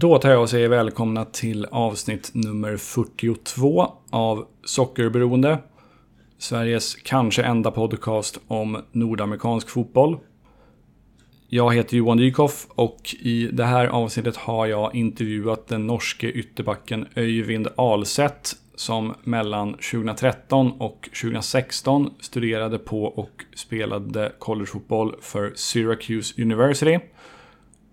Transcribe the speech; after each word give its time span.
Då 0.00 0.18
tar 0.18 0.30
jag 0.30 0.42
och 0.42 0.50
säger 0.50 0.68
välkomna 0.68 1.24
till 1.24 1.64
avsnitt 1.64 2.30
nummer 2.34 2.76
42 2.76 3.92
av 4.10 4.46
Sockerberoende. 4.64 5.58
Sveriges 6.38 6.94
kanske 6.94 7.42
enda 7.42 7.70
podcast 7.70 8.40
om 8.48 8.82
nordamerikansk 8.92 9.68
fotboll. 9.68 10.18
Jag 11.48 11.74
heter 11.74 11.96
Johan 11.96 12.16
Dykhoff 12.16 12.66
och 12.68 13.14
i 13.20 13.48
det 13.52 13.64
här 13.64 13.86
avsnittet 13.86 14.36
har 14.36 14.66
jag 14.66 14.94
intervjuat 14.94 15.68
den 15.68 15.86
norske 15.86 16.30
ytterbacken 16.30 17.06
Öyvind 17.14 17.68
Alseth 17.76 18.54
som 18.74 19.14
mellan 19.24 19.72
2013 19.72 20.72
och 20.72 21.08
2016 21.22 22.10
studerade 22.20 22.78
på 22.78 23.04
och 23.04 23.44
spelade 23.56 24.32
collegefotboll 24.38 25.14
för 25.20 25.52
Syracuse 25.54 26.42
University. 26.42 26.98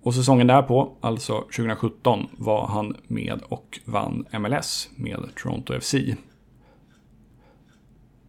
Och 0.05 0.15
säsongen 0.15 0.47
därpå, 0.47 0.97
alltså 1.01 1.41
2017, 1.41 2.27
var 2.37 2.67
han 2.67 2.95
med 3.07 3.41
och 3.49 3.79
vann 3.85 4.25
MLS 4.39 4.89
med 4.95 5.19
Toronto 5.35 5.79
FC. 5.79 5.95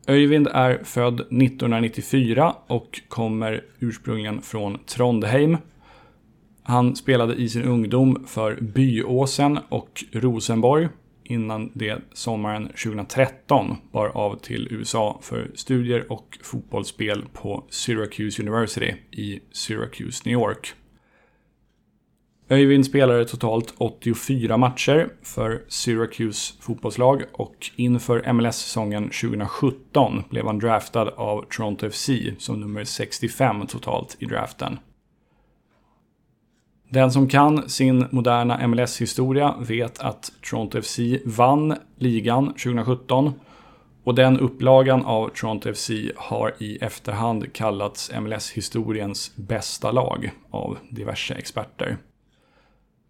Öyvind 0.06 0.48
är 0.52 0.84
född 0.84 1.20
1994 1.20 2.54
och 2.66 3.00
kommer 3.08 3.64
ursprungligen 3.78 4.42
från 4.42 4.78
Trondheim. 4.86 5.56
Han 6.62 6.96
spelade 6.96 7.34
i 7.34 7.48
sin 7.48 7.62
ungdom 7.62 8.24
för 8.26 8.60
Byåsen 8.60 9.58
och 9.68 10.04
Rosenborg 10.12 10.88
innan 11.24 11.70
det 11.74 11.98
sommaren 12.12 12.66
2013 12.66 13.76
bar 13.92 14.08
av 14.08 14.36
till 14.36 14.68
USA 14.70 15.18
för 15.22 15.50
studier 15.54 16.12
och 16.12 16.38
fotbollsspel 16.42 17.24
på 17.32 17.64
Syracuse 17.70 18.42
University 18.42 18.95
i 19.10 19.40
Syracuse, 19.52 20.22
New 20.24 20.32
York. 20.32 20.74
Öyvind 22.48 22.86
spelade 22.86 23.24
totalt 23.24 23.74
84 23.78 24.56
matcher 24.56 25.09
för 25.23 25.62
Syracuse 25.68 26.54
fotbollslag 26.60 27.23
och 27.32 27.70
inför 27.76 28.32
MLS-säsongen 28.32 29.02
2017 29.04 30.24
blev 30.30 30.46
han 30.46 30.59
draftad 30.59 31.09
av 31.09 31.45
Toronto 31.51 31.90
FC 31.90 32.10
som 32.38 32.60
nummer 32.60 32.85
65 32.85 33.66
totalt 33.66 34.16
i 34.18 34.24
draften. 34.24 34.79
Den 36.88 37.12
som 37.12 37.29
kan 37.29 37.68
sin 37.68 38.07
moderna 38.10 38.68
MLS-historia 38.68 39.54
vet 39.60 39.98
att 39.98 40.32
Toronto 40.42 40.82
FC 40.82 40.98
vann 41.24 41.74
ligan 41.98 42.46
2017 42.46 43.32
och 44.04 44.15
den 44.15 44.40
upplagan 44.40 45.04
av 45.04 45.29
Toronto 45.29 45.74
FC 45.74 45.90
har 46.16 46.54
i 46.59 46.79
efterhand 46.80 47.52
kallats 47.52 48.10
MLS-historiens 48.20 49.32
bästa 49.37 49.90
lag 49.90 50.30
av 50.51 50.79
diverse 50.90 51.35
experter. 51.35 51.96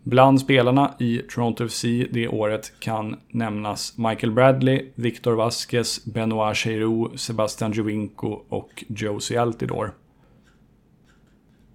Bland 0.06 0.40
spelarna 0.40 0.94
i 0.98 1.18
Toronto 1.18 1.68
FC 1.68 1.82
det 2.10 2.28
året 2.28 2.72
kan 2.80 3.16
nämnas 3.30 3.98
Michael 3.98 4.32
Bradley, 4.32 4.92
Victor 4.94 5.32
Vasquez, 5.32 6.04
Benoit 6.04 6.56
Cheirou, 6.56 7.16
Sebastian 7.16 7.72
Jovinko 7.72 8.28
och 8.48 8.84
Josie 8.88 9.40
Altidore. 9.40 9.90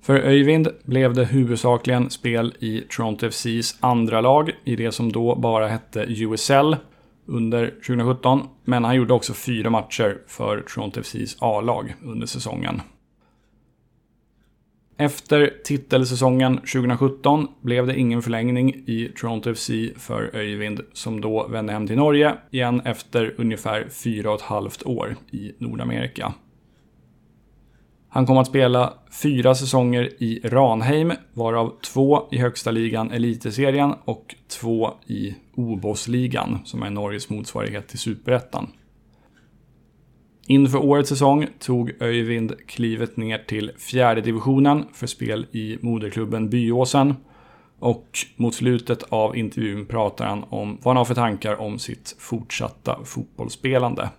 För 0.02 0.16
Öyvind 0.16 0.68
blev 0.84 1.14
det 1.14 1.26
huvudsakligen 1.26 2.10
spel 2.10 2.54
i 2.60 2.82
Toronto 2.90 3.30
FCs 3.30 3.78
andra 3.80 4.22
lag 4.22 4.52
i 4.64 4.76
det 4.76 4.92
som 4.92 5.12
då 5.12 5.36
bara 5.36 5.68
hette 5.68 6.06
USL 6.08 6.76
under 7.26 7.68
2017. 7.68 8.48
Men 8.64 8.84
han 8.84 8.96
gjorde 8.96 9.14
också 9.14 9.34
fyra 9.34 9.70
matcher 9.70 10.18
för 10.28 10.62
Toronto 10.62 11.02
FCs 11.02 11.38
A-lag 11.40 11.96
under 12.04 12.28
säsongen. 12.28 12.82
Efter 15.02 15.54
titelsäsongen 15.64 16.58
2017 16.58 17.48
blev 17.62 17.88
det 17.88 18.00
ingen 18.00 18.22
förlängning 18.22 18.70
i 18.70 19.12
Toronto 19.16 19.54
FC 19.54 19.70
för 19.98 20.36
Öyvind 20.36 20.82
som 20.94 21.22
då 21.22 21.48
vände 21.48 21.74
hem 21.74 21.88
till 21.88 21.96
Norge 21.96 22.36
igen 22.52 22.82
efter 22.86 23.36
ungefär 23.38 23.88
fyra 23.90 24.30
och 24.30 24.36
ett 24.36 24.42
halvt 24.42 24.84
år 24.84 25.16
i 25.32 25.52
Nordamerika. 25.58 26.34
Han 28.10 28.26
kom 28.26 28.38
att 28.38 28.48
spela 28.48 28.94
fyra 29.22 29.56
säsonger 29.56 30.24
i 30.24 30.40
Ranheim, 30.44 31.14
varav 31.34 31.74
två 31.82 32.28
i 32.32 32.38
högsta 32.38 32.72
ligan 32.72 33.12
Eliteserien 33.12 33.94
och 34.06 34.36
två 34.48 34.94
i 35.08 35.36
Obosligan, 35.56 36.60
som 36.66 36.84
är 36.84 36.90
Norges 36.90 37.30
motsvarighet 37.30 37.88
till 37.88 38.00
Superettan. 38.00 38.72
Inför 40.52 40.78
årets 40.78 41.10
säsong 41.10 41.48
tog 41.60 41.92
Öyvind 42.00 42.54
klivet 42.68 43.18
ner 43.18 43.38
till 43.38 43.72
fjärde 43.78 44.22
divisionen 44.22 44.86
för 44.94 45.08
spel 45.08 45.48
i 45.52 45.78
moderklubben 45.82 46.50
Byåsen. 46.50 47.16
Och 47.80 48.08
mot 48.36 48.56
slutet 48.56 49.04
av 49.04 49.38
intervjun 49.38 49.86
pratar 49.86 50.26
han 50.26 50.44
om 50.50 50.78
vad 50.82 50.86
han 50.92 50.98
har 50.98 51.06
för 51.06 51.16
tankar 51.16 51.62
om 51.62 51.80
sitt 51.80 52.16
fortsatta 52.20 53.00
fotbollsspelande. 53.04 54.10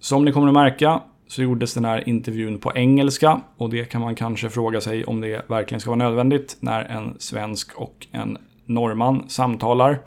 Som 0.00 0.24
ni 0.24 0.32
kommer 0.32 0.48
att 0.48 0.54
märka 0.54 1.02
så 1.26 1.42
gjordes 1.42 1.74
den 1.74 1.84
här 1.84 2.08
intervjun 2.08 2.58
på 2.58 2.72
engelska 2.74 3.40
och 3.56 3.70
det 3.70 3.84
kan 3.84 4.00
man 4.00 4.14
kanske 4.14 4.50
fråga 4.50 4.80
sig 4.80 5.04
om 5.04 5.20
det 5.20 5.50
verkligen 5.50 5.80
ska 5.80 5.90
vara 5.90 6.08
nödvändigt 6.08 6.56
när 6.60 6.84
en 6.84 7.14
svensk 7.18 7.72
och 7.74 8.06
en 8.12 8.38
norrman 8.64 9.28
samtalar. 9.28 9.98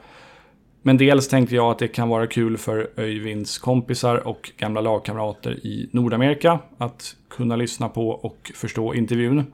Men 0.82 0.98
dels 0.98 1.28
tänkte 1.28 1.56
jag 1.56 1.72
att 1.72 1.80
det 1.80 1.88
kan 1.88 2.10
vara 2.10 2.28
kul 2.28 2.58
för 2.58 2.90
Öyvinds 2.98 3.58
kompisar 3.58 4.28
och 4.28 4.52
gamla 4.58 4.82
lagkamrater 4.82 5.52
i 5.52 5.90
Nordamerika 5.92 6.60
att 6.78 7.16
kunna 7.30 7.56
lyssna 7.56 7.90
på 7.90 8.10
och 8.10 8.52
förstå 8.56 8.94
intervjun. 8.94 9.46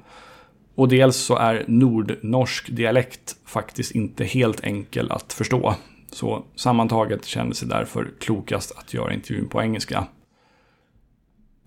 Och 0.75 0.87
dels 0.87 1.15
så 1.15 1.37
är 1.37 1.65
nordnorsk 1.67 2.69
dialekt 2.69 3.35
faktiskt 3.45 3.91
inte 3.91 4.23
helt 4.23 4.63
enkel 4.63 5.11
att 5.11 5.33
förstå. 5.33 5.75
Så 6.11 6.43
sammantaget 6.55 7.25
kändes 7.25 7.59
det 7.59 7.67
därför 7.67 8.11
klokast 8.19 8.77
att 8.77 8.93
göra 8.93 9.13
intervjun 9.13 9.47
på 9.49 9.61
engelska. 9.61 10.07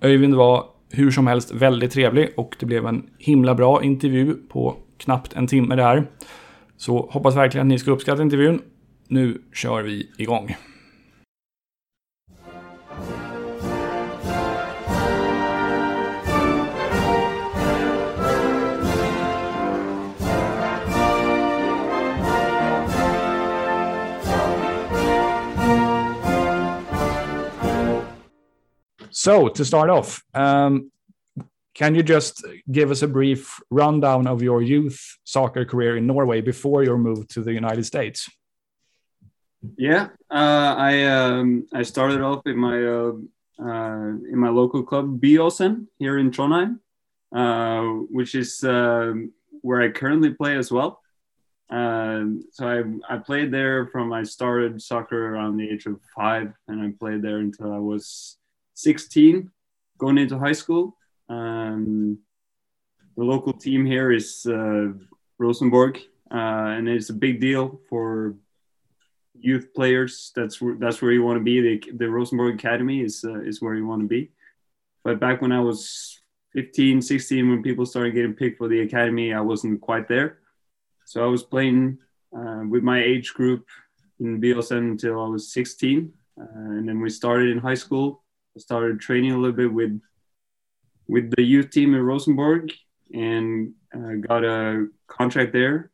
Öyvind 0.00 0.34
var 0.34 0.64
hur 0.90 1.10
som 1.10 1.26
helst 1.26 1.52
väldigt 1.52 1.92
trevlig 1.92 2.28
och 2.36 2.56
det 2.60 2.66
blev 2.66 2.86
en 2.86 3.10
himla 3.18 3.54
bra 3.54 3.82
intervju 3.82 4.34
på 4.34 4.76
knappt 4.98 5.32
en 5.32 5.46
timme 5.46 5.76
där. 5.76 6.06
Så 6.76 7.08
hoppas 7.10 7.36
verkligen 7.36 7.66
att 7.66 7.68
ni 7.68 7.78
ska 7.78 7.90
uppskatta 7.90 8.22
intervjun. 8.22 8.62
Nu 9.10 9.42
kör 9.52 9.82
vi 9.82 10.10
igång. 10.18 10.56
So 29.10 29.48
to 29.48 29.64
start 29.64 29.90
off, 29.90 30.22
um, 30.34 30.90
can 31.74 31.94
you 31.94 32.02
just 32.02 32.44
give 32.70 32.90
us 32.90 33.02
a 33.02 33.08
brief 33.08 33.60
rundown 33.70 34.26
of 34.26 34.42
your 34.42 34.62
youth 34.62 34.98
soccer 35.24 35.64
career 35.64 35.96
in 35.96 36.06
Norway 36.06 36.40
before 36.40 36.84
your 36.84 36.98
move 36.98 37.26
to 37.28 37.42
the 37.42 37.52
United 37.52 37.84
States? 37.84 38.28
Yeah, 39.76 40.08
uh, 40.30 40.74
I 40.78 41.04
um, 41.04 41.66
I 41.72 41.82
started 41.82 42.20
off 42.20 42.46
in 42.46 42.56
my 42.56 42.84
uh, 42.84 43.12
uh, 43.58 44.08
in 44.30 44.38
my 44.38 44.50
local 44.50 44.84
club 44.84 45.20
Byåsen 45.20 45.86
here 45.98 46.18
in 46.18 46.30
Trondheim, 46.30 46.78
uh, 47.34 47.82
which 48.10 48.34
is 48.34 48.62
um, 48.62 49.32
where 49.62 49.82
I 49.82 49.88
currently 49.88 50.30
play 50.30 50.56
as 50.56 50.70
well. 50.70 51.00
Um, 51.70 52.44
so 52.52 52.68
I 52.68 53.14
I 53.14 53.18
played 53.18 53.50
there 53.50 53.88
from 53.88 54.12
I 54.12 54.22
started 54.22 54.80
soccer 54.80 55.34
around 55.34 55.56
the 55.56 55.68
age 55.68 55.86
of 55.86 56.00
five, 56.14 56.52
and 56.68 56.80
I 56.80 56.92
played 56.98 57.22
there 57.22 57.38
until 57.38 57.72
I 57.72 57.78
was 57.78 58.38
16, 58.74 59.50
going 59.98 60.18
into 60.18 60.38
high 60.38 60.52
school. 60.52 60.96
Um, 61.28 62.18
the 63.16 63.24
local 63.24 63.52
team 63.52 63.84
here 63.84 64.12
is 64.12 64.46
uh, 64.46 64.92
Rosenborg, 65.38 65.98
uh, 66.30 66.76
and 66.76 66.88
it's 66.88 67.10
a 67.10 67.14
big 67.14 67.40
deal 67.40 67.80
for 67.88 68.36
youth 69.40 69.72
players. 69.74 70.32
That's 70.34 70.60
where 70.60 70.74
that's 70.74 71.00
where 71.02 71.12
you 71.12 71.22
want 71.22 71.38
to 71.38 71.44
be. 71.44 71.60
The, 71.60 71.92
the 71.92 72.10
Rosenborg 72.10 72.54
Academy 72.54 73.02
is 73.02 73.24
uh, 73.24 73.40
is 73.40 73.60
where 73.60 73.74
you 73.74 73.86
want 73.86 74.02
to 74.02 74.08
be. 74.08 74.30
But 75.04 75.20
back 75.20 75.40
when 75.40 75.52
I 75.52 75.60
was 75.60 76.20
15, 76.52 77.00
16, 77.02 77.48
when 77.48 77.62
people 77.62 77.86
started 77.86 78.14
getting 78.14 78.34
picked 78.34 78.58
for 78.58 78.68
the 78.68 78.80
academy, 78.80 79.32
I 79.32 79.40
wasn't 79.40 79.80
quite 79.80 80.08
there. 80.08 80.38
So 81.06 81.24
I 81.24 81.28
was 81.28 81.42
playing 81.42 81.98
uh, 82.36 82.62
with 82.68 82.82
my 82.82 83.02
age 83.02 83.32
group 83.32 83.66
in 84.20 84.40
Byåsen 84.40 84.90
until 84.90 85.22
I 85.22 85.28
was 85.28 85.52
16, 85.52 86.12
uh, 86.40 86.44
and 86.54 86.88
then 86.88 87.00
we 87.00 87.10
started 87.10 87.50
in 87.50 87.58
high 87.58 87.74
school 87.74 88.22
I 88.58 88.60
started 88.60 88.98
training 89.00 89.30
a 89.30 89.36
little 89.36 89.54
bit 89.54 89.72
with 89.72 90.00
with 91.06 91.30
the 91.36 91.42
youth 91.42 91.70
team 91.70 91.94
in 91.94 92.02
Rosenborg 92.02 92.72
and 93.14 93.72
uh, 93.94 94.14
got 94.20 94.44
a 94.44 94.88
contract 95.06 95.52
there. 95.52 95.92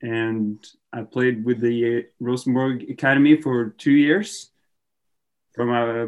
And 0.00 0.64
I 0.92 1.02
played 1.02 1.44
with 1.44 1.60
the 1.60 2.06
Rosenborg 2.20 2.88
Academy 2.90 3.40
for 3.40 3.70
two 3.70 3.92
years, 3.92 4.50
from 5.54 5.70
uh, 5.70 6.06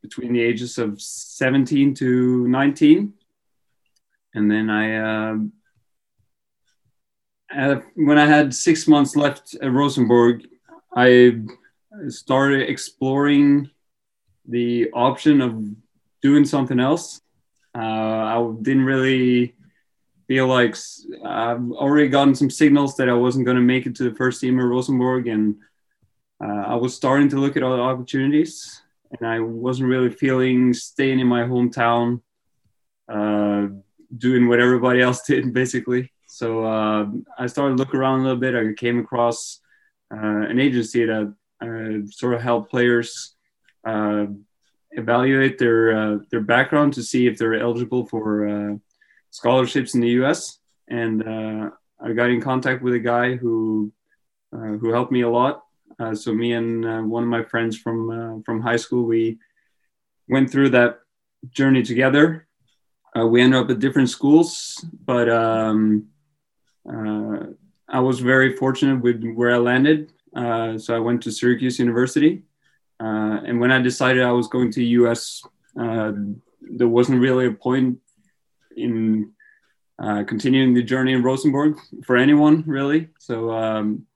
between 0.00 0.32
the 0.32 0.40
ages 0.40 0.78
of 0.78 1.00
17 1.00 1.94
to 1.94 2.48
19. 2.48 3.12
And 4.34 4.50
then 4.50 4.70
I, 4.70 4.96
uh, 4.96 5.36
uh, 7.54 7.80
when 7.94 8.18
I 8.18 8.26
had 8.26 8.54
six 8.54 8.88
months 8.88 9.14
left 9.14 9.54
at 9.60 9.70
Rosenborg, 9.70 10.46
I 10.96 11.42
started 12.08 12.68
exploring 12.68 13.70
the 14.48 14.90
option 14.92 15.40
of 15.40 15.64
doing 16.22 16.44
something 16.44 16.80
else. 16.80 17.20
Uh, 17.74 17.78
I 17.78 18.52
didn't 18.62 18.84
really 18.84 19.54
feel 20.32 20.46
like 20.46 20.74
I've 21.26 21.70
already 21.72 22.08
gotten 22.08 22.34
some 22.34 22.48
signals 22.48 22.96
that 22.96 23.10
I 23.10 23.12
wasn't 23.12 23.44
going 23.44 23.58
to 23.58 23.62
make 23.62 23.84
it 23.84 23.94
to 23.96 24.04
the 24.08 24.16
first 24.16 24.40
team 24.40 24.58
at 24.58 24.62
Rosenborg, 24.64 25.26
and 25.28 25.56
uh, 26.42 26.64
I 26.72 26.76
was 26.76 26.96
starting 26.96 27.28
to 27.30 27.36
look 27.36 27.58
at 27.58 27.62
other 27.62 27.82
opportunities, 27.82 28.80
and 29.10 29.28
I 29.28 29.40
wasn't 29.40 29.90
really 29.90 30.08
feeling 30.08 30.72
staying 30.72 31.20
in 31.20 31.26
my 31.26 31.42
hometown, 31.42 32.22
uh, 33.12 33.66
doing 34.16 34.48
what 34.48 34.58
everybody 34.58 35.02
else 35.02 35.20
did, 35.26 35.52
basically. 35.52 36.10
So 36.26 36.64
uh, 36.64 37.10
I 37.38 37.46
started 37.46 37.76
to 37.76 37.82
look 37.82 37.94
around 37.94 38.20
a 38.20 38.22
little 38.22 38.40
bit. 38.40 38.54
I 38.54 38.72
came 38.72 39.00
across 39.00 39.60
uh, 40.10 40.44
an 40.52 40.58
agency 40.58 41.04
that 41.04 41.34
uh, 41.60 42.10
sort 42.10 42.32
of 42.32 42.40
helped 42.40 42.70
players 42.70 43.34
uh, 43.86 44.24
evaluate 44.92 45.58
their 45.58 46.20
their 46.30 46.40
background 46.40 46.94
to 46.94 47.02
see 47.02 47.26
if 47.26 47.36
they're 47.36 47.60
eligible 47.68 48.06
for 48.06 48.80
scholarships 49.32 49.94
in 49.96 50.00
the 50.00 50.14
U.S. 50.20 50.60
And 50.88 51.24
I 51.24 52.12
got 52.12 52.30
in 52.30 52.40
contact 52.40 52.82
with 52.82 52.94
a 52.94 53.00
guy 53.00 53.34
who 53.34 53.92
who 54.52 54.92
helped 54.92 55.10
me 55.10 55.22
a 55.22 55.28
lot 55.30 55.64
uh, 55.98 56.14
so 56.14 56.34
me 56.34 56.52
and 56.52 56.84
uh, 56.84 57.00
one 57.00 57.22
of 57.22 57.28
my 57.28 57.42
friends 57.42 57.76
from 57.76 58.10
uh, 58.10 58.42
from 58.44 58.60
high 58.60 58.76
school, 58.76 59.04
we 59.04 59.38
went 60.28 60.50
through 60.50 60.70
that 60.70 61.00
journey 61.50 61.82
together. 61.82 62.48
Uh, 63.16 63.26
we 63.26 63.42
ended 63.42 63.60
up 63.60 63.70
at 63.70 63.78
different 63.78 64.08
schools, 64.08 64.84
but 65.04 65.28
um, 65.28 66.08
uh, 66.88 67.44
I 67.88 68.00
was 68.00 68.20
very 68.20 68.56
fortunate 68.56 69.02
with 69.02 69.22
where 69.34 69.54
I 69.54 69.58
landed. 69.58 70.12
Uh, 70.34 70.78
so 70.78 70.96
I 70.96 70.98
went 70.98 71.22
to 71.24 71.30
Syracuse 71.30 71.78
University, 71.78 72.42
and 72.98 73.60
when 73.60 73.70
I 73.70 73.82
decided 73.82 74.22
I 74.22 74.32
was 74.32 74.48
going 74.48 74.72
to 74.72 74.82
US, 74.82 75.42
there 75.74 76.88
wasn't 76.88 77.20
really 77.20 77.46
a 77.46 77.52
point 77.52 77.98
in 78.76 79.32
continuing 80.26 80.74
the 80.74 80.82
journey 80.82 81.12
in 81.12 81.22
Rosenborg 81.22 81.78
for 82.04 82.16
anyone, 82.16 82.64
really. 82.66 83.08
So 83.18 83.50
um, 83.50 84.06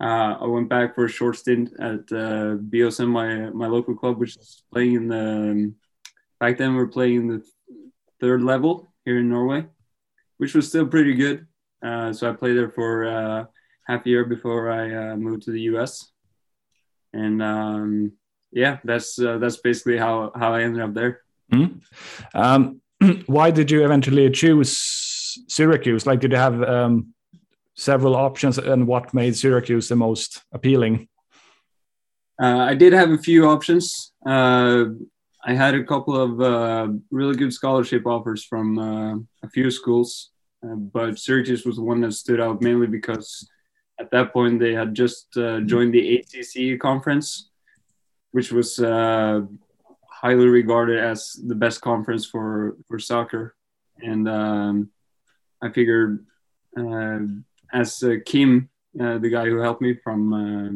uh, 0.00 0.38
I 0.40 0.46
went 0.46 0.70
back 0.70 0.94
for 0.94 1.04
a 1.04 1.08
short 1.08 1.36
stint 1.36 1.74
at 1.78 2.10
uh, 2.10 2.56
Byåsen, 2.56 3.08
my 3.08 3.50
my 3.50 3.66
local 3.66 3.94
club, 3.94 4.18
which 4.18 4.36
is 4.36 4.62
playing 4.72 4.94
in 4.94 5.08
the. 5.08 5.26
Um, 5.28 5.74
back 6.38 6.56
then, 6.56 6.72
we 6.72 6.78
were 6.78 6.88
playing 6.88 7.16
in 7.16 7.28
the 7.28 7.44
third 8.18 8.42
level 8.42 8.94
here 9.04 9.18
in 9.18 9.28
Norway, 9.28 9.66
which 10.38 10.54
was 10.54 10.68
still 10.68 10.86
pretty 10.86 11.14
good. 11.14 11.46
Uh, 11.82 12.14
so 12.14 12.30
I 12.30 12.32
played 12.32 12.56
there 12.56 12.70
for 12.70 13.04
uh, 13.04 13.44
half 13.86 14.06
a 14.06 14.08
year 14.08 14.24
before 14.24 14.70
I 14.70 15.12
uh, 15.12 15.16
moved 15.16 15.42
to 15.42 15.50
the 15.50 15.62
US, 15.72 16.10
and 17.12 17.42
um, 17.42 18.12
yeah, 18.52 18.78
that's 18.82 19.18
uh, 19.18 19.36
that's 19.36 19.58
basically 19.58 19.98
how 19.98 20.32
how 20.34 20.54
I 20.54 20.62
ended 20.62 20.82
up 20.82 20.94
there. 20.94 21.20
Mm-hmm. 21.52 22.38
Um, 22.38 22.80
why 23.26 23.50
did 23.50 23.70
you 23.70 23.84
eventually 23.84 24.30
choose 24.30 25.38
Syracuse? 25.48 26.06
Like, 26.06 26.20
did 26.20 26.32
you 26.32 26.38
have 26.38 26.62
um, 26.62 27.14
several 27.76 28.14
options 28.14 28.58
and 28.58 28.86
what 28.86 29.14
made 29.14 29.36
Syracuse 29.36 29.88
the 29.88 29.96
most 29.96 30.42
appealing? 30.52 31.08
Uh, 32.40 32.58
I 32.58 32.74
did 32.74 32.92
have 32.92 33.10
a 33.10 33.18
few 33.18 33.46
options. 33.46 34.12
Uh, 34.26 34.84
I 35.44 35.54
had 35.54 35.74
a 35.74 35.84
couple 35.84 36.16
of 36.16 36.40
uh, 36.40 36.92
really 37.10 37.36
good 37.36 37.52
scholarship 37.52 38.06
offers 38.06 38.44
from 38.44 38.78
uh, 38.78 39.14
a 39.42 39.48
few 39.50 39.70
schools, 39.70 40.30
uh, 40.64 40.74
but 40.74 41.18
Syracuse 41.18 41.64
was 41.64 41.76
the 41.76 41.82
one 41.82 42.00
that 42.02 42.12
stood 42.12 42.40
out 42.40 42.60
mainly 42.60 42.86
because 42.86 43.48
at 43.98 44.10
that 44.10 44.32
point 44.32 44.60
they 44.60 44.74
had 44.74 44.94
just 44.94 45.36
uh, 45.36 45.60
joined 45.60 45.94
the 45.94 46.16
ACC 46.16 46.78
conference, 46.78 47.50
which 48.32 48.52
was 48.52 48.78
highly 50.20 50.46
regarded 50.46 50.98
as 50.98 51.32
the 51.46 51.54
best 51.54 51.80
conference 51.80 52.26
for 52.26 52.76
for 52.86 52.98
soccer, 52.98 53.54
and 53.98 54.28
um, 54.28 54.90
I 55.62 55.70
figured 55.70 56.26
as 57.72 58.02
uh, 58.02 58.16
Kim, 58.26 58.68
uh, 59.00 59.18
the 59.18 59.30
guy 59.30 59.46
who 59.46 59.58
helped 59.58 59.82
me 59.82 59.94
from 59.94 60.20
uh, 60.32 60.70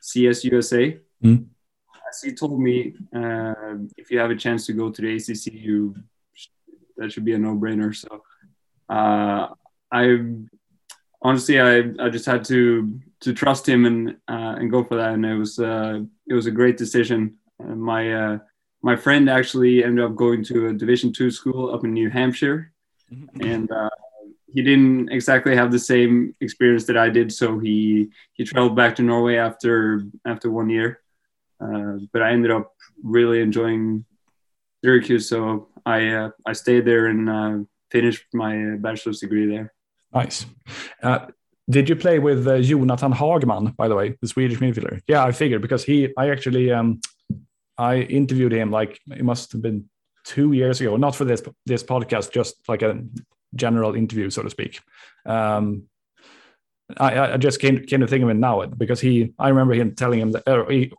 CS 0.00 0.44
mm. 0.44 1.46
as 2.08 2.22
he 2.22 2.32
told 2.32 2.60
me, 2.60 2.94
if 3.96 4.10
you 4.10 4.18
have 4.18 4.30
a 4.30 4.36
chance 4.36 4.66
to 4.66 4.72
go 4.72 4.90
to 4.90 5.02
the 5.02 5.16
ACC, 5.16 5.54
you 5.54 5.94
that 6.96 7.12
should 7.12 7.24
be 7.24 7.34
a 7.34 7.38
no-brainer. 7.38 7.94
So 7.94 8.22
I 8.88 10.18
honestly, 11.22 11.60
I, 11.60 11.78
I 11.98 12.08
just 12.08 12.26
had 12.26 12.44
to 12.46 13.00
to 13.20 13.32
trust 13.32 13.68
him 13.68 13.86
and 13.86 14.10
uh, 14.28 14.54
and 14.58 14.70
go 14.70 14.84
for 14.84 14.96
that, 14.96 15.14
and 15.14 15.24
it 15.24 15.34
was 15.34 15.58
uh, 15.58 16.00
it 16.26 16.34
was 16.34 16.46
a 16.46 16.50
great 16.50 16.76
decision. 16.76 17.36
Uh, 17.62 17.74
my 17.74 18.38
my 18.82 18.96
friend 18.96 19.28
actually 19.28 19.84
ended 19.84 20.04
up 20.04 20.14
going 20.14 20.44
to 20.44 20.68
a 20.68 20.72
Division 20.72 21.12
two 21.12 21.30
school 21.30 21.74
up 21.74 21.84
in 21.84 21.92
New 21.92 22.10
Hampshire, 22.10 22.72
mm-hmm. 23.12 23.44
and 23.44 23.70
he 24.56 24.62
didn't 24.62 25.10
exactly 25.10 25.54
have 25.54 25.70
the 25.70 25.78
same 25.78 26.34
experience 26.40 26.84
that 26.86 26.96
I 26.96 27.10
did, 27.10 27.30
so 27.32 27.58
he 27.58 28.08
he 28.34 28.44
traveled 28.44 28.76
back 28.76 28.96
to 28.96 29.02
Norway 29.02 29.36
after 29.36 30.02
after 30.24 30.50
one 30.50 30.70
year. 30.70 31.00
Uh, 31.60 31.98
but 32.12 32.22
I 32.22 32.32
ended 32.32 32.50
up 32.50 32.72
really 33.02 33.40
enjoying 33.40 34.04
Syracuse, 34.82 35.28
so 35.28 35.68
I 35.84 36.08
uh, 36.08 36.30
I 36.46 36.52
stayed 36.52 36.84
there 36.84 37.06
and 37.06 37.28
uh, 37.28 37.58
finished 37.90 38.24
my 38.32 38.76
bachelor's 38.78 39.20
degree 39.20 39.46
there. 39.46 39.72
Nice. 40.14 40.46
Uh, 41.02 41.26
did 41.68 41.88
you 41.88 41.96
play 41.96 42.18
with 42.18 42.46
uh, 42.46 42.60
Jonathan 42.60 43.12
Hagman, 43.12 43.76
by 43.76 43.88
the 43.88 43.94
way, 43.94 44.16
the 44.22 44.28
Swedish 44.28 44.58
midfielder? 44.58 45.00
Yeah, 45.08 45.24
I 45.24 45.32
figured 45.32 45.60
because 45.60 45.84
he 45.84 46.08
I 46.16 46.30
actually 46.30 46.70
um, 46.70 47.00
I 47.78 47.98
interviewed 47.98 48.52
him 48.52 48.70
like 48.70 49.00
it 49.08 49.24
must 49.24 49.52
have 49.52 49.62
been 49.62 49.88
two 50.24 50.52
years 50.52 50.80
ago, 50.80 50.96
not 50.96 51.14
for 51.14 51.24
this 51.24 51.42
this 51.66 51.82
podcast, 51.82 52.32
just 52.32 52.56
like 52.68 52.82
a 52.82 53.02
general 53.54 53.94
interview, 53.94 54.30
so 54.30 54.42
to 54.42 54.50
speak. 54.50 54.80
Um, 55.24 55.84
I, 56.98 57.32
I 57.32 57.36
just 57.36 57.60
came 57.60 57.84
came 57.84 58.00
to 58.00 58.06
think 58.06 58.22
of 58.22 58.30
it 58.30 58.34
now 58.34 58.64
because 58.66 59.00
he 59.00 59.34
I 59.38 59.48
remember 59.48 59.74
him 59.74 59.94
telling 59.94 60.20
him 60.20 60.32
that 60.32 60.66
he, 60.70 60.92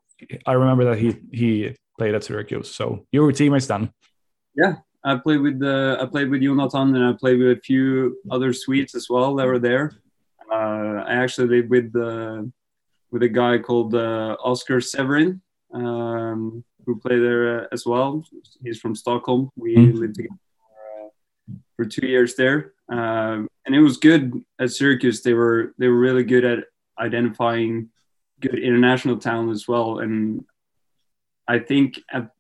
I 0.46 0.54
remember 0.54 0.86
that 0.86 1.00
he 1.00 1.16
he 1.32 1.76
played 1.98 2.16
at 2.16 2.24
Syracuse. 2.24 2.70
So 2.70 3.06
you 3.12 3.22
were 3.22 3.32
teammates 3.32 3.68
then. 3.68 3.92
Yeah, 4.56 4.76
I 5.04 5.16
played 5.16 5.42
with 5.42 5.60
the 5.60 5.98
I 6.00 6.06
played 6.06 6.30
with 6.30 6.42
Jonathan 6.42 6.96
and 6.96 7.06
I 7.06 7.14
played 7.14 7.40
with 7.40 7.58
a 7.58 7.62
few 7.62 8.18
other 8.30 8.54
Swedes 8.54 8.96
as 8.96 9.08
well 9.10 9.36
that 9.36 9.48
were 9.48 9.60
there. 9.60 9.94
Uh, 10.52 11.04
I 11.06 11.16
actually 11.16 11.48
lived 11.48 11.70
with 11.70 11.94
the 11.94 12.52
with 13.12 13.24
a 13.24 13.30
guy 13.30 13.58
called 13.58 13.96
uh, 13.96 14.36
Oscar 14.44 14.82
Severin 14.82 15.42
um, 15.74 16.64
who 16.88 16.96
played 16.96 17.20
there 17.20 17.66
uh, 17.66 17.68
as 17.72 17.86
well. 17.86 18.24
He's 18.64 18.80
from 18.80 18.96
Stockholm. 18.96 19.52
We 19.56 19.76
mm-hmm. 19.76 19.98
lived 19.98 20.16
together 20.16 20.40
for 21.76 21.86
two 21.86 22.08
years 22.08 22.36
there, 22.36 22.74
um, 22.90 23.48
and 23.66 23.76
it 23.76 23.82
was 23.82 23.98
good 23.98 24.44
at 24.58 24.72
Syracuse. 24.72 25.22
They 25.22 25.34
were 25.34 25.76
they 25.78 25.88
were 25.88 26.00
really 26.00 26.24
good 26.24 26.46
at 26.46 26.60
identifying 26.98 27.90
good 28.40 28.58
international 28.58 29.18
talent 29.18 29.52
as 29.52 29.68
well. 29.68 30.00
And 30.00 30.46
I 31.48 31.60
think 31.60 32.00
at 32.12 32.32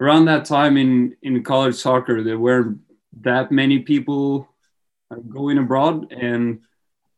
around 0.00 0.26
that 0.26 0.44
time 0.44 0.76
in 0.76 1.16
in 1.22 1.42
college 1.44 1.76
soccer, 1.76 2.22
there 2.22 2.38
weren't 2.38 2.80
that 3.20 3.52
many 3.52 3.78
people 3.78 4.48
going 5.28 5.58
abroad, 5.58 6.12
and 6.12 6.60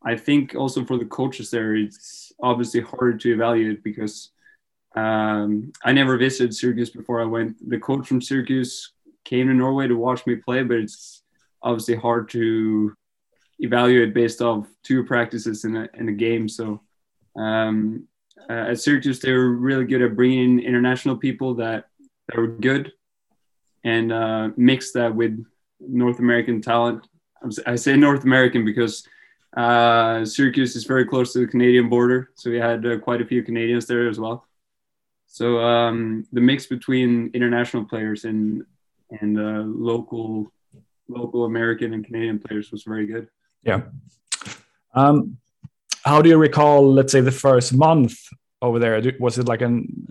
I 0.05 0.17
think 0.17 0.55
also 0.55 0.85
for 0.85 0.99
the 0.99 1.07
coaches 1.07 1.51
there, 1.51 1.75
it's 1.75 2.33
obviously 2.43 2.83
harder 2.83 3.17
to 3.17 3.33
evaluate 3.33 3.83
because 3.83 4.31
um, 4.97 5.73
I 5.85 5.93
never 5.93 6.17
visited 6.17 6.55
Syracuse 6.55 6.91
before 6.91 7.21
I 7.21 7.27
went. 7.27 7.69
The 7.69 7.79
coach 7.79 8.07
from 8.07 8.23
Syracuse 8.23 8.93
came 9.25 9.49
to 9.49 9.55
Norway 9.55 9.89
to 9.89 9.97
watch 9.97 10.27
me 10.27 10.37
play, 10.37 10.63
but 10.63 10.79
it's 10.79 11.23
obviously 11.63 11.97
hard 11.97 12.31
to 12.31 12.95
evaluate 13.59 14.15
based 14.15 14.41
off 14.41 14.67
two 14.83 15.05
practices 15.05 15.65
in 15.65 15.77
a, 15.77 15.89
in 15.95 16.09
a 16.09 16.13
game. 16.13 16.49
So 16.49 16.81
um, 17.37 18.09
uh, 18.49 18.71
at 18.71 18.81
Syracuse, 18.81 19.21
they 19.21 19.33
were 19.33 19.51
really 19.51 19.85
good 19.85 20.03
at 20.03 20.17
bringing 20.17 20.61
in 20.61 20.65
international 20.65 21.17
people 21.17 21.55
that, 21.55 21.87
that 22.29 22.39
were 22.39 22.49
good 22.49 22.93
and 23.85 24.13
uh, 24.13 24.49
mix 24.57 24.93
that 24.93 25.15
with 25.15 25.45
North 25.81 26.21
American 26.21 26.63
talent. 26.63 27.07
I 27.67 27.77
say 27.77 27.97
North 27.97 28.25
American 28.25 28.65
because 28.65 29.07
uh, 29.57 30.25
Syracuse 30.25 30.75
is 30.75 30.85
very 30.85 31.05
close 31.05 31.33
to 31.35 31.41
the 31.41 31.47
Canadian 31.47 31.89
border. 31.89 32.31
So 32.35 32.51
we 32.51 32.59
had 32.59 32.87
uh, 32.87 32.99
quite 32.99 33.21
a 33.21 33.27
few 33.27 33.43
Canadians 33.43 33.87
there 33.87 34.09
as 34.09 34.19
well. 34.19 34.47
So 35.37 35.61
um, 35.61 36.27
the 36.33 36.41
mix 36.41 36.65
between 36.65 37.31
international 37.35 37.85
players 37.85 38.25
and 38.25 38.65
and 39.21 39.39
uh, 39.39 39.65
local 39.67 40.51
local 41.09 41.45
American 41.45 41.93
and 41.93 42.03
Canadian 42.03 42.39
players 42.39 42.73
was 42.73 42.85
very 42.85 43.07
good. 43.07 43.29
Yeah. 43.63 43.83
Um, 44.95 45.37
how 46.07 46.23
do 46.23 46.31
you 46.31 46.39
recall, 46.39 46.91
let's 46.91 47.13
say, 47.13 47.21
the 47.21 47.39
first 47.47 47.75
month 47.75 48.15
over 48.63 48.79
there? 48.79 48.99
Was 49.21 49.37
it 49.37 49.47
like 49.47 49.61
an 49.61 50.09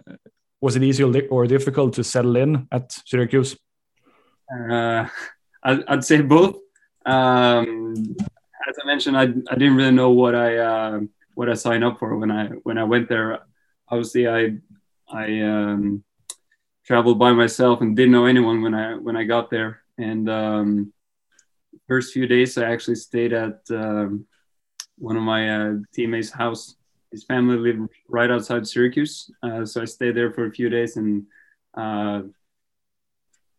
was 0.61 0.75
it 0.75 0.83
easy 0.83 1.01
or 1.03 1.47
difficult 1.47 1.93
to 1.93 2.03
settle 2.03 2.35
in 2.35 2.67
at 2.71 2.91
Syracuse? 3.07 3.57
Uh, 4.53 5.07
I'd 5.63 6.05
say 6.05 6.21
both. 6.21 6.57
Um, 7.03 8.15
as 8.69 8.75
I 8.79 8.85
mentioned, 8.85 9.17
I, 9.17 9.23
I 9.23 9.55
didn't 9.57 9.75
really 9.75 9.97
know 10.01 10.11
what 10.11 10.35
I 10.35 10.57
uh, 10.57 10.99
what 11.33 11.49
I 11.49 11.55
signed 11.55 11.83
up 11.83 11.97
for 11.97 12.15
when 12.15 12.29
I 12.29 12.49
when 12.61 12.77
I 12.77 12.83
went 12.83 13.09
there. 13.09 13.39
Obviously, 13.89 14.27
I 14.27 14.57
I 15.09 15.41
um, 15.41 16.03
traveled 16.85 17.19
by 17.19 17.31
myself 17.31 17.81
and 17.81 17.95
didn't 17.95 18.11
know 18.11 18.25
anyone 18.25 18.61
when 18.61 18.73
I 18.73 18.95
when 18.95 19.15
I 19.15 19.23
got 19.23 19.49
there. 19.49 19.81
And 19.97 20.29
um, 20.29 20.93
first 21.87 22.13
few 22.13 22.27
days, 22.27 22.57
I 22.57 22.71
actually 22.71 22.95
stayed 22.95 23.33
at 23.33 23.59
um, 23.69 24.25
one 24.97 25.17
of 25.17 25.23
my 25.23 25.49
uh, 25.49 25.73
teammates' 25.93 26.31
house. 26.31 26.75
His 27.11 27.23
family 27.23 27.57
lived 27.57 27.89
right 28.09 28.29
outside 28.29 28.67
Syracuse, 28.67 29.31
uh, 29.41 29.65
so 29.65 29.81
I 29.81 29.85
stayed 29.85 30.15
there 30.15 30.31
for 30.31 30.47
a 30.47 30.51
few 30.51 30.69
days 30.69 30.97
and 30.97 31.25
uh, 31.77 32.23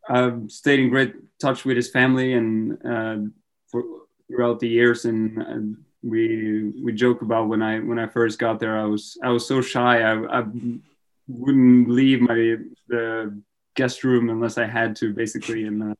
I've 0.08 0.50
stayed 0.50 0.80
in 0.80 0.90
great 0.90 1.14
touch 1.40 1.64
with 1.64 1.76
his 1.76 1.90
family 1.90 2.34
and 2.34 2.72
uh, 2.84 3.16
for 3.68 3.82
throughout 4.28 4.60
the 4.60 4.68
years. 4.68 5.04
And 5.04 5.42
uh, 5.42 5.80
we 6.02 6.72
we 6.82 6.92
joke 6.92 7.22
about 7.22 7.48
when 7.48 7.62
I 7.62 7.80
when 7.80 7.98
I 7.98 8.06
first 8.06 8.38
got 8.38 8.60
there, 8.60 8.78
I 8.78 8.84
was 8.84 9.18
I 9.22 9.30
was 9.30 9.46
so 9.46 9.60
shy. 9.60 10.02
I, 10.02 10.40
I 10.40 10.44
wouldn't 11.28 11.88
leave 11.88 12.20
my 12.20 12.56
the 12.88 13.40
guest 13.74 14.04
room 14.04 14.30
unless 14.30 14.58
I 14.58 14.66
had 14.66 14.96
to, 14.96 15.12
basically. 15.12 15.64
And 15.64 15.82
uh, 15.82 15.94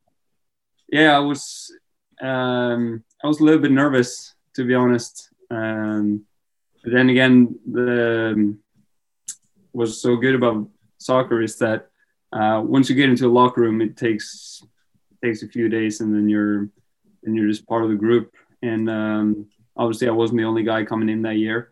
yeah, 0.89 1.17
I 1.17 1.21
was 1.21 1.73
um, 2.21 3.05
I 3.23 3.27
was 3.27 3.41
a 3.41 3.45
little 3.45 3.61
bit 3.61 3.73
nervous 3.73 4.35
to 4.57 4.65
be 4.65 4.75
honest. 4.75 5.29
Um, 5.51 6.25
but 6.83 6.93
then 6.93 7.11
again, 7.11 7.59
the 7.71 8.33
um, 8.35 8.59
was 9.73 10.01
so 10.01 10.17
good 10.17 10.35
about 10.35 10.69
soccer 10.99 11.43
is 11.43 11.59
that 11.59 11.89
uh, 12.33 12.63
once 12.65 12.89
you 12.89 12.97
get 12.97 13.11
into 13.11 13.27
a 13.27 13.37
locker 13.39 13.61
room, 13.61 13.81
it 13.81 13.97
takes 13.97 14.63
takes 15.23 15.43
a 15.43 15.49
few 15.49 15.69
days, 15.69 16.01
and 16.01 16.15
then 16.15 16.29
you're 16.29 16.69
and 17.25 17.37
you're 17.37 17.49
just 17.49 17.67
part 17.67 17.85
of 17.85 17.91
the 17.91 17.97
group. 17.97 18.35
And 18.63 18.91
um, 18.91 19.49
obviously, 19.77 20.09
I 20.09 20.13
wasn't 20.13 20.39
the 20.39 20.47
only 20.47 20.65
guy 20.65 20.85
coming 20.85 21.09
in 21.09 21.23
that 21.23 21.37
year. 21.37 21.71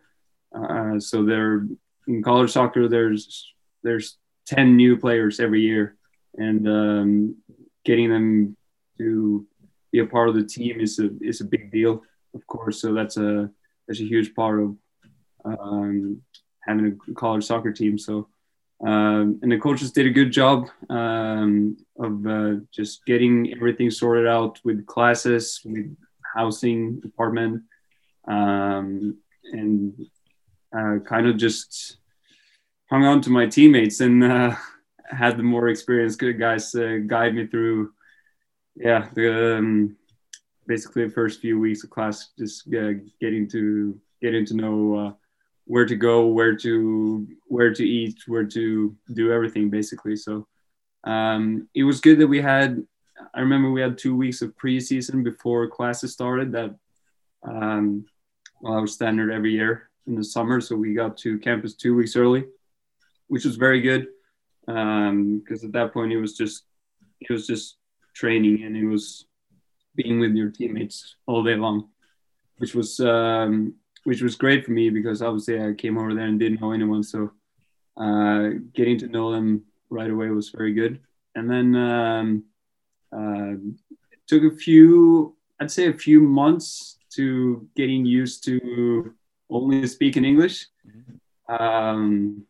Uh, 0.53 0.99
so 0.99 1.25
there, 1.25 1.67
in 2.07 2.23
college 2.23 2.51
soccer, 2.51 2.87
there's 2.87 3.53
there's 3.83 4.17
ten 4.45 4.75
new 4.75 4.97
players 4.97 5.39
every 5.39 5.61
year, 5.61 5.95
and 6.37 6.67
um, 6.67 7.35
getting 7.83 8.09
them 8.09 8.57
to 8.97 9.45
be 9.91 9.99
a 9.99 10.05
part 10.05 10.29
of 10.29 10.35
the 10.35 10.43
team 10.43 10.79
is 10.79 10.99
a 10.99 11.09
is 11.21 11.41
a 11.41 11.45
big 11.45 11.71
deal, 11.71 12.03
of 12.33 12.45
course. 12.47 12.81
So 12.81 12.93
that's 12.93 13.17
a 13.17 13.49
that's 13.87 13.99
a 13.99 14.05
huge 14.07 14.33
part 14.33 14.59
of 14.59 14.77
um, 15.45 16.21
having 16.61 16.99
a 17.09 17.13
college 17.13 17.45
soccer 17.45 17.71
team. 17.71 17.97
So 17.97 18.27
um, 18.83 19.39
and 19.41 19.51
the 19.51 19.57
coaches 19.57 19.91
did 19.91 20.05
a 20.05 20.11
good 20.11 20.31
job 20.31 20.69
um, 20.89 21.77
of 21.97 22.27
uh, 22.27 22.55
just 22.73 23.05
getting 23.05 23.53
everything 23.55 23.89
sorted 23.89 24.27
out 24.27 24.59
with 24.63 24.85
classes, 24.85 25.61
with 25.63 25.95
housing 26.35 26.99
department, 26.99 27.63
um, 28.27 29.17
and 29.53 29.93
uh, 30.75 30.99
kind 30.99 31.27
of 31.27 31.37
just 31.37 31.97
hung 32.89 33.03
on 33.05 33.21
to 33.21 33.29
my 33.29 33.45
teammates 33.45 34.01
and 34.01 34.23
uh, 34.23 34.55
had 35.09 35.37
the 35.37 35.43
more 35.43 35.69
experienced 35.69 36.21
guys 36.37 36.73
uh, 36.75 36.97
guide 37.05 37.35
me 37.35 37.47
through. 37.47 37.91
Yeah, 38.75 39.07
the, 39.13 39.57
um, 39.57 39.95
basically 40.67 41.05
the 41.05 41.13
first 41.13 41.39
few 41.39 41.59
weeks 41.59 41.83
of 41.83 41.89
class, 41.89 42.31
just 42.37 42.67
uh, 42.73 42.93
getting 43.21 43.47
to 43.49 43.99
getting 44.21 44.45
to 44.45 44.55
know 44.55 44.95
uh, 44.95 45.11
where 45.65 45.85
to 45.85 45.95
go, 45.95 46.27
where 46.27 46.55
to 46.57 47.27
where 47.47 47.73
to 47.73 47.87
eat, 47.87 48.17
where 48.27 48.45
to 48.45 48.95
do 49.13 49.31
everything 49.31 49.69
basically. 49.69 50.17
So 50.17 50.47
um, 51.05 51.69
it 51.73 51.83
was 51.83 52.01
good 52.01 52.19
that 52.19 52.27
we 52.27 52.41
had. 52.41 52.85
I 53.33 53.39
remember 53.39 53.71
we 53.71 53.81
had 53.81 53.97
two 53.97 54.15
weeks 54.15 54.41
of 54.41 54.57
preseason 54.57 55.23
before 55.23 55.69
classes 55.69 56.11
started. 56.11 56.51
That 56.51 56.75
um, 57.43 58.05
well, 58.59 58.81
was 58.81 58.93
standard 58.93 59.31
every 59.31 59.53
year 59.53 59.89
in 60.07 60.15
the 60.15 60.23
summer, 60.23 60.61
so 60.61 60.75
we 60.75 60.93
got 60.93 61.17
to 61.17 61.39
campus 61.39 61.73
two 61.73 61.95
weeks 61.95 62.15
early, 62.15 62.45
which 63.27 63.45
was 63.45 63.55
very 63.55 63.81
good 63.81 64.07
because 64.65 65.09
um, 65.09 65.43
at 65.63 65.71
that 65.71 65.93
point 65.93 66.11
it 66.11 66.19
was 66.19 66.35
just 66.35 66.63
it 67.21 67.31
was 67.31 67.45
just 67.45 67.77
training 68.15 68.63
and 68.63 68.75
it 68.75 68.85
was 68.85 69.25
being 69.95 70.19
with 70.19 70.33
your 70.33 70.49
teammates 70.49 71.15
all 71.27 71.43
day 71.43 71.55
long, 71.55 71.89
which 72.57 72.75
was 72.75 72.99
um, 72.99 73.73
which 74.03 74.21
was 74.21 74.35
great 74.35 74.65
for 74.65 74.71
me 74.71 74.89
because 74.89 75.21
obviously 75.21 75.61
I 75.61 75.73
came 75.73 75.97
over 75.97 76.13
there 76.13 76.25
and 76.25 76.39
didn't 76.39 76.61
know 76.61 76.71
anyone. 76.71 77.03
So 77.03 77.31
uh, 77.97 78.49
getting 78.73 78.97
to 78.99 79.07
know 79.07 79.31
them 79.31 79.63
right 79.89 80.09
away 80.09 80.29
was 80.29 80.49
very 80.49 80.73
good. 80.73 80.99
And 81.35 81.49
then 81.49 81.75
um, 81.75 82.43
uh, 83.11 83.53
it 84.11 84.19
took 84.27 84.43
a 84.43 84.55
few, 84.55 85.35
I'd 85.59 85.71
say 85.71 85.87
a 85.87 85.93
few 85.93 86.21
months 86.21 86.97
to 87.13 87.67
getting 87.75 88.05
used 88.05 88.43
to 88.45 89.13
only 89.49 89.87
speak 89.87 90.17
in 90.17 90.25
English. 90.25 90.67
Um, 91.47 92.45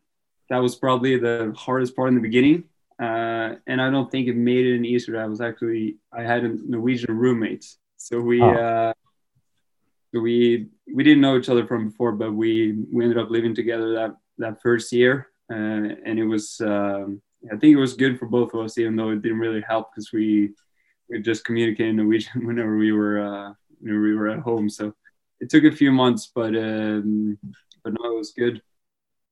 that 0.49 0.59
was 0.59 0.75
probably 0.75 1.17
the 1.17 1.53
hardest 1.57 1.95
part 1.95 2.09
in 2.09 2.15
the 2.15 2.21
beginning. 2.21 2.65
Uh, 3.01 3.55
and 3.67 3.81
I 3.81 3.89
don't 3.89 4.09
think 4.09 4.27
it 4.27 4.35
made 4.35 4.65
it 4.65 4.77
any 4.77 4.89
easier. 4.89 5.21
I 5.21 5.25
was 5.25 5.41
actually, 5.41 5.97
I 6.13 6.23
had 6.23 6.45
a 6.45 6.49
Norwegian 6.49 7.17
roommate. 7.17 7.67
So 7.97 8.21
we, 8.21 8.41
oh. 8.41 8.51
uh, 8.51 8.93
so 10.13 10.21
we 10.21 10.67
we 10.93 11.03
didn't 11.03 11.21
know 11.21 11.37
each 11.37 11.49
other 11.49 11.67
from 11.67 11.89
before, 11.89 12.13
but 12.13 12.31
we 12.31 12.85
we 12.91 13.03
ended 13.03 13.17
up 13.17 13.29
living 13.29 13.53
together 13.53 13.93
that 13.95 14.15
that 14.37 14.61
first 14.61 14.93
year, 14.93 15.27
uh, 15.51 15.55
and 15.55 16.17
it 16.17 16.25
was 16.25 16.61
um, 16.61 17.21
I 17.51 17.57
think 17.57 17.73
it 17.73 17.79
was 17.79 17.95
good 17.95 18.17
for 18.17 18.25
both 18.25 18.53
of 18.53 18.61
us, 18.61 18.77
even 18.77 18.95
though 18.95 19.09
it 19.09 19.21
didn't 19.21 19.39
really 19.39 19.63
help 19.67 19.91
because 19.91 20.13
we 20.13 20.51
we 21.09 21.21
just 21.21 21.43
communicated 21.43 21.89
in 21.89 21.97
Norwegian 21.97 22.45
whenever 22.47 22.77
we 22.77 22.93
were 22.93 23.19
uh, 23.19 23.53
whenever 23.79 24.01
we 24.01 24.15
were 24.15 24.29
at 24.29 24.39
home. 24.39 24.69
So 24.69 24.93
it 25.45 25.49
took 25.49 25.63
a 25.71 25.75
few 25.75 25.91
months, 25.91 26.31
but 26.33 26.55
um, 26.55 27.37
but 27.83 27.93
no, 27.93 28.11
it 28.11 28.17
was 28.17 28.31
good. 28.31 28.61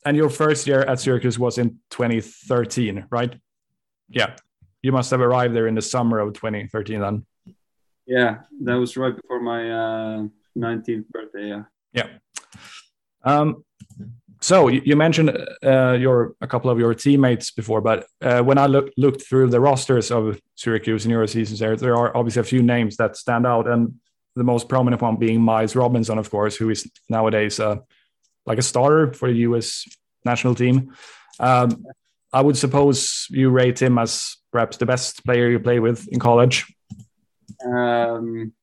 And 0.05 0.15
your 0.15 0.29
first 0.29 0.67
year 0.67 0.81
at 0.81 0.99
Syracuse 0.99 1.39
was 1.39 1.57
in 1.57 1.79
2013, 1.89 3.07
right? 3.09 3.33
Yeah, 4.09 4.35
you 4.83 4.91
must 4.91 5.09
have 5.11 5.21
arrived 5.21 5.55
there 5.55 5.67
in 5.67 5.75
the 5.75 5.81
summer 5.81 6.19
of 6.19 6.33
2013 6.33 7.01
then. 7.01 7.25
Yeah, 8.05 8.41
that 8.61 8.75
was 8.75 8.95
right 8.95 9.15
before 9.15 9.39
my 9.39 9.71
uh, 9.71 10.27
19th 10.57 11.07
birthday. 11.09 11.47
Yeah. 11.47 11.63
Yeah. 11.93 12.07
Um, 13.23 13.63
so 14.41 14.67
you 14.67 14.97
mentioned 14.97 15.29
uh, 15.65 15.93
your 15.93 16.35
a 16.41 16.47
couple 16.47 16.69
of 16.69 16.77
your 16.77 16.93
teammates 16.93 17.49
before, 17.51 17.79
but 17.79 18.05
uh, 18.21 18.41
when 18.41 18.57
I 18.57 18.67
look, 18.67 18.91
looked 18.97 19.21
through 19.23 19.49
the 19.49 19.61
rosters 19.61 20.11
of 20.11 20.39
Syracuse 20.55 21.05
in 21.05 21.11
your 21.11 21.25
seasons 21.27 21.59
there, 21.59 21.77
there 21.77 21.95
are 21.95 22.15
obviously 22.15 22.41
a 22.41 22.43
few 22.43 22.61
names 22.61 22.97
that 22.97 23.15
stand 23.15 23.47
out, 23.47 23.67
and 23.69 23.93
the 24.35 24.43
most 24.43 24.69
prominent 24.69 25.01
one 25.01 25.17
being 25.17 25.41
Miles 25.41 25.75
Robinson, 25.75 26.17
of 26.17 26.29
course, 26.29 26.55
who 26.55 26.69
is 26.69 26.89
nowadays 27.09 27.59
uh, 27.59 27.77
like 28.45 28.57
a 28.57 28.63
starter 28.63 29.13
for 29.13 29.29
the 29.29 29.39
U.S. 29.39 29.85
national 30.25 30.55
team. 30.55 30.93
Um, 31.39 31.85
I 32.31 32.41
would 32.41 32.57
suppose 32.57 33.27
you 33.29 33.49
rate 33.49 33.81
him 33.81 33.97
as 33.99 34.37
perhaps 34.51 34.77
the 34.77 34.85
best 34.85 35.23
player 35.23 35.49
you 35.49 35.59
play 35.59 35.79
with 35.79 36.07
in 36.07 36.19
college. 36.19 36.65
Um, 37.63 38.53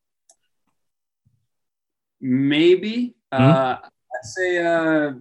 maybe 2.21 3.15
mm-hmm. 3.33 3.43
uh, 3.43 3.77
I'd 3.77 4.25
say 4.25 4.59
uh, 4.59 5.13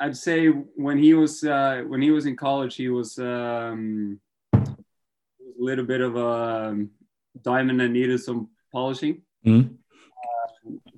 I'd 0.00 0.16
say 0.16 0.48
when 0.48 0.98
he 0.98 1.14
was 1.14 1.42
uh, 1.42 1.82
when 1.86 2.02
he 2.02 2.10
was 2.10 2.26
in 2.26 2.36
college, 2.36 2.76
he 2.76 2.88
was 2.88 3.18
um, 3.18 4.20
a 4.52 4.66
little 5.58 5.84
bit 5.84 6.02
of 6.02 6.16
a 6.16 6.86
diamond 7.42 7.80
that 7.80 7.88
needed 7.88 8.20
some 8.20 8.50
polishing. 8.70 9.22
Mm-hmm. 9.46 9.74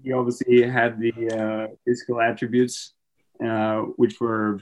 he 0.02 0.12
obviously 0.12 0.62
had 0.62 0.98
the 0.98 1.12
uh, 1.30 1.74
physical 1.84 2.20
attributes, 2.20 2.94
uh, 3.44 3.80
which 3.96 4.20
were 4.20 4.60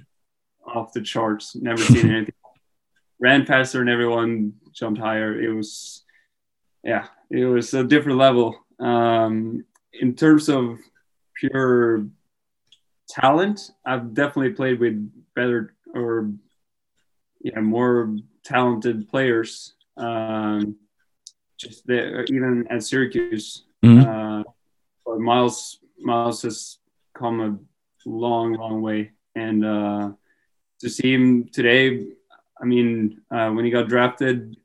off 0.66 0.92
the 0.92 1.00
charts. 1.00 1.54
Never 1.56 1.82
seen 1.82 2.10
anything. 2.10 2.34
Ran 3.20 3.46
faster 3.46 3.78
than 3.78 3.88
everyone, 3.88 4.54
jumped 4.72 5.00
higher. 5.00 5.40
It 5.40 5.52
was, 5.52 6.04
yeah, 6.84 7.06
it 7.30 7.44
was 7.44 7.74
a 7.74 7.84
different 7.84 8.18
level. 8.18 8.56
Um, 8.78 9.64
in 9.92 10.14
terms 10.14 10.48
of 10.48 10.78
pure 11.34 12.06
talent, 13.08 13.70
I've 13.84 14.14
definitely 14.14 14.52
played 14.52 14.78
with 14.78 15.10
better 15.34 15.74
or 15.94 16.30
yeah 17.40 17.60
more 17.60 18.16
talented 18.44 19.08
players. 19.08 19.74
Um, 19.96 20.76
just 21.58 21.86
there, 21.86 22.24
even 22.24 22.66
at 22.70 22.84
Syracuse, 22.84 23.64
mm-hmm. 23.84 24.44
uh, 25.08 25.18
Miles 25.18 25.78
Miles 26.00 26.42
has 26.42 26.78
come 27.14 27.40
a 27.40 28.08
long, 28.08 28.54
long 28.54 28.82
way, 28.82 29.10
and 29.34 29.64
uh, 29.64 30.10
to 30.80 30.88
see 30.88 31.12
him 31.12 31.48
today, 31.48 32.06
I 32.60 32.64
mean, 32.64 33.20
uh, 33.30 33.50
when 33.50 33.64
he 33.64 33.70
got 33.70 33.88
drafted 33.88 34.56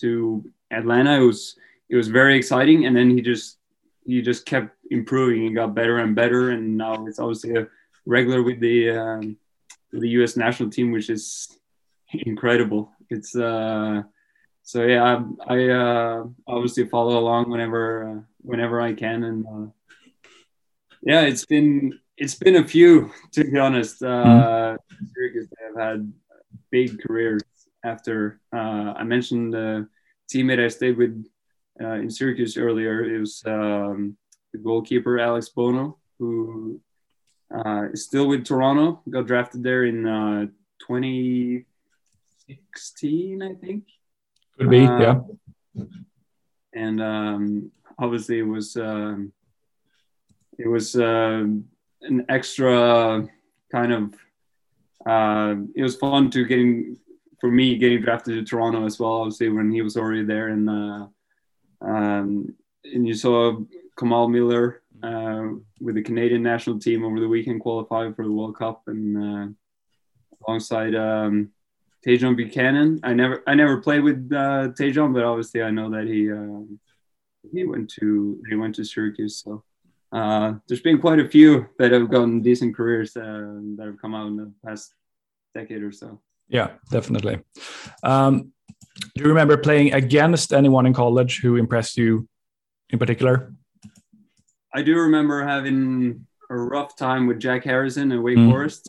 to 0.00 0.44
Atlanta, 0.70 1.20
it 1.20 1.26
was 1.26 1.56
it 1.88 1.96
was 1.96 2.08
very 2.08 2.36
exciting, 2.36 2.86
and 2.86 2.96
then 2.96 3.10
he 3.10 3.20
just 3.20 3.58
he 4.04 4.22
just 4.22 4.46
kept 4.46 4.76
improving 4.90 5.46
and 5.46 5.54
got 5.54 5.74
better 5.74 5.98
and 5.98 6.14
better. 6.14 6.50
And 6.50 6.76
now 6.76 7.06
it's 7.06 7.18
obviously 7.18 7.56
a 7.56 7.68
regular 8.06 8.42
with 8.42 8.60
the 8.60 8.90
um, 8.90 9.36
the 9.92 10.08
U.S. 10.10 10.36
national 10.36 10.70
team, 10.70 10.92
which 10.92 11.10
is 11.10 11.58
incredible. 12.12 12.90
It's 13.10 13.36
uh, 13.36 14.02
so 14.62 14.84
yeah, 14.84 15.22
I, 15.48 15.54
I 15.54 15.68
uh, 15.68 16.24
obviously 16.46 16.86
follow 16.86 17.18
along 17.18 17.50
whenever 17.50 18.08
uh, 18.08 18.20
whenever 18.40 18.80
I 18.80 18.92
can, 18.92 19.24
and 19.24 19.46
uh, 19.46 19.70
yeah, 21.02 21.22
it's 21.22 21.44
been 21.44 21.98
it's 22.16 22.34
been 22.34 22.56
a 22.56 22.66
few 22.66 23.10
to 23.32 23.44
be 23.44 23.58
honest. 23.58 24.02
Uh, 24.02 24.24
mm. 24.24 24.78
Syracuse 25.14 25.48
have 25.66 25.82
had 25.82 26.12
big 26.70 27.00
careers 27.02 27.42
after. 27.84 28.40
Uh, 28.54 28.94
I 28.96 29.04
mentioned 29.04 29.54
the 29.54 29.88
teammate 30.32 30.64
I 30.64 30.68
stayed 30.68 30.96
with 30.96 31.26
uh, 31.80 31.94
in 31.94 32.08
Syracuse 32.10 32.56
earlier. 32.56 33.04
It 33.04 33.18
was 33.18 33.42
um, 33.46 34.16
the 34.52 34.58
goalkeeper 34.58 35.18
Alex 35.18 35.48
Bono, 35.48 35.98
who 36.18 36.80
uh, 37.52 37.88
is 37.92 38.04
still 38.04 38.28
with 38.28 38.44
Toronto. 38.44 39.02
Got 39.10 39.26
drafted 39.26 39.62
there 39.62 39.84
in 39.84 40.06
uh, 40.06 40.46
2016, 40.86 43.42
I 43.42 43.54
think. 43.54 43.84
Could 44.58 44.70
be, 44.70 44.84
uh, 44.84 45.00
yeah. 45.00 45.20
And 46.74 47.02
um, 47.02 47.70
obviously, 47.98 48.38
it 48.38 48.46
was 48.46 48.76
um, 48.76 49.32
it 50.58 50.68
was 50.68 50.96
uh, 50.96 51.44
an 52.02 52.26
extra 52.28 53.28
kind 53.70 53.92
of. 53.92 54.14
Uh, 55.04 55.56
it 55.74 55.82
was 55.82 55.96
fun 55.96 56.30
to 56.30 56.44
getting 56.44 56.96
for 57.40 57.50
me 57.50 57.76
getting 57.76 58.00
drafted 58.00 58.34
to 58.36 58.44
Toronto 58.44 58.86
as 58.86 59.00
well. 59.00 59.22
Obviously, 59.22 59.48
when 59.48 59.70
he 59.70 59.82
was 59.82 59.96
already 59.96 60.24
there, 60.24 60.48
and 60.48 60.70
uh, 60.70 61.06
um, 61.80 62.54
and 62.84 63.06
you 63.06 63.14
saw 63.14 63.58
Kamal 63.98 64.28
Miller 64.28 64.82
uh, 65.02 65.48
with 65.80 65.96
the 65.96 66.02
Canadian 66.02 66.42
national 66.42 66.78
team 66.78 67.04
over 67.04 67.18
the 67.18 67.28
weekend 67.28 67.60
qualifying 67.60 68.14
for 68.14 68.24
the 68.24 68.32
World 68.32 68.56
Cup, 68.56 68.82
and 68.86 69.16
uh, 69.16 69.48
alongside 70.46 70.94
um, 70.94 71.50
Tajon 72.06 72.36
Buchanan. 72.36 73.00
I 73.02 73.12
never 73.14 73.42
I 73.46 73.54
never 73.54 73.80
played 73.80 74.02
with 74.02 74.30
uh, 74.32 74.68
Tajon, 74.78 75.14
but 75.14 75.24
obviously 75.24 75.62
I 75.62 75.70
know 75.70 75.90
that 75.90 76.06
he 76.06 76.30
um, 76.30 76.78
he 77.52 77.64
went 77.64 77.90
to 78.00 78.42
he 78.48 78.54
went 78.56 78.74
to 78.76 78.84
Syracuse. 78.84 79.42
So 79.42 79.64
uh, 80.12 80.54
there's 80.66 80.80
been 80.80 81.00
quite 81.00 81.20
a 81.20 81.28
few 81.28 81.66
that 81.78 81.92
have 81.92 82.10
gotten 82.10 82.42
decent 82.42 82.76
careers 82.76 83.16
uh, 83.16 83.60
that 83.76 83.86
have 83.86 84.00
come 84.00 84.14
out 84.14 84.26
in 84.26 84.36
the 84.36 84.52
past 84.64 84.94
decade 85.54 85.82
or 85.82 85.92
so. 85.92 86.20
Yeah, 86.48 86.72
definitely. 86.90 87.40
Um, 88.02 88.52
do 89.14 89.22
you 89.22 89.28
remember 89.28 89.56
playing 89.56 89.94
against 89.94 90.52
anyone 90.52 90.86
in 90.86 90.92
college 90.92 91.40
who 91.40 91.56
impressed 91.56 91.96
you 91.96 92.28
in 92.90 92.98
particular? 92.98 93.54
I 94.74 94.82
do 94.82 94.96
remember 94.96 95.46
having 95.46 96.26
a 96.50 96.56
rough 96.56 96.96
time 96.96 97.26
with 97.26 97.40
Jack 97.40 97.64
Harrison 97.64 98.12
at 98.12 98.22
Wake 98.22 98.38
mm. 98.38 98.50
Forest. 98.50 98.88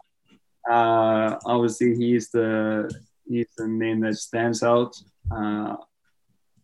Uh, 0.70 1.38
obviously, 1.46 1.96
he's 1.96 2.30
the 2.30 2.90
he's 3.28 3.48
the 3.58 3.68
name 3.68 4.02
that 4.02 4.16
stands 4.16 4.64
out. 4.64 4.96
Uh, 5.32 5.76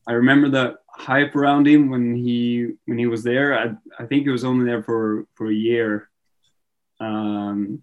I 0.07 0.13
remember 0.13 0.49
the 0.49 0.77
hype 0.87 1.35
around 1.35 1.67
him 1.67 1.89
when 1.89 2.15
he 2.15 2.73
when 2.85 2.97
he 2.97 3.07
was 3.07 3.23
there. 3.23 3.57
I, 3.57 3.75
I 4.01 4.05
think 4.05 4.23
he 4.23 4.29
was 4.29 4.43
only 4.43 4.65
there 4.65 4.83
for 4.83 5.25
for 5.35 5.49
a 5.49 5.53
year. 5.53 6.09
Um, 6.99 7.81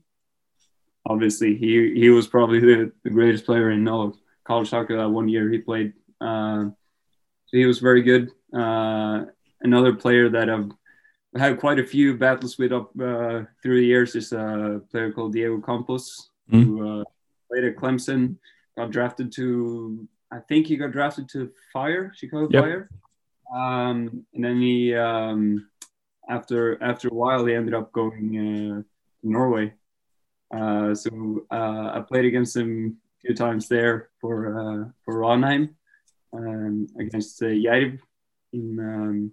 obviously 1.06 1.56
he 1.56 1.94
he 1.94 2.10
was 2.10 2.26
probably 2.26 2.60
the, 2.60 2.92
the 3.04 3.10
greatest 3.10 3.46
player 3.46 3.70
in 3.70 3.86
all 3.88 4.08
of 4.08 4.16
college 4.44 4.68
soccer 4.68 4.96
that 4.96 5.08
one 5.08 5.28
year 5.28 5.50
he 5.50 5.58
played. 5.58 5.92
Uh, 6.20 6.66
he 7.50 7.64
was 7.64 7.78
very 7.78 8.02
good. 8.02 8.30
Uh, 8.52 9.24
another 9.60 9.94
player 9.94 10.28
that 10.28 10.50
I've 10.50 10.70
had 11.38 11.58
quite 11.58 11.78
a 11.78 11.84
few 11.84 12.16
battles 12.16 12.58
with 12.58 12.72
up 12.72 12.90
uh, 13.00 13.42
through 13.62 13.80
the 13.80 13.86
years 13.86 14.14
is 14.14 14.32
a 14.32 14.80
player 14.90 15.12
called 15.12 15.32
Diego 15.32 15.60
Campos, 15.60 16.30
mm. 16.50 16.64
who 16.64 17.00
uh, 17.00 17.04
played 17.50 17.64
at 17.64 17.76
Clemson, 17.76 18.36
got 18.76 18.90
drafted 18.90 19.32
to 19.32 20.08
I 20.30 20.40
think 20.40 20.66
he 20.66 20.76
got 20.76 20.92
drafted 20.92 21.28
to 21.30 21.50
Fire, 21.72 22.12
Chicago 22.14 22.48
yep. 22.50 22.64
Fire, 22.64 22.90
um, 23.54 24.24
and 24.34 24.44
then 24.44 24.60
he 24.60 24.94
um, 24.94 25.68
after 26.28 26.82
after 26.82 27.08
a 27.08 27.14
while 27.14 27.44
he 27.44 27.54
ended 27.54 27.74
up 27.74 27.92
going 27.92 28.36
uh, 28.36 28.82
to 28.82 29.28
Norway. 29.28 29.72
Uh, 30.52 30.94
so 30.94 31.46
uh, 31.50 31.90
I 31.94 32.04
played 32.06 32.24
against 32.24 32.56
him 32.56 32.98
a 33.18 33.26
few 33.26 33.34
times 33.34 33.68
there 33.68 34.10
for 34.20 34.58
uh, 34.58 34.88
for 35.04 35.16
Ranheim 35.16 35.74
um, 36.32 36.86
against 36.98 37.42
uh, 37.42 37.46
in 37.46 37.98
um, 38.52 39.32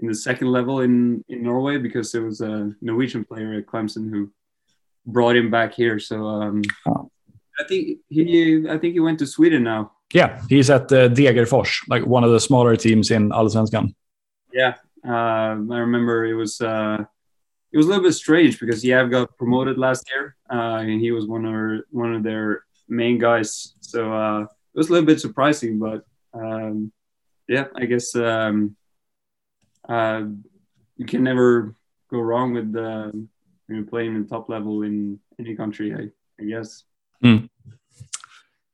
in 0.00 0.08
the 0.08 0.14
second 0.14 0.48
level 0.48 0.80
in 0.80 1.24
in 1.28 1.42
Norway 1.42 1.78
because 1.78 2.12
there 2.12 2.22
was 2.22 2.40
a 2.40 2.74
Norwegian 2.80 3.24
player 3.24 3.54
at 3.54 3.66
Clemson 3.66 4.10
who 4.10 4.30
brought 5.06 5.36
him 5.36 5.50
back 5.50 5.74
here. 5.74 5.98
So 5.98 6.26
um, 6.26 6.62
oh. 6.86 7.10
I 7.58 7.64
think 7.64 7.98
he 8.08 8.66
I 8.68 8.78
think 8.78 8.94
he 8.94 9.00
went 9.00 9.18
to 9.20 9.26
Sweden 9.26 9.62
now. 9.64 9.92
Yeah, 10.12 10.42
he's 10.48 10.70
at 10.70 10.90
uh, 10.90 11.08
Degerfors, 11.08 11.88
like 11.88 12.04
one 12.04 12.24
of 12.24 12.32
the 12.32 12.40
smaller 12.40 12.74
teams 12.76 13.10
in 13.10 13.30
Allsvenskan. 13.30 13.94
Yeah, 14.52 14.74
uh, 15.06 15.54
I 15.70 15.78
remember 15.86 16.24
it 16.24 16.34
was 16.34 16.60
uh, 16.60 17.04
it 17.72 17.76
was 17.76 17.86
a 17.86 17.88
little 17.88 18.04
bit 18.04 18.14
strange 18.14 18.58
because 18.58 18.82
Gävle 18.82 19.10
got 19.10 19.36
promoted 19.38 19.78
last 19.78 20.10
year, 20.12 20.36
uh, 20.50 20.78
and 20.82 21.00
he 21.00 21.12
was 21.12 21.26
one 21.26 21.44
of 21.44 21.84
one 21.90 22.14
of 22.14 22.22
their 22.22 22.64
main 22.88 23.18
guys. 23.18 23.74
So 23.80 24.12
uh, 24.12 24.42
it 24.42 24.78
was 24.78 24.88
a 24.88 24.92
little 24.92 25.06
bit 25.06 25.20
surprising, 25.20 25.78
but 25.78 26.04
um, 26.34 26.90
yeah, 27.46 27.66
I 27.76 27.84
guess 27.84 28.16
um, 28.16 28.76
uh, 29.90 30.22
you 30.96 31.04
can 31.04 31.22
never 31.22 31.74
go 32.10 32.20
wrong 32.20 32.54
with 32.54 32.74
uh, 32.76 33.10
playing 33.88 34.14
in 34.14 34.26
top 34.26 34.48
level 34.48 34.82
in 34.82 35.18
any 35.38 35.54
country. 35.56 35.94
I, 35.94 36.10
I 36.40 36.44
guess. 36.46 36.84
Mm. 37.24 37.48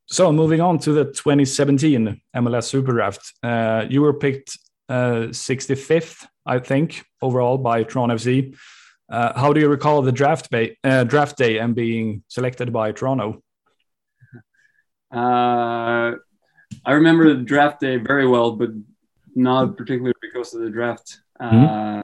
So 0.06 0.30
moving 0.30 0.60
on 0.60 0.78
to 0.80 0.92
the 0.92 1.04
2017 1.06 2.20
MLS 2.36 2.64
Super 2.64 2.92
Draft, 2.92 3.32
uh, 3.42 3.86
you 3.88 4.02
were 4.02 4.12
picked 4.12 4.56
65th, 4.88 6.22
uh, 6.22 6.26
I 6.46 6.58
think, 6.60 7.04
overall 7.20 7.58
by 7.58 7.82
Toronto 7.82 8.14
FC. 8.14 8.56
Uh, 9.10 9.38
how 9.38 9.52
do 9.52 9.60
you 9.60 9.68
recall 9.68 10.02
the 10.02 10.12
draft 10.12 10.50
day, 10.50 10.76
uh, 10.84 11.04
draft 11.04 11.36
day 11.36 11.58
and 11.58 11.74
being 11.74 12.22
selected 12.28 12.72
by 12.72 12.92
Toronto? 12.92 13.42
Uh, 15.12 16.12
I 16.84 16.92
remember 16.92 17.34
the 17.34 17.42
draft 17.42 17.80
day 17.80 17.96
very 17.96 18.26
well, 18.26 18.52
but 18.52 18.70
not 19.36 19.76
particularly 19.76 20.14
because 20.20 20.54
of 20.54 20.62
the 20.62 20.70
draft. 20.70 21.20
Mm-hmm. 21.40 22.00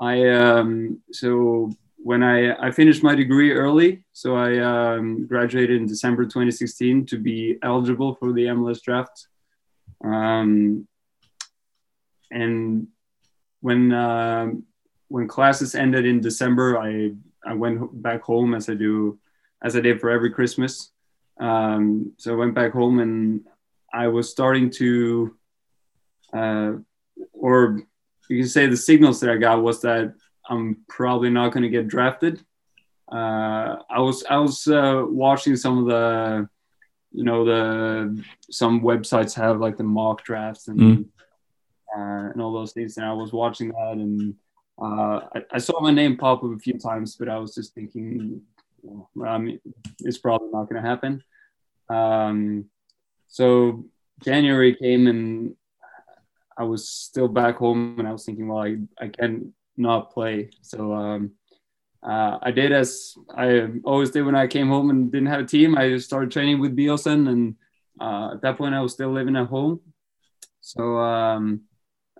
I 0.00 0.28
um, 0.28 1.00
so 1.10 1.72
when 1.96 2.22
I, 2.22 2.54
I 2.64 2.70
finished 2.70 3.02
my 3.02 3.14
degree 3.14 3.52
early, 3.52 4.04
so 4.12 4.36
I 4.36 4.58
um, 4.58 5.26
graduated 5.26 5.80
in 5.80 5.86
December 5.86 6.24
2016 6.24 7.06
to 7.06 7.18
be 7.18 7.58
eligible 7.62 8.14
for 8.14 8.32
the 8.32 8.46
MLS 8.46 8.80
draft. 8.82 9.26
Um, 10.04 10.86
and 12.30 12.88
when 13.60 13.92
uh, 13.92 14.50
when 15.08 15.26
classes 15.26 15.74
ended 15.74 16.04
in 16.06 16.20
December, 16.20 16.78
I 16.78 17.12
I 17.44 17.54
went 17.54 18.02
back 18.02 18.22
home 18.22 18.54
as 18.54 18.68
I 18.68 18.74
do 18.74 19.18
as 19.62 19.74
I 19.76 19.80
did 19.80 20.00
for 20.00 20.10
every 20.10 20.30
Christmas. 20.30 20.90
Um, 21.40 22.12
so 22.18 22.32
I 22.32 22.36
went 22.36 22.54
back 22.54 22.72
home 22.72 22.98
and 22.98 23.46
I 23.92 24.08
was 24.08 24.30
starting 24.30 24.70
to, 24.72 25.35
uh, 26.32 26.72
or 27.32 27.82
you 28.28 28.38
can 28.38 28.48
say 28.48 28.66
the 28.66 28.76
signals 28.76 29.20
that 29.20 29.30
I 29.30 29.36
got 29.36 29.62
was 29.62 29.80
that 29.82 30.14
I'm 30.48 30.78
probably 30.88 31.30
not 31.30 31.52
going 31.52 31.62
to 31.62 31.68
get 31.68 31.88
drafted. 31.88 32.42
Uh, 33.10 33.76
I 33.88 34.00
was 34.00 34.24
I 34.28 34.38
was 34.38 34.66
uh, 34.66 35.04
watching 35.06 35.56
some 35.56 35.78
of 35.78 35.86
the, 35.86 36.48
you 37.12 37.24
know, 37.24 37.44
the 37.44 38.24
some 38.50 38.80
websites 38.80 39.34
have 39.34 39.60
like 39.60 39.76
the 39.76 39.84
mock 39.84 40.24
drafts 40.24 40.68
and 40.68 40.80
mm. 40.80 41.04
uh, 41.96 42.30
and 42.32 42.42
all 42.42 42.52
those 42.52 42.72
things, 42.72 42.96
and 42.96 43.06
I 43.06 43.12
was 43.12 43.32
watching 43.32 43.68
that 43.68 43.92
and 43.92 44.34
uh, 44.80 45.20
I, 45.34 45.42
I, 45.52 45.58
saw 45.58 45.80
my 45.80 45.90
name 45.90 46.18
pop 46.18 46.44
up 46.44 46.50
a 46.50 46.58
few 46.58 46.78
times, 46.78 47.16
but 47.16 47.30
I 47.30 47.38
was 47.38 47.54
just 47.54 47.74
thinking, 47.74 48.42
well, 48.82 49.08
I 49.26 49.38
mean, 49.38 49.58
it's 50.00 50.18
probably 50.18 50.50
not 50.52 50.68
going 50.68 50.82
to 50.82 50.88
happen. 50.88 51.24
Um, 51.88 52.66
so 53.26 53.86
January 54.22 54.74
came 54.74 55.06
and 55.06 55.56
I 56.58 56.64
was 56.64 56.88
still 56.88 57.28
back 57.28 57.56
home, 57.56 57.96
and 57.98 58.08
I 58.08 58.12
was 58.12 58.24
thinking, 58.24 58.48
well, 58.48 58.62
I, 58.62 58.78
I 59.00 59.08
can 59.08 59.52
not 59.76 60.12
play. 60.12 60.50
So 60.62 60.92
um, 60.92 61.32
uh, 62.02 62.38
I 62.40 62.50
did 62.50 62.72
as 62.72 63.14
I 63.36 63.68
always 63.84 64.10
did 64.10 64.22
when 64.22 64.36
I 64.36 64.46
came 64.46 64.68
home 64.68 64.90
and 64.90 65.12
didn't 65.12 65.28
have 65.28 65.40
a 65.40 65.46
team. 65.46 65.76
I 65.76 65.98
started 65.98 66.30
training 66.30 66.60
with 66.60 66.76
Byåsen, 66.76 67.28
and 67.28 67.56
uh, 68.00 68.34
at 68.34 68.42
that 68.42 68.58
point, 68.58 68.74
I 68.74 68.80
was 68.80 68.92
still 68.92 69.12
living 69.12 69.36
at 69.36 69.48
home. 69.48 69.80
So 70.60 70.98
um, 70.98 71.62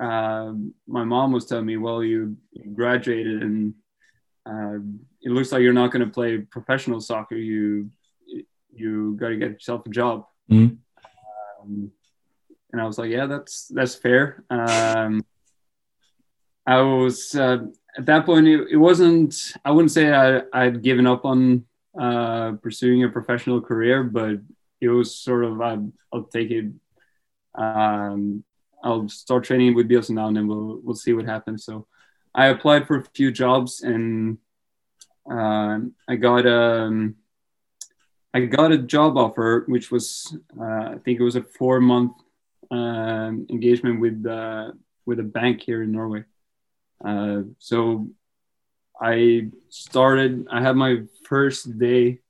uh, 0.00 0.52
my 0.86 1.04
mom 1.04 1.32
was 1.32 1.46
telling 1.46 1.66
me, 1.66 1.76
well, 1.76 2.02
you 2.02 2.36
graduated 2.74 3.42
and 3.42 3.74
uh, 4.46 4.78
it 5.22 5.30
looks 5.30 5.50
like 5.50 5.62
you're 5.62 5.72
not 5.72 5.90
going 5.90 6.04
to 6.04 6.12
play 6.12 6.38
professional 6.38 7.00
soccer. 7.00 7.34
You 7.34 7.90
you 8.72 9.16
got 9.18 9.30
to 9.30 9.36
get 9.36 9.50
yourself 9.52 9.86
a 9.86 9.88
job. 9.88 10.26
Mm-hmm. 10.50 10.76
Um, 11.62 11.90
and 12.72 12.80
I 12.80 12.84
was 12.84 12.98
like, 12.98 13.10
yeah, 13.10 13.26
that's 13.26 13.68
that's 13.68 13.94
fair. 13.94 14.44
Um, 14.50 15.24
I 16.66 16.80
was 16.80 17.34
uh, 17.34 17.58
at 17.96 18.06
that 18.06 18.26
point. 18.26 18.48
It, 18.48 18.68
it, 18.72 18.76
wasn't. 18.76 19.34
I 19.64 19.70
wouldn't 19.70 19.92
say 19.92 20.12
I, 20.12 20.42
I'd 20.52 20.82
given 20.82 21.06
up 21.06 21.24
on 21.24 21.64
uh, 21.98 22.52
pursuing 22.62 23.04
a 23.04 23.08
professional 23.08 23.60
career, 23.60 24.02
but 24.02 24.40
it 24.80 24.88
was 24.88 25.16
sort 25.16 25.44
of 25.44 25.60
i 25.62 25.78
will 26.12 26.24
take 26.24 26.50
it 26.50 26.66
um, 27.54 28.44
I'll 28.84 29.08
start 29.08 29.44
training 29.44 29.74
with 29.74 29.88
Byåsen 29.88 30.10
now, 30.10 30.28
and 30.28 30.36
then 30.36 30.46
we'll 30.46 30.80
we'll 30.82 30.94
see 30.94 31.12
what 31.12 31.24
happens. 31.24 31.64
So 31.64 31.86
I 32.34 32.46
applied 32.46 32.86
for 32.86 32.98
a 32.98 33.04
few 33.14 33.32
jobs 33.32 33.82
and 33.82 34.38
uh, 35.30 35.78
I 36.08 36.16
got 36.16 36.46
a 36.46 36.82
um, 36.82 37.16
I 38.34 38.40
got 38.40 38.72
a 38.72 38.78
job 38.78 39.16
offer, 39.16 39.64
which 39.66 39.90
was 39.90 40.36
uh, 40.60 40.94
I 40.94 40.98
think 41.04 41.18
it 41.18 41.24
was 41.24 41.36
a 41.36 41.42
four 41.42 41.80
month 41.80 42.12
um, 42.70 43.46
engagement 43.50 44.00
with 44.00 44.24
uh, 44.26 44.72
with 45.04 45.20
a 45.20 45.24
bank 45.24 45.62
here 45.62 45.82
in 45.82 45.92
Norway. 45.92 46.24
Uh, 47.04 47.42
so 47.58 48.08
I 49.00 49.50
started. 49.68 50.46
I 50.50 50.62
had 50.62 50.76
my 50.76 51.02
first 51.24 51.78
day 51.78 52.20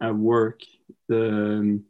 at 0.00 0.14
work 0.14 0.60
the, 1.08 1.28
um, 1.28 1.84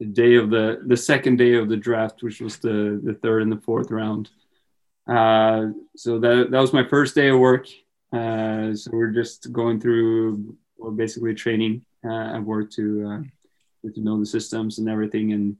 the 0.00 0.06
day 0.06 0.34
of 0.34 0.50
the 0.50 0.82
the 0.86 0.96
second 0.96 1.36
day 1.36 1.54
of 1.54 1.68
the 1.68 1.76
draft, 1.76 2.22
which 2.22 2.40
was 2.40 2.58
the 2.58 3.00
the 3.02 3.14
third 3.14 3.42
and 3.42 3.52
the 3.52 3.60
fourth 3.60 3.90
round. 3.90 4.30
Uh, 5.06 5.68
so 5.96 6.18
that 6.18 6.50
that 6.50 6.60
was 6.60 6.72
my 6.72 6.84
first 6.84 7.14
day 7.14 7.28
of 7.28 7.38
work. 7.38 7.68
Uh, 8.12 8.74
so 8.74 8.90
we're 8.92 9.10
just 9.10 9.52
going 9.52 9.80
through 9.80 10.56
well, 10.76 10.92
basically 10.92 11.34
training 11.34 11.84
uh, 12.04 12.36
at 12.36 12.42
work 12.42 12.70
to 12.72 13.06
uh, 13.06 13.90
to 13.90 14.00
know 14.00 14.18
the 14.18 14.26
systems 14.26 14.78
and 14.78 14.88
everything. 14.88 15.32
And 15.32 15.56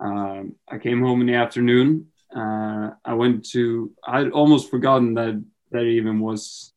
um, 0.00 0.54
I 0.68 0.78
came 0.78 1.02
home 1.02 1.20
in 1.20 1.26
the 1.26 1.34
afternoon. 1.34 2.06
Uh, 2.34 2.90
I 3.04 3.14
went 3.14 3.48
to. 3.50 3.92
I'd 4.06 4.30
almost 4.30 4.70
forgotten 4.70 5.14
that 5.14 5.44
that 5.70 5.82
even 5.82 6.20
was 6.20 6.72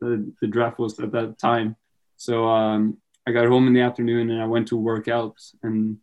the, 0.00 0.32
the 0.40 0.46
draft 0.46 0.78
was 0.78 0.98
at 1.00 1.12
that 1.12 1.38
time. 1.38 1.76
So 2.16 2.48
um, 2.48 2.98
I 3.26 3.32
got 3.32 3.46
home 3.46 3.66
in 3.66 3.72
the 3.72 3.80
afternoon 3.80 4.30
and 4.30 4.40
I 4.40 4.46
went 4.46 4.68
to 4.68 4.76
work 4.76 5.08
out. 5.08 5.36
And 5.62 5.98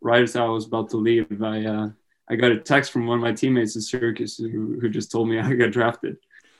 right 0.00 0.22
as 0.22 0.36
I 0.36 0.44
was 0.44 0.66
about 0.66 0.90
to 0.90 0.96
leave, 0.96 1.42
I 1.42 1.64
uh, 1.64 1.88
I 2.28 2.36
got 2.36 2.52
a 2.52 2.58
text 2.58 2.92
from 2.92 3.06
one 3.06 3.18
of 3.18 3.22
my 3.22 3.32
teammates 3.32 3.74
in 3.74 3.82
Syracuse 3.82 4.36
who, 4.36 4.78
who 4.80 4.88
just 4.88 5.10
told 5.10 5.28
me 5.28 5.38
I 5.40 5.52
got 5.54 5.72
drafted. 5.72 6.16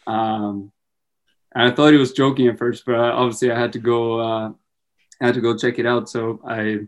Um, 0.07 0.73
and 1.55 1.71
I 1.71 1.75
thought 1.75 1.93
he 1.93 1.99
was 1.99 2.13
joking 2.13 2.49
at 2.49 2.59
first, 2.59 2.85
but 2.85 2.97
obviously 2.97 3.53
I 3.53 3.59
had 3.59 3.73
to 3.75 3.79
go. 3.79 4.21
Uh, 4.21 4.53
I 5.23 5.27
had 5.27 5.35
to 5.35 5.41
go 5.41 5.57
check 5.57 5.79
it 5.79 5.87
out. 5.87 6.09
So 6.09 6.41
I 6.45 6.81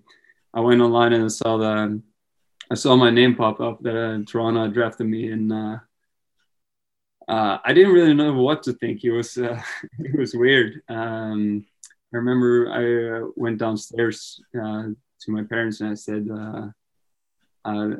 I 0.53 0.61
went 0.61 0.81
online 0.81 1.13
and 1.13 1.25
I 1.25 1.29
saw 1.29 1.59
the 1.59 2.03
I 2.69 2.75
saw 2.75 2.97
my 2.97 3.11
name 3.11 3.37
pop 3.37 3.61
up 3.61 3.81
that 3.83 3.97
uh, 3.97 4.19
Toronto 4.27 4.69
drafted 4.69 5.07
me, 5.07 5.31
and 5.31 5.53
uh, 5.53 5.79
uh, 7.29 7.59
I 7.65 7.73
didn't 7.73 7.93
really 7.93 8.15
know 8.15 8.33
what 8.33 8.65
to 8.65 8.73
think. 8.73 9.05
It 9.05 9.13
was 9.13 9.39
uh, 9.39 9.61
it 9.99 10.19
was 10.19 10.35
weird. 10.35 10.83
Um, 10.89 11.65
I 12.13 12.17
remember 12.17 12.71
I 12.71 13.19
uh, 13.19 13.31
went 13.37 13.59
downstairs 13.59 14.41
uh, 14.55 14.89
to 15.21 15.31
my 15.31 15.45
parents 15.45 15.81
and 15.81 15.91
I 15.91 15.95
said, 15.95 16.29
I, 17.65 17.95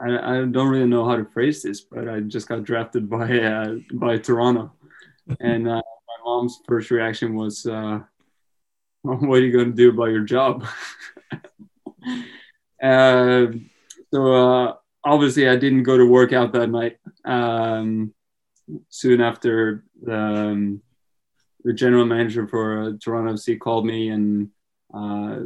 I 0.00 0.44
don't 0.44 0.68
really 0.68 0.86
know 0.86 1.04
how 1.04 1.16
to 1.16 1.24
phrase 1.24 1.62
this, 1.62 1.82
but 1.82 2.08
I 2.08 2.20
just 2.20 2.48
got 2.48 2.64
drafted 2.64 3.08
by 3.08 3.78
by 3.92 4.18
Toronto, 4.18 4.72
and 5.38 5.64
my 5.66 5.82
mom's 6.24 6.58
first 6.66 6.90
reaction 6.90 7.36
was, 7.36 7.64
"What 9.02 9.38
are 9.38 9.40
you 9.40 9.52
going 9.52 9.70
to 9.70 9.76
do 9.76 9.90
about 9.90 10.10
your 10.10 10.24
job?" 10.24 10.66
uh, 12.82 13.46
so 14.12 14.32
uh, 14.32 14.74
obviously, 15.04 15.48
I 15.48 15.56
didn't 15.56 15.84
go 15.84 15.96
to 15.96 16.06
work 16.06 16.32
out 16.32 16.52
that 16.52 16.68
night. 16.68 16.98
Um, 17.24 18.14
soon 18.88 19.20
after 19.20 19.84
the 20.02 20.16
um, 20.16 20.82
the 21.64 21.72
general 21.72 22.04
manager 22.04 22.46
for 22.46 22.82
uh, 22.82 22.92
Toronto 23.02 23.34
FC 23.34 23.58
called 23.58 23.86
me 23.86 24.08
and 24.10 24.48
uh, 24.92 25.40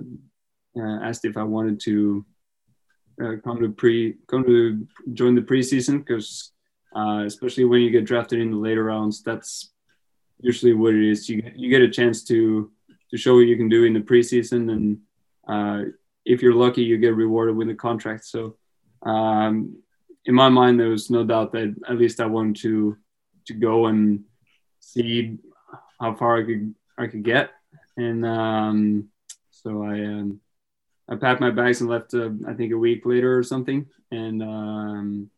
uh, 0.79 1.01
asked 1.03 1.25
if 1.25 1.37
I 1.37 1.43
wanted 1.43 1.81
to 1.81 2.25
uh, 3.23 3.33
come 3.45 3.61
to 3.61 3.71
pre 3.71 4.17
come 4.27 4.45
to 4.45 4.87
join 5.13 5.35
the 5.35 5.43
preseason 5.43 5.99
because 5.99 6.53
uh, 6.95 7.25
especially 7.27 7.65
when 7.65 7.83
you 7.83 7.91
get 7.91 8.07
drafted 8.07 8.41
in 8.41 8.51
the 8.51 8.57
later 8.57 8.85
rounds, 8.85 9.23
that's 9.23 9.73
usually 10.41 10.73
what 10.73 10.95
it 10.95 11.09
is. 11.09 11.29
You 11.29 11.43
you 11.55 11.71
get 11.71 11.83
a 11.83 11.91
chance 11.91 12.25
to 12.25 12.71
to 13.11 13.17
show 13.17 13.35
what 13.35 13.47
you 13.47 13.57
can 13.57 13.69
do 13.69 13.85
in 13.85 13.93
the 13.93 14.01
preseason, 14.01 14.73
and 14.73 15.89
if 16.27 16.43
you're 16.43 16.55
lucky, 16.55 16.83
you 16.83 16.99
get 16.99 17.15
rewarded 17.15 17.57
with 17.57 17.71
a 17.71 17.75
contract. 17.75 18.27
So. 18.27 18.57
Um, 19.03 19.79
in 20.27 20.35
my 20.35 20.49
mind, 20.49 20.79
there 20.79 20.89
was 20.89 21.11
no 21.11 21.25
doubt 21.25 21.53
that 21.53 21.75
at 21.89 21.99
least 21.99 22.21
I 22.21 22.27
wanted 22.27 22.57
to 22.63 22.97
to 23.47 23.55
go 23.55 23.87
and 23.87 24.25
see 24.81 25.39
how 26.01 26.15
far 26.15 26.39
I 26.39 26.45
could 26.45 26.75
I 26.99 27.07
could 27.07 27.23
get, 27.23 27.51
and 27.97 28.27
um, 28.27 29.09
so 29.51 29.83
I 29.83 30.01
um, 30.05 30.41
I 31.09 31.17
packed 31.17 31.41
my 31.41 31.51
bags 31.51 31.81
and 31.81 31.89
left. 31.89 32.13
Uh, 32.13 32.31
I 32.47 32.55
think 32.55 32.73
a 32.73 32.79
week 32.79 33.07
later 33.07 33.39
or 33.39 33.43
something, 33.43 33.87
and 34.11 34.43
um, 34.43 35.31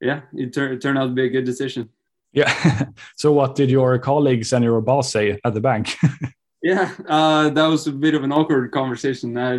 yeah, 0.00 0.22
it, 0.34 0.52
tur- 0.52 0.72
it 0.72 0.82
turned 0.82 0.98
out 0.98 1.06
to 1.06 1.12
be 1.12 1.24
a 1.24 1.30
good 1.30 1.44
decision. 1.46 1.88
Yeah. 2.32 2.88
so, 3.16 3.32
what 3.32 3.54
did 3.54 3.70
your 3.70 3.98
colleagues 3.98 4.52
and 4.52 4.62
your 4.62 4.80
boss 4.82 5.10
say 5.10 5.40
at 5.42 5.54
the 5.54 5.60
bank? 5.60 5.96
yeah, 6.62 6.92
uh, 7.08 7.50
that 7.50 7.66
was 7.66 7.86
a 7.86 7.92
bit 7.92 8.14
of 8.14 8.24
an 8.24 8.32
awkward 8.32 8.72
conversation. 8.72 9.36
I, 9.36 9.54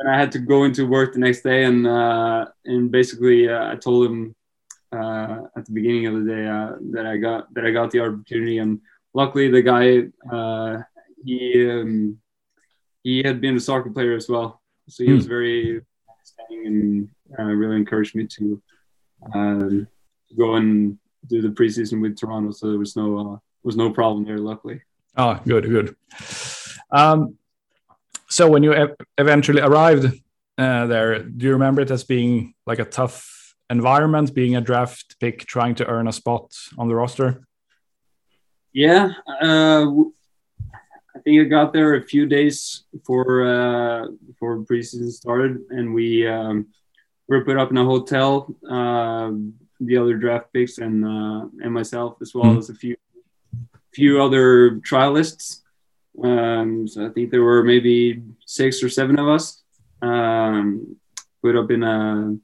and 0.00 0.08
I 0.08 0.18
had 0.18 0.32
to 0.32 0.38
go 0.38 0.64
into 0.64 0.86
work 0.86 1.12
the 1.12 1.18
next 1.18 1.42
day, 1.42 1.64
and 1.64 1.86
uh, 1.86 2.46
and 2.64 2.90
basically 2.90 3.48
uh, 3.48 3.72
I 3.72 3.76
told 3.76 4.06
him 4.06 4.34
uh, 4.92 5.42
at 5.56 5.66
the 5.66 5.72
beginning 5.72 6.06
of 6.06 6.14
the 6.14 6.30
day 6.30 6.46
uh, 6.46 6.72
that 6.92 7.06
I 7.06 7.16
got 7.16 7.52
that 7.54 7.66
I 7.66 7.70
got 7.70 7.90
the 7.90 8.00
opportunity, 8.00 8.58
and 8.58 8.80
luckily 9.14 9.48
the 9.48 9.62
guy 9.62 10.08
uh, 10.34 10.82
he 11.24 11.70
um, 11.70 12.18
he 13.02 13.22
had 13.22 13.40
been 13.40 13.56
a 13.56 13.60
soccer 13.60 13.90
player 13.90 14.14
as 14.14 14.28
well, 14.28 14.60
so 14.88 15.04
he 15.04 15.10
mm. 15.10 15.16
was 15.16 15.26
very 15.26 15.80
understanding 16.10 16.66
and 16.66 17.08
uh, 17.38 17.44
really 17.44 17.76
encouraged 17.76 18.14
me 18.14 18.26
to 18.26 18.62
um, 19.34 19.86
go 20.36 20.54
and 20.54 20.98
do 21.26 21.42
the 21.42 21.48
preseason 21.48 22.00
with 22.00 22.18
Toronto. 22.18 22.52
So 22.52 22.68
there 22.68 22.78
was 22.78 22.96
no 22.96 23.18
uh, 23.18 23.38
was 23.62 23.76
no 23.76 23.90
problem 23.90 24.24
there, 24.24 24.38
luckily. 24.38 24.80
Oh, 25.16 25.40
good, 25.46 25.64
good. 25.64 25.96
Um, 26.90 27.36
so 28.28 28.48
when 28.48 28.62
you 28.62 28.94
eventually 29.18 29.60
arrived 29.60 30.06
uh, 30.56 30.86
there, 30.86 31.22
do 31.22 31.46
you 31.46 31.52
remember 31.52 31.82
it 31.82 31.90
as 31.90 32.04
being 32.04 32.54
like 32.66 32.78
a 32.78 32.84
tough 32.84 33.54
environment, 33.68 34.34
being 34.34 34.56
a 34.56 34.60
draft 34.60 35.18
pick, 35.20 35.46
trying 35.46 35.74
to 35.76 35.86
earn 35.86 36.08
a 36.08 36.12
spot 36.12 36.54
on 36.78 36.88
the 36.88 36.94
roster? 36.94 37.46
Yeah, 38.72 39.10
uh, 39.42 39.86
I 41.14 41.18
think 41.24 41.40
I 41.40 41.44
got 41.44 41.72
there 41.72 41.96
a 41.96 42.02
few 42.02 42.26
days 42.26 42.84
before 42.92 43.44
uh, 43.44 44.06
before 44.26 44.58
preseason 44.58 45.10
started, 45.10 45.58
and 45.70 45.92
we 45.92 46.26
um, 46.26 46.68
were 47.26 47.44
put 47.44 47.58
up 47.58 47.70
in 47.70 47.76
a 47.78 47.84
hotel. 47.84 48.54
Uh, 48.68 49.32
the 49.80 49.96
other 49.96 50.16
draft 50.16 50.52
picks 50.52 50.78
and 50.78 51.04
uh, 51.04 51.48
and 51.64 51.74
myself, 51.74 52.16
as 52.20 52.32
well 52.32 52.44
mm-hmm. 52.44 52.58
as 52.58 52.70
a 52.70 52.74
few 52.74 52.94
few 53.92 54.22
other 54.22 54.72
trialists. 54.80 55.60
Um, 56.22 56.86
so 56.86 57.06
I 57.06 57.10
think 57.10 57.30
there 57.30 57.42
were 57.42 57.62
maybe 57.62 58.22
six 58.46 58.82
or 58.82 58.88
seven 58.88 59.18
of 59.18 59.28
us 59.28 59.62
um, 60.02 60.96
put 61.42 61.56
up 61.56 61.70
in 61.70 61.82
a 61.82 62.36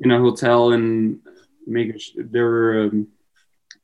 in 0.00 0.10
a 0.10 0.18
hotel 0.18 0.72
and 0.72 1.20
making 1.66 2.00
there 2.16 2.44
were 2.44 2.84
um, 2.84 3.08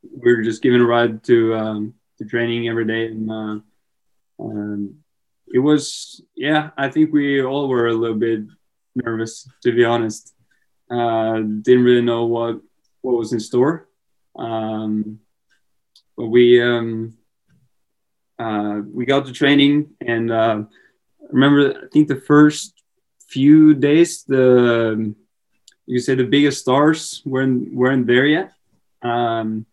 we 0.02 0.35
were 0.35 0.42
just 0.42 0.62
giving 0.62 0.80
a 0.80 0.87
ride 0.87 1.22
to 1.24 1.54
um, 1.54 1.94
to 2.18 2.24
training 2.24 2.68
every 2.68 2.87
day 2.87 3.06
and 3.06 3.30
uh, 3.30 3.61
um, 4.40 4.96
it 5.52 5.59
was 5.59 6.22
yeah 6.35 6.70
I 6.76 6.88
think 6.88 7.12
we 7.12 7.42
all 7.42 7.68
were 7.68 7.88
a 7.88 7.94
little 7.94 8.16
bit 8.16 8.42
nervous 8.94 9.48
to 9.62 9.72
be 9.72 9.85
honest 9.85 10.35
uh, 10.90 11.35
didn't 11.37 11.85
really 11.85 12.02
know 12.02 12.24
what 12.24 12.61
what 13.02 13.16
was 13.16 13.33
in 13.33 13.40
store 13.40 13.88
um, 14.37 15.20
we 16.26 16.62
um, 16.62 17.14
uh, 18.38 18.80
we 18.92 19.04
got 19.04 19.26
to 19.26 19.33
training 19.33 19.90
and 20.00 20.30
uh, 20.30 20.62
remember 21.30 21.85
I 21.85 21.88
think 21.92 22.09
the 22.09 22.20
first 22.20 22.83
few 23.28 23.74
days 23.74 24.24
the 24.24 25.14
you 25.87 25.98
say 25.98 26.14
the 26.14 26.24
biggest 26.24 26.61
stars 26.61 27.22
weren't 27.24 27.74
weren't 27.74 28.06
there 28.06 28.26
yet, 28.26 28.52
um, 29.02 29.66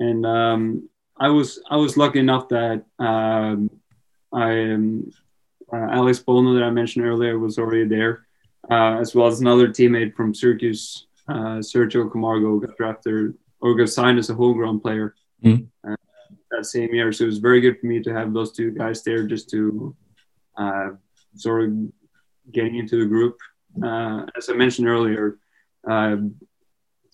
and 0.00 0.24
um, 0.24 0.88
I 1.16 1.28
was 1.28 1.60
I 1.70 1.76
was 1.76 1.96
lucky 1.96 2.20
enough 2.20 2.48
that 2.48 2.84
um, 2.98 3.70
I 4.32 4.72
um, 4.72 5.10
uh, 5.72 5.88
Alex 5.90 6.18
Bono 6.20 6.54
that 6.54 6.62
I 6.62 6.70
mentioned 6.70 7.04
earlier 7.04 7.38
was 7.38 7.58
already 7.58 7.86
there, 7.86 8.26
uh, 8.70 8.98
as 9.00 9.14
well 9.14 9.26
as 9.26 9.40
another 9.40 9.68
teammate 9.68 10.14
from 10.14 10.34
Syracuse, 10.34 11.06
uh, 11.28 11.60
Sergio 11.60 12.10
Camargo, 12.10 12.58
got 12.58 12.76
drafted 12.76 13.34
or 13.60 13.74
got 13.74 13.88
signed 13.88 14.18
as 14.18 14.30
a 14.30 14.34
homegrown 14.34 14.80
player 14.80 15.14
mm. 15.42 15.66
uh, 15.86 15.96
that 16.50 16.66
same 16.66 16.94
year. 16.94 17.12
So 17.12 17.24
it 17.24 17.28
was 17.28 17.38
very 17.38 17.60
good 17.60 17.78
for 17.80 17.86
me 17.86 18.02
to 18.02 18.12
have 18.12 18.32
those 18.32 18.52
two 18.52 18.70
guys 18.70 19.02
there 19.02 19.26
just 19.26 19.50
to 19.50 19.94
uh, 20.56 20.90
sort 21.36 21.64
of 21.64 21.72
getting 22.52 22.76
into 22.76 22.98
the 22.98 23.06
group. 23.06 23.38
Uh, 23.82 24.26
as 24.36 24.48
I 24.48 24.54
mentioned 24.54 24.88
earlier, 24.88 25.38
uh, 25.88 26.16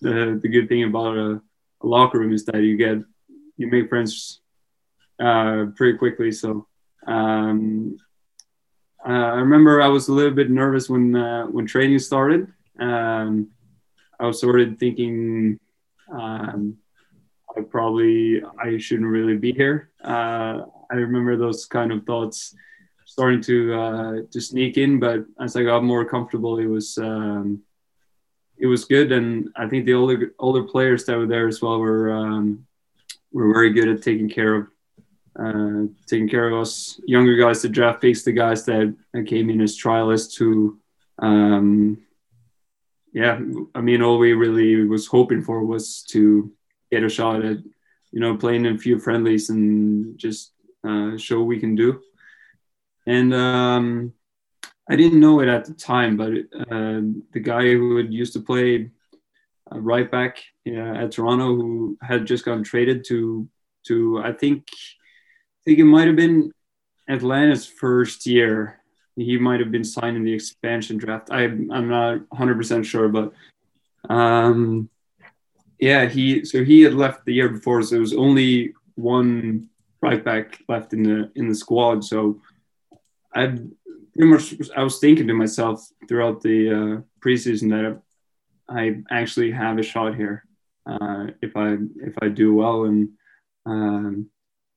the 0.01 0.39
the 0.43 0.49
good 0.49 0.69
thing 0.69 0.85
about 0.85 1.17
a, 1.17 1.41
a, 1.83 1.87
locker 1.87 2.19
room 2.19 2.33
is 2.33 2.45
that 2.47 2.63
you 2.63 2.77
get 2.77 2.99
you 3.57 3.67
make 3.69 3.89
friends 3.89 4.41
uh, 5.21 5.67
pretty 5.77 5.99
quickly. 5.99 6.33
So 6.33 6.67
um, 7.07 7.97
uh, 9.07 9.13
I 9.13 9.39
remember 9.39 9.81
I 9.81 9.89
was 9.89 10.09
a 10.09 10.13
little 10.13 10.35
bit 10.35 10.51
nervous 10.51 10.89
when 10.89 11.15
uh, 11.15 11.47
when 11.47 11.67
training 11.67 11.99
started. 12.01 12.53
Um, 12.79 13.51
I 14.21 14.27
was 14.27 14.41
sort 14.41 14.61
of 14.61 14.79
thinking 14.79 15.61
um, 16.13 16.79
I 17.59 17.63
probably 17.63 18.43
I 18.59 18.79
shouldn't 18.79 19.09
really 19.09 19.37
be 19.37 19.53
here. 19.53 19.91
Uh, 20.03 20.63
I 20.91 20.95
remember 20.95 21.37
those 21.37 21.67
kind 21.67 21.93
of 21.93 22.05
thoughts 22.05 22.55
starting 23.05 23.41
to 23.43 23.75
uh, 23.75 24.15
to 24.31 24.41
sneak 24.41 24.77
in, 24.79 25.01
but 25.01 25.25
as 25.41 25.57
I 25.57 25.65
got 25.65 25.83
more 25.83 26.05
comfortable, 26.05 26.59
it 26.59 26.67
was 26.67 26.99
um, 26.99 27.63
it 28.57 28.67
was 28.67 28.85
good, 28.85 29.13
and 29.13 29.51
I 29.57 29.67
think 29.69 29.87
the 29.87 29.95
older 29.95 30.35
older 30.39 30.63
players 30.63 31.05
that 31.07 31.17
were 31.17 31.27
there 31.27 31.49
as 31.49 31.61
well 31.61 31.79
were 31.79 32.13
um, 32.13 32.67
were 33.33 33.53
very 33.53 33.71
good 33.73 33.89
at 33.89 34.03
taking 34.03 34.29
care 34.29 34.55
of 34.55 34.67
uh, 35.39 35.87
taking 36.07 36.29
care 36.29 36.49
of 36.49 36.61
us 36.61 37.01
younger 37.07 37.37
guys, 37.37 37.63
the 37.63 37.69
draft 37.69 38.01
picks, 38.01 38.23
the 38.23 38.33
guys 38.33 38.65
that, 38.65 38.95
came 39.27 39.51
in 39.51 39.61
as 39.61 39.77
trialists 39.77 40.37
who. 40.39 40.79
Um, 41.19 41.99
yeah, 43.13 43.41
I 43.75 43.81
mean, 43.81 44.03
all 44.03 44.19
we 44.19 44.35
really 44.35 44.85
was 44.85 45.07
hoping 45.07 45.43
for 45.43 45.65
was 45.65 46.03
to 46.11 46.53
get 46.91 47.05
a 47.05 47.09
shot 47.09 47.45
at, 47.45 47.59
you 48.11 48.21
know, 48.21 48.37
playing 48.37 48.67
in 48.67 48.75
a 48.75 48.79
few 48.79 48.99
friendlies 48.99 49.51
and 49.51 50.19
just 50.19 50.53
uh, 50.87 51.17
show 51.17 51.43
we 51.43 51.61
can 51.61 51.75
do. 51.75 52.01
And 53.07 53.35
um, 53.35 54.13
I 54.89 54.97
didn't 54.97 55.21
know 55.21 55.41
it 55.41 55.49
at 55.49 55.65
the 55.65 55.75
time, 55.75 56.17
but 56.17 56.33
uh, 56.33 57.01
the 57.33 57.41
guy 57.43 57.63
who 57.73 57.97
had 57.97 58.13
used 58.13 58.33
to 58.35 58.41
play 58.41 58.91
uh, 59.73 59.79
right 59.79 60.11
back 60.11 60.43
at 60.67 61.13
Toronto, 61.13 61.55
who 61.55 61.99
had 62.03 62.27
just 62.27 62.45
gotten 62.45 62.65
traded 62.65 63.05
to 63.09 63.49
to 63.87 64.21
I 64.23 64.33
think 64.33 64.69
I 64.71 65.61
think 65.65 65.79
it 65.79 65.85
might 65.85 66.07
have 66.07 66.17
been 66.17 66.53
Atlanta's 67.09 67.67
first 67.67 68.27
year. 68.27 68.81
He 69.17 69.37
might 69.39 69.61
have 69.61 69.73
been 69.73 69.85
signed 69.85 70.17
in 70.17 70.25
the 70.25 70.33
expansion 70.33 70.97
draft. 70.97 71.31
I 71.31 71.45
I'm 71.45 71.89
not 71.89 72.21
100 72.29 72.57
percent 72.57 72.87
sure, 72.87 73.09
but 73.09 73.33
um, 74.09 74.89
yeah, 75.79 76.07
he 76.07 76.45
so 76.45 76.65
he 76.65 76.83
had 76.83 76.95
left 76.95 77.25
the 77.25 77.35
year 77.35 77.49
before, 77.49 77.83
so 77.83 77.97
it 77.97 78.01
was 78.01 78.15
only 78.15 78.75
one 78.97 79.69
right 80.03 80.25
back 80.25 80.59
left 80.69 80.93
in 80.93 81.03
the 81.03 81.31
in 81.35 81.49
the 81.49 81.55
squad. 81.55 82.05
So 82.05 82.41
I 83.35 83.47
pretty 83.47 84.31
much 84.31 84.55
I 84.77 84.83
was 84.83 84.99
thinking 84.99 85.29
to 85.29 85.35
myself 85.35 85.87
throughout 86.09 86.41
the 86.43 86.71
uh, 86.71 87.01
preseason 87.25 87.71
that 87.71 88.03
I 88.69 89.03
actually 89.11 89.53
have 89.53 89.79
a 89.79 89.83
shot 89.83 90.17
here 90.17 90.45
uh, 90.87 91.29
if 91.43 91.57
I 91.57 91.77
if 92.01 92.15
I 92.21 92.29
do 92.29 92.55
well, 92.55 92.85
and 92.85 93.11
um, 93.67 94.31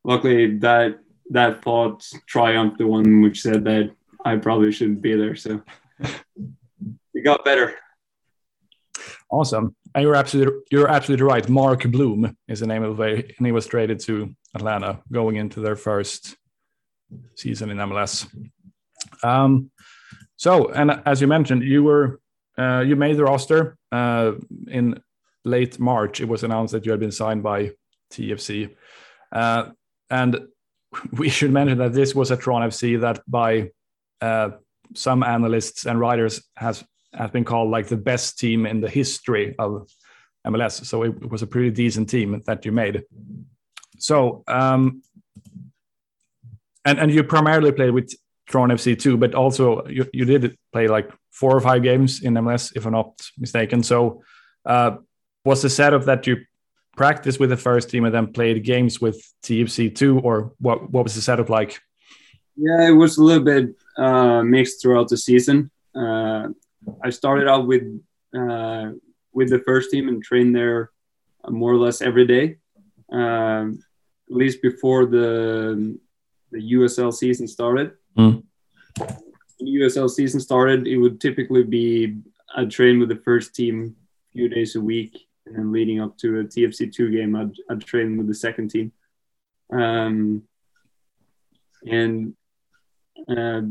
luckily 0.03 0.57
that 0.57 0.99
that 1.31 1.63
thought 1.63 2.07
triumphed 2.27 2.77
the 2.77 2.87
one 2.87 3.21
which 3.21 3.41
said 3.41 3.63
that 3.63 3.91
I 4.23 4.35
probably 4.35 4.71
shouldn't 4.71 5.01
be 5.01 5.15
there. 5.15 5.35
So 5.35 5.61
it 5.99 7.23
got 7.23 7.45
better. 7.45 7.75
Awesome. 9.31 9.75
And 9.95 10.03
you're 10.03 10.15
absolutely 10.15 10.61
you're 10.71 10.89
absolutely 10.89 11.25
right. 11.25 11.47
Mark 11.47 11.83
Bloom 11.83 12.35
is 12.47 12.59
the 12.59 12.67
name 12.67 12.83
of 12.83 12.97
the 12.97 13.23
and 13.37 13.45
he 13.45 13.51
was 13.51 13.65
traded 13.65 13.99
to 14.01 14.35
Atlanta 14.53 14.99
going 15.11 15.37
into 15.37 15.61
their 15.61 15.77
first 15.77 16.35
season 17.35 17.69
in 17.69 17.77
MLS. 17.77 18.27
Um, 19.23 19.71
so, 20.35 20.71
and 20.71 21.01
as 21.05 21.21
you 21.21 21.27
mentioned, 21.27 21.63
you 21.63 21.83
were 21.83 22.19
uh, 22.57 22.81
you 22.81 22.95
made 22.95 23.15
the 23.17 23.23
roster 23.23 23.77
uh, 23.91 24.33
in 24.67 25.01
late 25.45 25.79
March. 25.79 26.19
It 26.19 26.27
was 26.27 26.43
announced 26.43 26.73
that 26.73 26.85
you 26.85 26.91
had 26.91 26.99
been 26.99 27.11
signed 27.11 27.41
by 27.41 27.71
TFC, 28.11 28.75
uh, 29.31 29.69
and 30.09 30.47
we 31.13 31.29
should 31.29 31.51
mention 31.51 31.77
that 31.77 31.93
this 31.93 32.13
was 32.13 32.31
a 32.31 32.37
Toronto 32.37 32.67
FC 32.67 32.99
that 32.99 33.21
by 33.27 33.71
uh, 34.19 34.49
some 34.93 35.23
analysts 35.23 35.85
and 35.85 35.99
writers 35.99 36.43
has 36.57 36.83
has 37.13 37.31
been 37.31 37.43
called 37.43 37.69
like 37.69 37.87
the 37.87 37.97
best 37.97 38.39
team 38.39 38.65
in 38.65 38.81
the 38.81 38.89
history 38.89 39.55
of 39.59 39.89
MLS. 40.47 40.85
So 40.85 41.03
it, 41.03 41.29
was 41.29 41.41
a 41.41 41.47
pretty 41.47 41.71
decent 41.71 42.09
team 42.09 42.41
that 42.45 42.65
you 42.65 42.71
made. 42.71 43.03
So 43.97 44.43
um, 44.47 45.03
and 46.85 46.99
and 46.99 47.11
you 47.11 47.23
primarily 47.23 47.71
played 47.71 47.91
with 47.91 48.13
Toronto 48.47 48.75
FC 48.75 48.99
too, 48.99 49.17
but 49.17 49.35
also 49.35 49.85
you, 49.87 50.07
you 50.13 50.25
did 50.25 50.57
play 50.73 50.87
like 50.87 51.11
four 51.31 51.55
or 51.55 51.61
five 51.61 51.83
games 51.83 52.23
in 52.23 52.33
MLS, 52.33 52.75
if 52.75 52.85
I'm 52.85 52.93
not 52.93 53.21
mistaken. 53.37 53.83
So 53.83 54.23
uh, 54.65 54.97
was 55.45 55.61
the 55.61 55.69
setup 55.69 56.05
that 56.05 56.27
you 56.27 56.37
practiced 56.97 57.39
with 57.39 57.49
the 57.49 57.57
first 57.57 57.89
team 57.89 58.05
and 58.05 58.13
then 58.13 58.33
played 58.33 58.63
games 58.63 58.99
with 58.99 59.17
TFC 59.43 59.93
too, 59.93 60.19
or 60.19 60.53
what 60.59 60.91
what 60.91 61.03
was 61.03 61.15
the 61.15 61.21
setup 61.21 61.49
like? 61.49 61.79
Yeah, 62.57 62.89
it 62.89 62.91
was 62.91 63.17
a 63.17 63.23
little 63.23 63.43
bit 63.43 63.75
uh, 63.97 64.43
mixed 64.43 64.81
throughout 64.81 65.07
the 65.09 65.17
season. 65.17 65.71
Uh, 65.95 66.49
I 67.03 67.09
started 67.09 67.47
out 67.47 67.67
with 67.67 67.83
uh, 68.37 68.91
with 69.33 69.49
the 69.49 69.59
first 69.59 69.91
team 69.91 70.07
and 70.07 70.23
trained 70.23 70.55
there 70.55 70.91
more 71.49 71.71
or 71.71 71.77
less 71.77 72.01
every 72.01 72.25
day, 72.25 72.57
um, 73.11 73.79
at 74.29 74.35
least 74.35 74.61
before 74.61 75.05
the 75.05 75.97
the 76.51 76.73
USL 76.73 77.13
season 77.13 77.47
started. 77.47 77.93
Mm. 78.17 78.43
When 78.97 79.73
USL 79.81 80.09
season 80.09 80.39
started, 80.39 80.87
it 80.87 80.97
would 80.97 81.21
typically 81.21 81.63
be 81.63 82.17
a 82.55 82.65
train 82.65 82.99
with 82.99 83.09
the 83.09 83.21
first 83.23 83.55
team 83.55 83.95
a 83.95 84.31
few 84.33 84.49
days 84.49 84.75
a 84.75 84.81
week, 84.81 85.27
and 85.45 85.55
then 85.55 85.71
leading 85.71 86.01
up 86.01 86.17
to 86.17 86.39
a 86.39 86.43
TFC 86.43 86.91
two 86.91 87.09
game, 87.11 87.35
I'd, 87.35 87.53
I'd 87.69 87.85
train 87.85 88.17
with 88.17 88.27
the 88.27 88.35
second 88.35 88.69
team. 88.69 88.91
Um, 89.71 90.43
and 91.89 92.35
uh, 93.29 93.61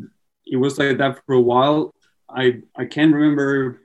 it 0.46 0.56
was 0.56 0.78
like 0.78 0.96
that 0.98 1.20
for 1.26 1.34
a 1.34 1.40
while 1.40 1.94
I 2.34 2.62
I 2.76 2.84
can't 2.84 3.14
remember 3.14 3.80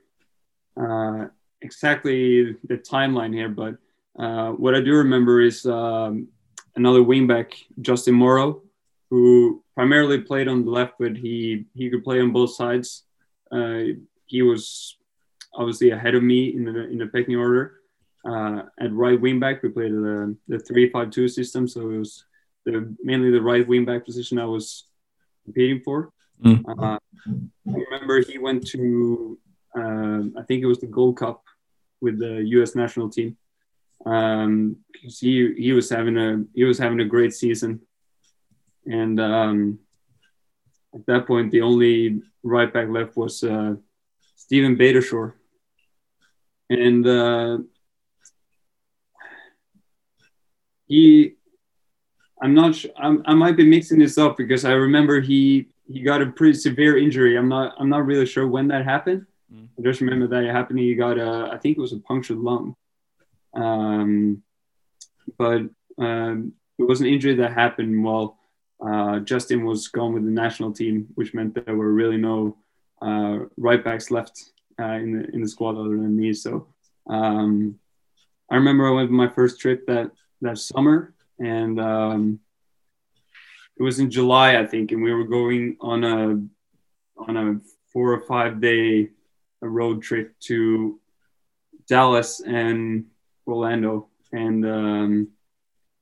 uh, 0.79 1.27
exactly 1.62 2.53
the 2.63 2.77
timeline 2.77 3.34
here, 3.34 3.49
but 3.49 3.77
uh, 4.17 4.51
what 4.51 4.75
I 4.75 4.81
do 4.81 4.93
remember 4.95 5.41
is 5.41 5.65
um, 5.65 6.27
another 6.75 6.99
wingback, 6.99 7.53
Justin 7.81 8.15
Morrow, 8.15 8.62
who 9.10 9.63
primarily 9.75 10.21
played 10.21 10.47
on 10.47 10.65
the 10.65 10.71
left, 10.71 10.93
but 10.99 11.15
he 11.15 11.65
he 11.73 11.89
could 11.89 12.03
play 12.03 12.21
on 12.21 12.31
both 12.31 12.55
sides. 12.55 13.03
Uh, 13.51 13.84
he 14.25 14.41
was 14.41 14.97
obviously 15.53 15.91
ahead 15.91 16.15
of 16.15 16.23
me 16.23 16.53
in 16.55 16.65
the 16.65 16.88
in 16.89 16.97
the 16.97 17.08
pecking 17.08 17.36
order. 17.36 17.81
Uh, 18.27 18.63
at 18.79 18.91
right 18.91 19.21
wingback, 19.21 19.62
we 19.62 19.69
played 19.69 19.91
the 19.91 20.36
the 20.47 20.60
three 20.60 20.89
five 20.89 21.12
two 21.12 21.27
system, 21.27 21.67
so 21.67 21.81
it 21.89 21.97
was 21.97 22.25
the, 22.65 22.95
mainly 23.03 23.31
the 23.31 23.41
right 23.41 23.67
wingback 23.67 24.05
position 24.05 24.39
I 24.39 24.45
was 24.45 24.86
competing 25.43 25.81
for. 25.81 26.12
Mm. 26.43 26.63
Uh, 26.67 27.00
I 27.67 27.71
remember 27.71 28.21
he 28.21 28.38
went 28.38 28.67
to, 28.67 29.38
uh, 29.78 30.39
I 30.39 30.43
think 30.48 30.63
it 30.63 30.67
was 30.67 30.80
the 30.80 30.88
Gold 30.88 31.17
Cup 31.17 31.43
with 32.02 32.19
the 32.19 32.43
U.S. 32.56 32.76
national 32.76 33.10
team. 33.10 33.38
Um, 34.06 34.78
he 34.93 35.54
he 35.58 35.71
was 35.71 35.89
having 35.89 36.17
a 36.17 36.43
he 36.54 36.63
was 36.63 36.78
having 36.78 37.00
a 37.00 37.06
great 37.06 37.34
season, 37.34 37.82
and 38.86 39.19
um, 39.19 39.80
at 40.93 41.06
that 41.08 41.26
point 41.26 41.52
the 41.52 41.62
only 41.62 42.21
right 42.43 42.71
back 42.71 42.88
left 42.89 43.17
was 43.17 43.43
uh, 43.43 43.76
Steven 44.36 44.76
Beitashour, 44.76 45.34
and 46.69 47.08
uh, 47.08 47.58
he 50.86 51.36
I'm 52.41 52.54
not 52.54 52.76
sure. 52.76 52.91
I'm, 52.98 53.24
i 53.26 53.34
might 53.34 53.58
be 53.58 53.65
mixing 53.67 54.00
this 54.00 54.17
up 54.17 54.38
because 54.38 54.65
I 54.65 54.74
remember 54.74 55.19
he 55.21 55.69
he 55.88 56.02
got 56.02 56.21
a 56.21 56.28
pretty 56.28 56.54
severe 56.54 56.98
injury. 56.98 57.38
I'm 57.38 57.50
not 57.50 57.76
I'm 57.80 57.89
not 57.89 58.06
really 58.06 58.26
sure 58.26 58.48
when 58.48 58.67
that 58.69 58.86
happened. 58.86 59.26
Mm. 59.54 59.69
I 59.78 59.82
just 59.82 60.02
remember 60.02 60.28
that 60.28 60.43
it 60.43 60.52
happened. 60.52 60.80
He 60.80 60.95
got 60.95 61.17
a 61.17 61.50
I 61.52 61.58
think 61.58 61.78
it 61.78 61.82
was 61.82 61.93
a 61.93 62.00
punctured 62.00 62.38
lung. 62.38 62.76
Um, 63.54 64.43
but 65.38 65.62
um, 65.98 66.54
it 66.78 66.84
was 66.84 67.02
an 67.02 67.08
injury 67.08 67.36
that 67.36 67.54
happened 67.54 68.04
while 68.04 68.38
uh, 68.86 69.19
Justin 69.19 69.65
was 69.65 69.88
gone 69.88 70.13
with 70.13 70.26
the 70.26 70.32
national 70.32 70.74
team, 70.74 71.08
which 71.15 71.34
meant 71.34 71.56
there 71.56 71.76
were 71.76 71.93
really 71.93 72.17
no 72.17 72.58
uh, 73.02 73.39
right 73.58 73.84
backs 73.84 74.12
left 74.12 74.52
uh, 74.80 74.84
in 74.84 75.12
the 75.12 75.30
in 75.34 75.41
the 75.41 75.48
squad 75.48 75.78
other 75.78 75.98
than 75.98 76.15
me. 76.15 76.34
So 76.34 76.67
um, 77.08 77.80
I 78.50 78.56
remember 78.56 78.88
I 78.88 78.91
went 78.91 79.10
on 79.10 79.15
my 79.15 79.30
first 79.30 79.60
trip 79.60 79.86
that 79.88 80.12
that 80.41 80.58
summer, 80.58 81.13
and 81.39 81.80
um, 81.80 82.39
it 83.77 83.83
was 83.83 83.99
in 83.99 84.09
July, 84.09 84.57
I 84.57 84.65
think, 84.65 84.91
and 84.91 85.03
we 85.03 85.13
were 85.13 85.25
going 85.25 85.77
on 85.81 86.03
a 86.03 87.21
on 87.21 87.38
a 87.38 87.59
four 87.91 88.13
or 88.13 88.21
five 88.21 88.61
day 88.61 89.09
road 89.61 90.01
trip 90.01 90.38
to 90.41 90.99
Dallas 91.88 92.41
and 92.41 93.05
Orlando. 93.47 94.07
And 94.31 94.65
um, 94.65 95.27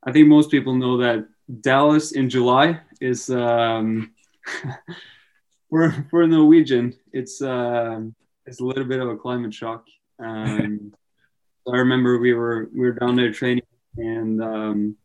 I 0.04 0.12
think 0.12 0.28
most 0.28 0.52
people 0.52 0.76
know 0.76 0.98
that 0.98 1.28
Dallas 1.62 2.14
in 2.14 2.30
July 2.30 2.80
is 3.02 3.30
um, 3.30 4.12
for 5.70 5.92
for 6.10 6.28
Norwegian. 6.28 6.96
It's 7.12 7.42
uh, 7.42 8.02
it's 8.46 8.60
a 8.60 8.66
little 8.66 8.86
bit 8.86 9.00
of 9.00 9.10
a 9.10 9.18
climate 9.18 9.54
shock. 9.54 9.86
Um, 10.20 10.94
I 11.68 11.78
remember 11.78 12.18
we 12.18 12.34
were 12.34 12.70
we 12.74 12.82
were 12.82 12.94
down 12.94 13.16
there 13.16 13.32
training, 13.32 13.64
and 13.98 14.42
um, 14.42 14.98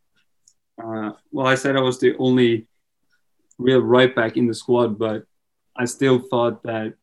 uh, 0.82 1.12
well, 1.32 1.46
I 1.46 1.54
said 1.54 1.76
I 1.76 1.80
was 1.80 1.98
the 1.98 2.16
only 2.18 2.66
real 3.58 3.80
right 3.80 4.14
back 4.14 4.36
in 4.36 4.46
the 4.46 4.54
squad, 4.54 4.98
but 4.98 5.24
I 5.76 5.84
still 5.84 6.18
thought 6.18 6.62
that 6.64 6.94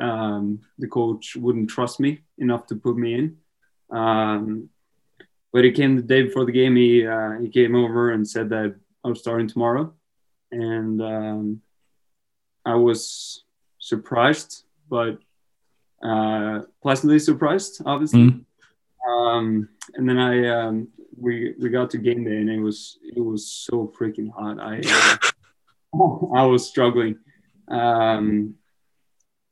um, 0.00 0.60
the 0.78 0.86
coach 0.86 1.36
wouldn't 1.36 1.70
trust 1.70 2.00
me 2.00 2.20
enough 2.38 2.66
to 2.68 2.76
put 2.76 2.96
me 2.96 3.14
in. 3.14 3.36
Um, 3.90 4.70
but 5.52 5.64
he 5.64 5.72
came 5.72 5.96
the 5.96 6.02
day 6.02 6.22
before 6.22 6.44
the 6.44 6.52
game. 6.52 6.76
He 6.76 7.06
uh, 7.06 7.38
he 7.40 7.48
came 7.48 7.74
over 7.74 8.12
and 8.12 8.28
said 8.28 8.50
that 8.50 8.74
I 9.04 9.08
was 9.08 9.20
starting 9.20 9.48
tomorrow, 9.48 9.92
and 10.52 11.00
um, 11.02 11.62
I 12.64 12.74
was 12.74 13.44
surprised, 13.78 14.64
but 14.90 15.18
uh, 16.02 16.60
pleasantly 16.82 17.18
surprised, 17.18 17.80
obviously. 17.84 18.30
Mm. 18.30 18.44
Um, 19.06 19.68
and 19.94 20.08
then 20.08 20.18
I 20.18 20.48
um, 20.48 20.88
we 21.16 21.54
we 21.58 21.68
got 21.68 21.90
to 21.90 21.98
game 21.98 22.24
day, 22.24 22.36
and 22.36 22.50
it 22.50 22.60
was 22.60 22.98
it 23.02 23.20
was 23.20 23.50
so 23.50 23.92
freaking 23.98 24.30
hot. 24.30 24.58
I 24.60 24.80
uh, 24.84 26.30
I 26.34 26.44
was 26.44 26.66
struggling, 26.66 27.18
um, 27.68 28.54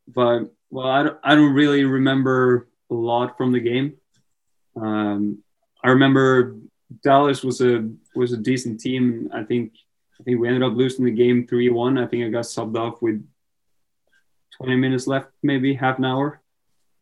but 0.08 0.52
well, 0.70 0.88
I 0.88 1.02
don't, 1.02 1.18
I 1.22 1.34
don't 1.34 1.54
really 1.54 1.84
remember 1.84 2.68
a 2.90 2.94
lot 2.94 3.36
from 3.36 3.52
the 3.52 3.60
game. 3.60 3.94
Um, 4.80 5.42
I 5.82 5.90
remember 5.90 6.56
Dallas 7.02 7.42
was 7.42 7.60
a 7.60 7.88
was 8.14 8.32
a 8.32 8.36
decent 8.36 8.80
team. 8.80 9.30
I 9.32 9.42
think 9.42 9.72
I 10.20 10.22
think 10.22 10.40
we 10.40 10.48
ended 10.48 10.62
up 10.62 10.74
losing 10.74 11.04
the 11.04 11.10
game 11.10 11.46
three 11.46 11.70
one. 11.70 11.98
I 11.98 12.06
think 12.06 12.24
I 12.24 12.28
got 12.28 12.44
subbed 12.44 12.76
off 12.76 13.02
with 13.02 13.26
twenty 14.56 14.76
minutes 14.76 15.06
left, 15.06 15.28
maybe 15.42 15.74
half 15.74 15.98
an 15.98 16.04
hour. 16.04 16.40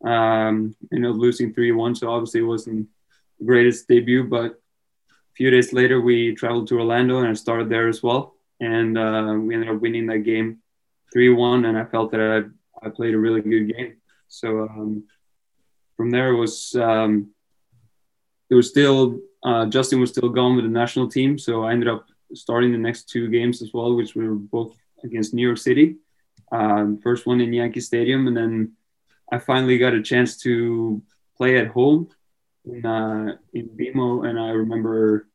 Um, 0.05 0.75
up 0.93 1.15
losing 1.15 1.53
three 1.53 1.71
one, 1.71 1.95
so 1.95 2.09
obviously 2.09 2.41
it 2.41 2.43
wasn't 2.43 2.87
the 3.39 3.45
greatest 3.45 3.87
debut. 3.87 4.23
But 4.23 4.51
a 4.51 5.33
few 5.35 5.49
days 5.49 5.73
later, 5.73 5.99
we 5.99 6.35
traveled 6.35 6.67
to 6.67 6.79
Orlando 6.79 7.19
and 7.19 7.27
I 7.27 7.33
started 7.33 7.69
there 7.69 7.87
as 7.87 8.03
well, 8.03 8.35
and 8.59 8.97
uh, 8.97 9.35
we 9.39 9.55
ended 9.55 9.69
up 9.69 9.81
winning 9.81 10.05
that 10.07 10.19
game 10.19 10.59
three 11.11 11.29
one. 11.29 11.65
And 11.65 11.77
I 11.77 11.85
felt 11.85 12.11
that 12.11 12.21
I 12.21 12.85
I 12.85 12.89
played 12.89 13.15
a 13.15 13.19
really 13.19 13.41
good 13.41 13.75
game. 13.75 13.97
So 14.27 14.47
um, 14.61 15.03
from 15.97 16.11
there 16.11 16.29
it 16.33 16.37
was 16.37 16.75
um, 16.75 17.31
it 18.49 18.55
was 18.55 18.69
still 18.69 19.19
uh, 19.43 19.65
Justin 19.65 19.99
was 19.99 20.11
still 20.11 20.29
gone 20.29 20.55
with 20.55 20.65
the 20.65 20.71
national 20.71 21.09
team, 21.09 21.37
so 21.37 21.63
I 21.63 21.71
ended 21.71 21.89
up 21.89 22.05
starting 22.33 22.71
the 22.71 22.77
next 22.77 23.09
two 23.09 23.29
games 23.29 23.61
as 23.61 23.71
well, 23.73 23.95
which 23.95 24.15
were 24.15 24.35
both 24.35 24.75
against 25.03 25.33
New 25.33 25.45
York 25.45 25.57
City. 25.57 25.97
Um, 26.51 26.99
first 27.01 27.25
one 27.25 27.41
in 27.41 27.53
Yankee 27.53 27.79
Stadium, 27.79 28.27
and 28.27 28.37
then 28.37 28.73
I 29.31 29.39
finally 29.39 29.77
got 29.77 29.93
a 29.93 30.01
chance 30.01 30.37
to 30.43 31.01
play 31.37 31.57
at 31.57 31.67
home 31.67 32.09
in 32.65 32.85
uh, 32.85 33.35
in 33.53 33.69
BMO, 33.69 34.27
and 34.27 34.39
I 34.39 34.49
remember 34.49 35.27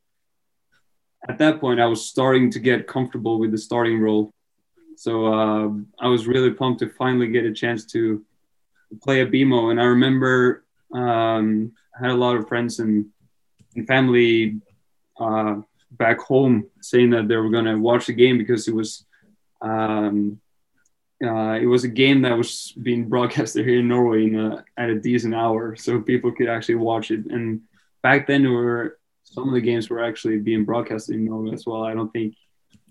at 1.28 1.38
that 1.38 1.60
point 1.60 1.80
I 1.80 1.86
was 1.86 2.06
starting 2.06 2.50
to 2.52 2.58
get 2.58 2.86
comfortable 2.86 3.38
with 3.38 3.50
the 3.50 3.58
starting 3.58 4.00
role. 4.00 4.32
So 4.96 5.26
uh, 5.26 5.68
I 5.98 6.08
was 6.08 6.26
really 6.26 6.50
pumped 6.50 6.80
to 6.80 6.88
finally 6.90 7.28
get 7.28 7.44
a 7.44 7.52
chance 7.52 7.84
to 7.86 8.24
play 9.02 9.22
at 9.22 9.30
BMO, 9.30 9.70
and 9.70 9.80
I 9.80 9.84
remember 9.84 10.64
um, 10.92 11.72
I 11.94 12.06
had 12.06 12.10
a 12.10 12.14
lot 12.14 12.36
of 12.36 12.48
friends 12.48 12.80
and, 12.80 13.06
and 13.76 13.86
family 13.86 14.60
uh, 15.18 15.56
back 15.92 16.18
home 16.18 16.66
saying 16.80 17.10
that 17.10 17.28
they 17.28 17.36
were 17.36 17.50
going 17.50 17.66
to 17.66 17.76
watch 17.76 18.06
the 18.06 18.12
game 18.12 18.38
because 18.38 18.68
it 18.68 18.74
was 18.74 19.04
um, 19.60 20.40
uh, 21.22 21.58
it 21.60 21.66
was 21.66 21.84
a 21.84 21.88
game 21.88 22.22
that 22.22 22.36
was 22.36 22.72
being 22.82 23.08
broadcasted 23.08 23.66
here 23.66 23.80
in 23.80 23.88
Norway 23.88 24.24
in 24.24 24.40
a, 24.40 24.64
at 24.78 24.88
a 24.88 24.98
decent 24.98 25.34
hour, 25.34 25.76
so 25.76 26.00
people 26.00 26.32
could 26.32 26.48
actually 26.48 26.76
watch 26.76 27.10
it. 27.10 27.26
And 27.26 27.62
back 28.02 28.26
then, 28.26 28.42
there 28.42 28.52
were 28.52 28.98
some 29.24 29.48
of 29.48 29.54
the 29.54 29.60
games 29.60 29.90
were 29.90 30.02
actually 30.02 30.38
being 30.38 30.64
broadcasted 30.64 31.16
in 31.16 31.26
Norway 31.26 31.52
as 31.52 31.66
well. 31.66 31.84
I 31.84 31.94
don't 31.94 32.10
think 32.10 32.34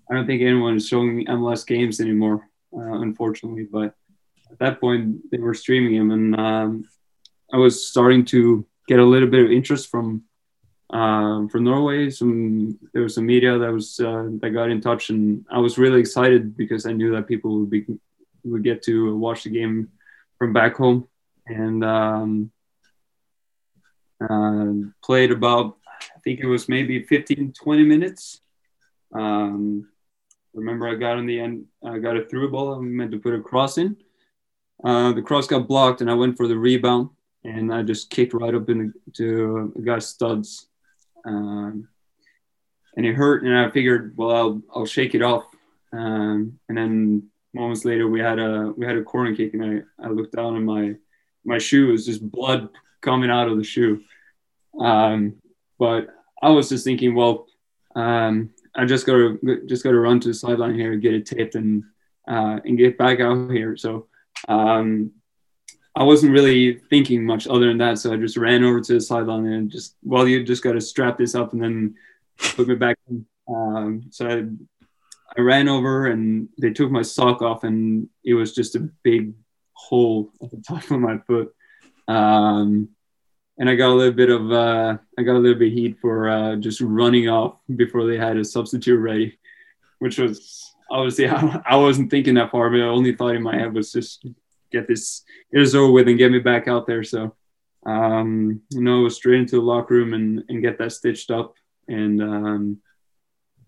I 0.10 0.16
don't 0.16 0.28
think 0.28 0.42
anyone 0.42 0.76
is 0.76 0.88
showing 0.88 1.26
MLS 1.26 1.66
games 1.66 2.00
anymore, 2.00 2.48
uh, 2.74 3.02
unfortunately. 3.02 3.68
But 3.70 3.96
at 4.52 4.60
that 4.60 4.80
point, 4.80 5.32
they 5.32 5.40
were 5.40 5.54
streaming 5.54 5.98
them, 5.98 6.12
and 6.12 6.40
um, 6.40 6.86
I 7.52 7.58
was 7.58 7.88
starting 7.88 8.26
to 8.26 8.66
get 8.88 9.00
a 9.00 9.06
little 9.06 9.30
bit 9.30 9.46
of 9.46 9.52
interest 9.52 9.90
from 9.90 10.24
um, 10.92 11.50
from 11.50 11.64
Norway. 11.64 12.12
Some 12.12 12.78
there 12.94 13.04
was 13.04 13.16
some 13.16 13.26
media 13.26 13.58
that 13.58 13.74
was 13.74 14.00
uh, 14.00 14.28
that 14.40 14.52
got 14.52 14.70
in 14.70 14.82
touch, 14.82 15.10
and 15.10 15.46
I 15.50 15.58
was 15.58 15.80
really 15.80 16.00
excited 16.00 16.56
because 16.56 16.86
I 16.86 16.94
knew 16.94 17.12
that 17.14 17.28
people 17.28 17.60
would 17.60 17.72
be 17.72 17.86
would 18.44 18.64
get 18.64 18.84
to 18.84 19.16
watch 19.18 19.44
the 19.44 19.50
game 19.50 19.90
from 20.38 20.54
back 20.54 20.76
home, 20.76 21.08
and 21.48 21.84
um, 21.84 22.52
uh, 24.22 24.90
played 25.04 25.32
about 25.32 25.78
I 26.02 26.20
think 26.24 26.40
it 26.40 26.48
was 26.48 26.70
maybe 26.70 27.04
15 27.04 27.54
20 27.54 27.84
minutes. 27.84 28.42
Um, 29.14 29.88
remember, 30.54 30.88
I 30.88 30.96
got 30.96 31.18
in 31.18 31.26
the 31.26 31.40
end, 31.40 31.66
I 31.84 32.00
got 32.00 32.18
a 32.18 32.26
through 32.26 32.52
ball. 32.52 32.76
I 32.76 32.80
meant 32.80 33.12
to 33.12 33.20
put 33.20 33.34
a 33.34 33.42
cross 33.42 33.78
in. 33.78 33.98
Uh, 34.84 35.12
the 35.12 35.22
cross 35.22 35.48
got 35.48 35.68
blocked, 35.68 36.02
and 36.02 36.10
I 36.10 36.14
went 36.14 36.38
for 36.38 36.48
the 36.48 36.58
rebound 36.58 37.10
and 37.44 37.74
I 37.74 37.84
just 37.84 38.10
kicked 38.10 38.34
right 38.34 38.54
up 38.54 38.70
into 38.70 39.74
a 39.76 39.82
guy's 39.82 40.08
studs, 40.08 40.68
um, 41.26 41.88
and 42.96 43.06
it 43.06 43.14
hurt. 43.14 43.44
And 43.44 43.58
I 43.58 43.70
figured, 43.70 44.14
well, 44.18 44.32
I'll 44.32 44.62
I'll 44.74 44.86
shake 44.86 45.16
it 45.16 45.22
off. 45.22 45.46
Um, 45.92 46.60
and 46.68 46.78
then 46.78 47.30
moments 47.54 47.86
later, 47.86 48.08
we 48.08 48.20
had 48.20 48.40
a 48.40 48.74
we 48.76 48.86
had 48.86 48.98
a 48.98 49.04
corner 49.04 49.36
kick, 49.36 49.54
and 49.54 49.84
I, 50.00 50.06
I 50.06 50.10
looked 50.10 50.36
down, 50.36 50.56
and 50.56 50.66
my 50.66 50.96
my 51.46 51.58
shoe 51.58 51.88
was 51.88 52.06
just 52.06 52.30
blood 52.30 52.70
coming 53.02 53.30
out 53.30 53.48
of 53.48 53.58
the 53.58 53.64
shoe. 53.64 54.02
Um, 54.80 55.36
but 55.78 56.08
I 56.42 56.50
was 56.50 56.70
just 56.70 56.84
thinking, 56.84 57.16
well, 57.16 57.48
um, 57.96 58.52
I 58.76 58.86
just 58.86 59.06
gotta 59.06 59.38
just 59.66 59.84
gotta 59.84 60.00
run 60.00 60.20
to 60.22 60.30
the 60.30 60.34
sideline 60.34 60.76
here, 60.76 60.94
and 60.94 61.02
get 61.02 61.14
it 61.14 61.26
taped, 61.26 61.56
and 61.56 61.84
uh, 62.28 62.60
and 62.64 62.78
get 62.78 62.98
back 62.98 63.20
out 63.20 63.52
here. 63.52 63.76
So 63.76 64.08
um, 64.48 65.12
I 65.96 66.04
wasn't 66.04 66.32
really 66.32 66.76
thinking 66.90 67.26
much 67.26 67.48
other 67.48 67.68
than 67.68 67.80
that. 67.80 67.98
So 67.98 68.14
I 68.14 68.18
just 68.18 68.38
ran 68.38 68.64
over 68.64 68.80
to 68.80 68.94
the 68.94 69.02
sideline 69.02 69.46
and 69.48 69.70
just, 69.70 69.96
well, 70.04 70.28
you 70.28 70.44
just 70.44 70.64
got 70.64 70.74
to 70.74 70.82
strap 70.82 71.18
this 71.18 71.36
up 71.36 71.54
and 71.54 71.62
then 71.62 71.96
put 72.56 72.68
me 72.68 72.76
back 72.76 72.98
in. 73.10 73.26
Um, 73.50 74.04
so 74.12 74.28
I, 74.28 74.44
I 75.38 75.42
ran 75.42 75.68
over 75.68 76.08
and 76.08 76.50
they 76.60 76.72
took 76.72 76.92
my 76.92 77.02
sock 77.02 77.42
off 77.42 77.64
and 77.64 78.10
it 78.24 78.34
was 78.34 78.54
just 78.54 78.76
a 78.76 78.90
big 79.04 79.34
hole 79.74 80.32
at 80.42 80.52
the 80.52 80.62
top 80.68 80.90
of 80.92 81.00
my 81.00 81.20
foot. 81.20 81.54
Um, 82.08 82.90
and 83.58 83.70
I 83.70 83.76
got 83.76 83.90
a 83.90 83.94
little 83.94 84.14
bit 84.14 84.30
of, 84.30 84.52
uh, 84.52 84.98
I 85.18 85.24
got 85.24 85.36
a 85.36 85.40
little 85.40 85.60
bit 85.60 85.74
heat 85.74 85.98
for 86.00 86.30
uh, 86.30 86.56
just 86.56 86.82
running 86.82 87.30
off 87.30 87.58
before 87.76 88.06
they 88.06 88.18
had 88.18 88.38
a 88.38 88.46
substitute 88.46 89.00
ready, 89.00 89.38
which 90.00 90.18
was 90.18 90.74
obviously 90.90 91.28
I, 91.28 91.62
I 91.66 91.76
wasn't 91.76 92.10
thinking 92.10 92.36
that 92.36 92.52
far, 92.52 92.70
but 92.70 92.80
I 92.80 92.84
only 92.84 93.16
thought 93.16 93.36
in 93.36 93.44
my 93.44 93.58
head 93.58 93.74
was 93.74 93.92
just 93.92 94.26
get 94.72 94.88
this 94.88 95.24
get 95.52 95.60
this 95.60 95.76
over 95.76 95.92
with 95.92 96.08
and 96.08 96.18
get 96.18 96.32
me 96.32 96.40
back 96.40 96.68
out 96.68 96.88
there. 96.88 97.04
So 97.04 97.36
um, 97.86 98.62
you 98.70 98.82
know, 98.82 99.08
straight 99.10 99.40
into 99.40 99.56
the 99.56 99.62
locker 99.62 99.94
room 99.94 100.14
and, 100.14 100.44
and 100.50 100.62
get 100.62 100.78
that 100.80 100.92
stitched 100.92 101.32
up. 101.32 101.56
And 101.88 102.22
um, 102.22 102.78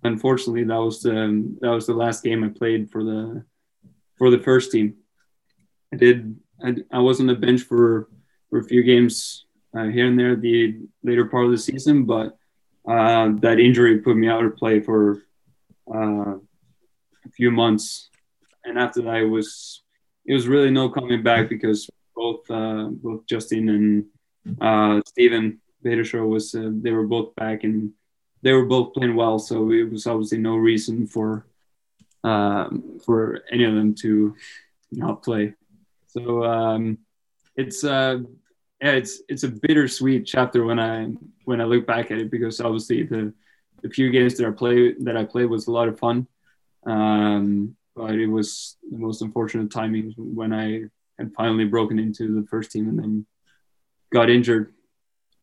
unfortunately, 0.03 0.63
that 0.65 0.77
was 0.81 1.01
the 1.01 1.55
that 1.61 1.69
was 1.69 1.87
the 1.87 1.93
last 1.93 2.23
game 2.23 2.43
I 2.43 2.49
played 2.49 2.89
for 2.91 3.03
the 3.03 3.45
for 4.17 4.29
the 4.29 4.39
first 4.39 4.71
team. 4.71 4.95
I 5.93 5.97
did 5.97 6.35
I, 6.63 6.75
I 6.91 6.99
was 6.99 7.19
on 7.19 7.27
the 7.27 7.35
bench 7.35 7.61
for 7.61 8.09
for 8.49 8.59
a 8.59 8.63
few 8.63 8.83
games 8.83 9.45
uh, 9.75 9.85
here 9.85 10.07
and 10.07 10.19
there 10.19 10.35
the 10.35 10.79
later 11.03 11.25
part 11.25 11.45
of 11.45 11.51
the 11.51 11.57
season, 11.57 12.05
but 12.05 12.37
uh, 12.87 13.29
that 13.39 13.59
injury 13.59 13.99
put 13.99 14.17
me 14.17 14.27
out 14.27 14.43
of 14.43 14.57
play 14.57 14.79
for 14.79 15.23
uh, 15.93 16.35
a 17.25 17.29
few 17.33 17.51
months, 17.51 18.09
and 18.65 18.77
after 18.77 19.01
that, 19.03 19.17
it 19.17 19.29
was 19.29 19.83
it 20.25 20.33
was 20.33 20.47
really 20.47 20.71
no 20.71 20.89
coming 20.89 21.23
back 21.23 21.49
because 21.49 21.89
both 22.15 22.49
uh, 22.49 22.89
both 22.91 23.25
Justin 23.25 23.69
and 23.69 24.05
uh, 24.61 25.01
Steven 25.07 25.59
Beitashour 25.83 26.27
was 26.27 26.53
uh, 26.55 26.69
they 26.71 26.91
were 26.91 27.07
both 27.07 27.35
back 27.35 27.63
and 27.63 27.91
they 28.43 28.53
were 28.53 28.65
both 28.65 28.93
playing 28.93 29.15
well, 29.15 29.39
so 29.39 29.71
it 29.71 29.89
was 29.89 30.07
obviously 30.07 30.37
no 30.37 30.55
reason 30.55 31.07
for 31.07 31.45
um, 32.23 32.99
for 33.03 33.43
any 33.51 33.63
of 33.63 33.73
them 33.73 33.95
to 33.95 34.35
not 34.91 35.23
play. 35.23 35.53
So 36.07 36.43
um, 36.43 36.97
it's 37.55 37.83
uh, 37.83 38.19
yeah, 38.81 38.91
it's 38.91 39.21
it's 39.29 39.43
a 39.43 39.49
bittersweet 39.49 40.25
chapter 40.25 40.63
when 40.63 40.79
I 40.79 41.07
when 41.45 41.61
I 41.61 41.65
look 41.65 41.85
back 41.85 42.11
at 42.11 42.17
it 42.17 42.31
because 42.31 42.59
obviously 42.59 43.03
the 43.03 43.33
the 43.81 43.89
few 43.89 44.11
games 44.11 44.37
that 44.37 44.47
I 44.47 44.51
play 44.51 44.93
that 44.99 45.17
I 45.17 45.23
played 45.23 45.45
was 45.45 45.67
a 45.67 45.71
lot 45.71 45.87
of 45.87 45.99
fun. 45.99 46.27
Um, 46.85 47.75
but 47.95 48.15
it 48.15 48.27
was 48.27 48.77
the 48.89 48.97
most 48.97 49.21
unfortunate 49.21 49.71
timing 49.71 50.13
when 50.17 50.53
I 50.53 50.85
had 51.17 51.33
finally 51.33 51.65
broken 51.65 51.99
into 51.99 52.39
the 52.39 52.47
first 52.47 52.71
team 52.71 52.87
and 52.89 52.97
then 52.97 53.25
got 54.11 54.29
injured. 54.29 54.73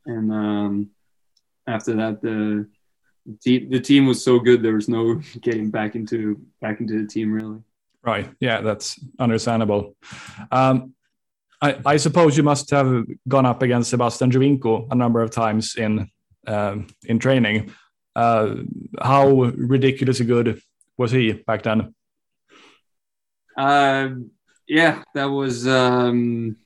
And 0.07 0.33
um, 0.33 0.91
after 1.66 1.95
that, 1.97 2.23
the 2.23 2.66
the 3.45 3.81
team 3.81 4.07
was 4.07 4.22
so 4.22 4.39
good 4.39 4.62
there 4.62 4.74
was 4.74 4.89
no 4.89 5.20
getting 5.41 5.70
back 5.70 5.95
into 5.95 6.41
back 6.61 6.81
into 6.81 7.03
the 7.03 7.07
team 7.07 7.33
really. 7.33 7.61
Right. 8.03 8.31
Yeah, 8.41 8.61
that's 8.61 8.99
understandable. 9.18 9.97
Um, 10.51 10.95
I, 11.61 11.81
I, 11.85 11.97
suppose 11.97 12.37
you 12.37 12.45
must 12.45 12.70
have 12.70 13.05
gone 13.26 13.45
up 13.45 13.62
against 13.62 13.91
Sebastian 13.91 14.31
Giovinco 14.31 14.87
a 14.91 14.95
number 14.95 15.20
of 15.20 15.31
times 15.33 15.74
in 15.74 16.09
um, 16.47 16.87
in 17.05 17.18
training. 17.18 17.72
Uh, 18.14 18.57
how 19.01 19.29
ridiculously 19.29 20.24
good 20.24 20.61
was 20.97 21.11
he 21.11 21.33
back 21.33 21.64
then? 21.64 21.95
Uh, 23.57 24.11
yeah, 24.68 25.03
that 25.14 25.26
was 25.26 25.66
um, 25.66 26.57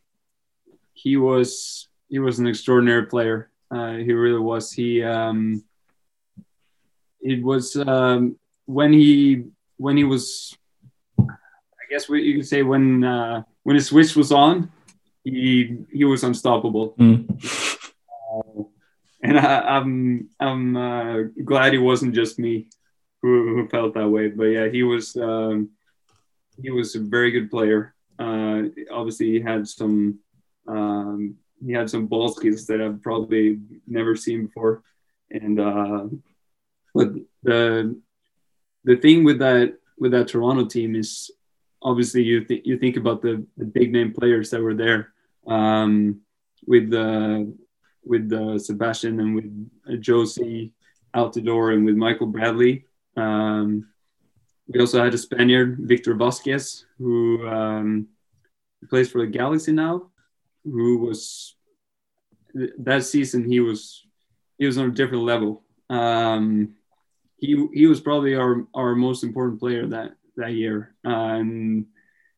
he 0.92 1.16
was 1.16 1.88
he 2.08 2.18
was 2.18 2.38
an 2.38 2.46
extraordinary 2.46 3.06
player. 3.06 3.50
Uh, 3.70 3.94
he 3.94 4.12
really 4.12 4.40
was. 4.40 4.70
He 4.70 5.02
um, 5.02 5.64
it 7.22 7.42
was 7.42 7.76
um, 7.76 8.36
when 8.66 8.92
he 8.92 9.44
when 9.76 9.96
he 9.96 10.04
was. 10.04 10.56
I 11.18 11.84
guess 11.90 12.08
what 12.08 12.22
you 12.22 12.36
could 12.36 12.48
say 12.48 12.62
when 12.62 13.04
uh, 13.04 13.42
when 13.62 13.76
his 13.76 13.86
switch 13.86 14.16
was 14.16 14.32
on, 14.32 14.70
he 15.24 15.78
he 15.92 16.04
was 16.04 16.24
unstoppable. 16.24 16.94
Mm. 16.98 17.30
Uh, 18.34 18.62
and 19.22 19.38
I, 19.38 19.76
am 19.76 20.28
I'm, 20.40 20.74
I'm 20.74 20.76
uh, 20.76 21.22
glad 21.44 21.74
it 21.74 21.78
wasn't 21.78 22.14
just 22.14 22.38
me 22.38 22.68
who, 23.20 23.54
who, 23.54 23.68
felt 23.68 23.94
that 23.94 24.08
way. 24.08 24.28
But 24.28 24.44
yeah, 24.44 24.68
he 24.68 24.82
was 24.82 25.16
um, 25.16 25.70
he 26.60 26.70
was 26.70 26.96
a 26.96 27.00
very 27.00 27.30
good 27.30 27.50
player. 27.50 27.94
Uh, 28.18 28.62
obviously, 28.90 29.30
he 29.30 29.40
had 29.40 29.68
some 29.68 30.18
um, 30.66 31.36
he 31.64 31.72
had 31.72 31.88
some 31.88 32.06
ball 32.06 32.28
skills 32.28 32.66
that 32.66 32.80
I've 32.80 33.02
probably 33.02 33.60
never 33.86 34.16
seen 34.16 34.46
before. 34.46 34.82
And 35.30 35.60
uh, 35.60 36.04
but 36.94 37.08
the 37.42 37.98
the 38.84 38.96
thing 38.96 39.24
with 39.24 39.38
that 39.38 39.78
with 39.98 40.12
that 40.12 40.28
Toronto 40.28 40.66
team 40.66 40.94
is 40.94 41.30
obviously 41.82 42.22
you 42.22 42.44
th- 42.44 42.64
you 42.64 42.78
think 42.78 42.96
about 42.96 43.22
the, 43.22 43.44
the 43.56 43.64
big 43.64 43.92
name 43.92 44.12
players 44.12 44.50
that 44.50 44.62
were 44.62 44.74
there 44.74 45.12
um, 45.46 46.20
with 46.66 46.90
the 46.90 47.52
with 48.04 48.32
uh, 48.32 48.58
Sebastian 48.58 49.20
and 49.20 49.34
with 49.34 49.70
uh, 49.88 49.92
Jozy 49.92 50.72
Altidore 51.14 51.74
and 51.74 51.84
with 51.84 51.94
Michael 51.94 52.26
Bradley. 52.26 52.86
Um, 53.16 53.88
we 54.66 54.80
also 54.80 55.02
had 55.02 55.14
a 55.14 55.18
Spaniard, 55.18 55.78
Victor 55.80 56.14
Vázquez, 56.14 56.84
who 56.98 57.46
um, 57.46 58.08
plays 58.88 59.10
for 59.10 59.20
the 59.20 59.26
Galaxy 59.26 59.72
now, 59.72 60.10
who 60.64 60.98
was 60.98 61.54
that 62.78 63.04
season 63.04 63.44
he 63.44 63.60
was 63.60 64.04
he 64.58 64.66
was 64.66 64.78
on 64.78 64.88
a 64.88 64.92
different 64.92 65.24
level. 65.24 65.62
Um, 65.90 66.74
he 67.42 67.66
he 67.74 67.86
was 67.86 68.00
probably 68.00 68.36
our 68.36 68.64
our 68.72 68.94
most 68.94 69.24
important 69.24 69.58
player 69.58 69.86
that 69.88 70.12
that 70.36 70.52
year, 70.52 70.94
and 71.04 71.86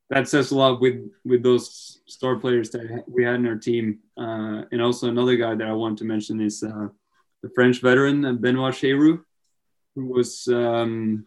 that 0.09 0.29
says 0.29 0.51
a 0.51 0.57
lot 0.57 0.81
with 0.81 1.11
with 1.25 1.43
those 1.43 2.01
star 2.07 2.37
players 2.37 2.71
that 2.71 3.05
we 3.07 3.23
had 3.23 3.37
in 3.37 3.47
our 3.47 3.59
team. 3.59 3.99
Uh, 4.17 4.63
and 4.73 4.81
also 4.81 5.09
another 5.09 5.37
guy 5.37 5.55
that 5.55 5.69
I 5.69 5.75
want 5.75 5.99
to 5.99 6.05
mention 6.05 6.41
is 6.41 6.63
uh, 6.63 6.89
the 7.43 7.51
French 7.55 7.83
veteran 7.83 8.39
Benoit 8.39 8.75
Cheyrou, 8.75 9.23
who 9.95 10.07
was 10.07 10.49
um, 10.49 11.27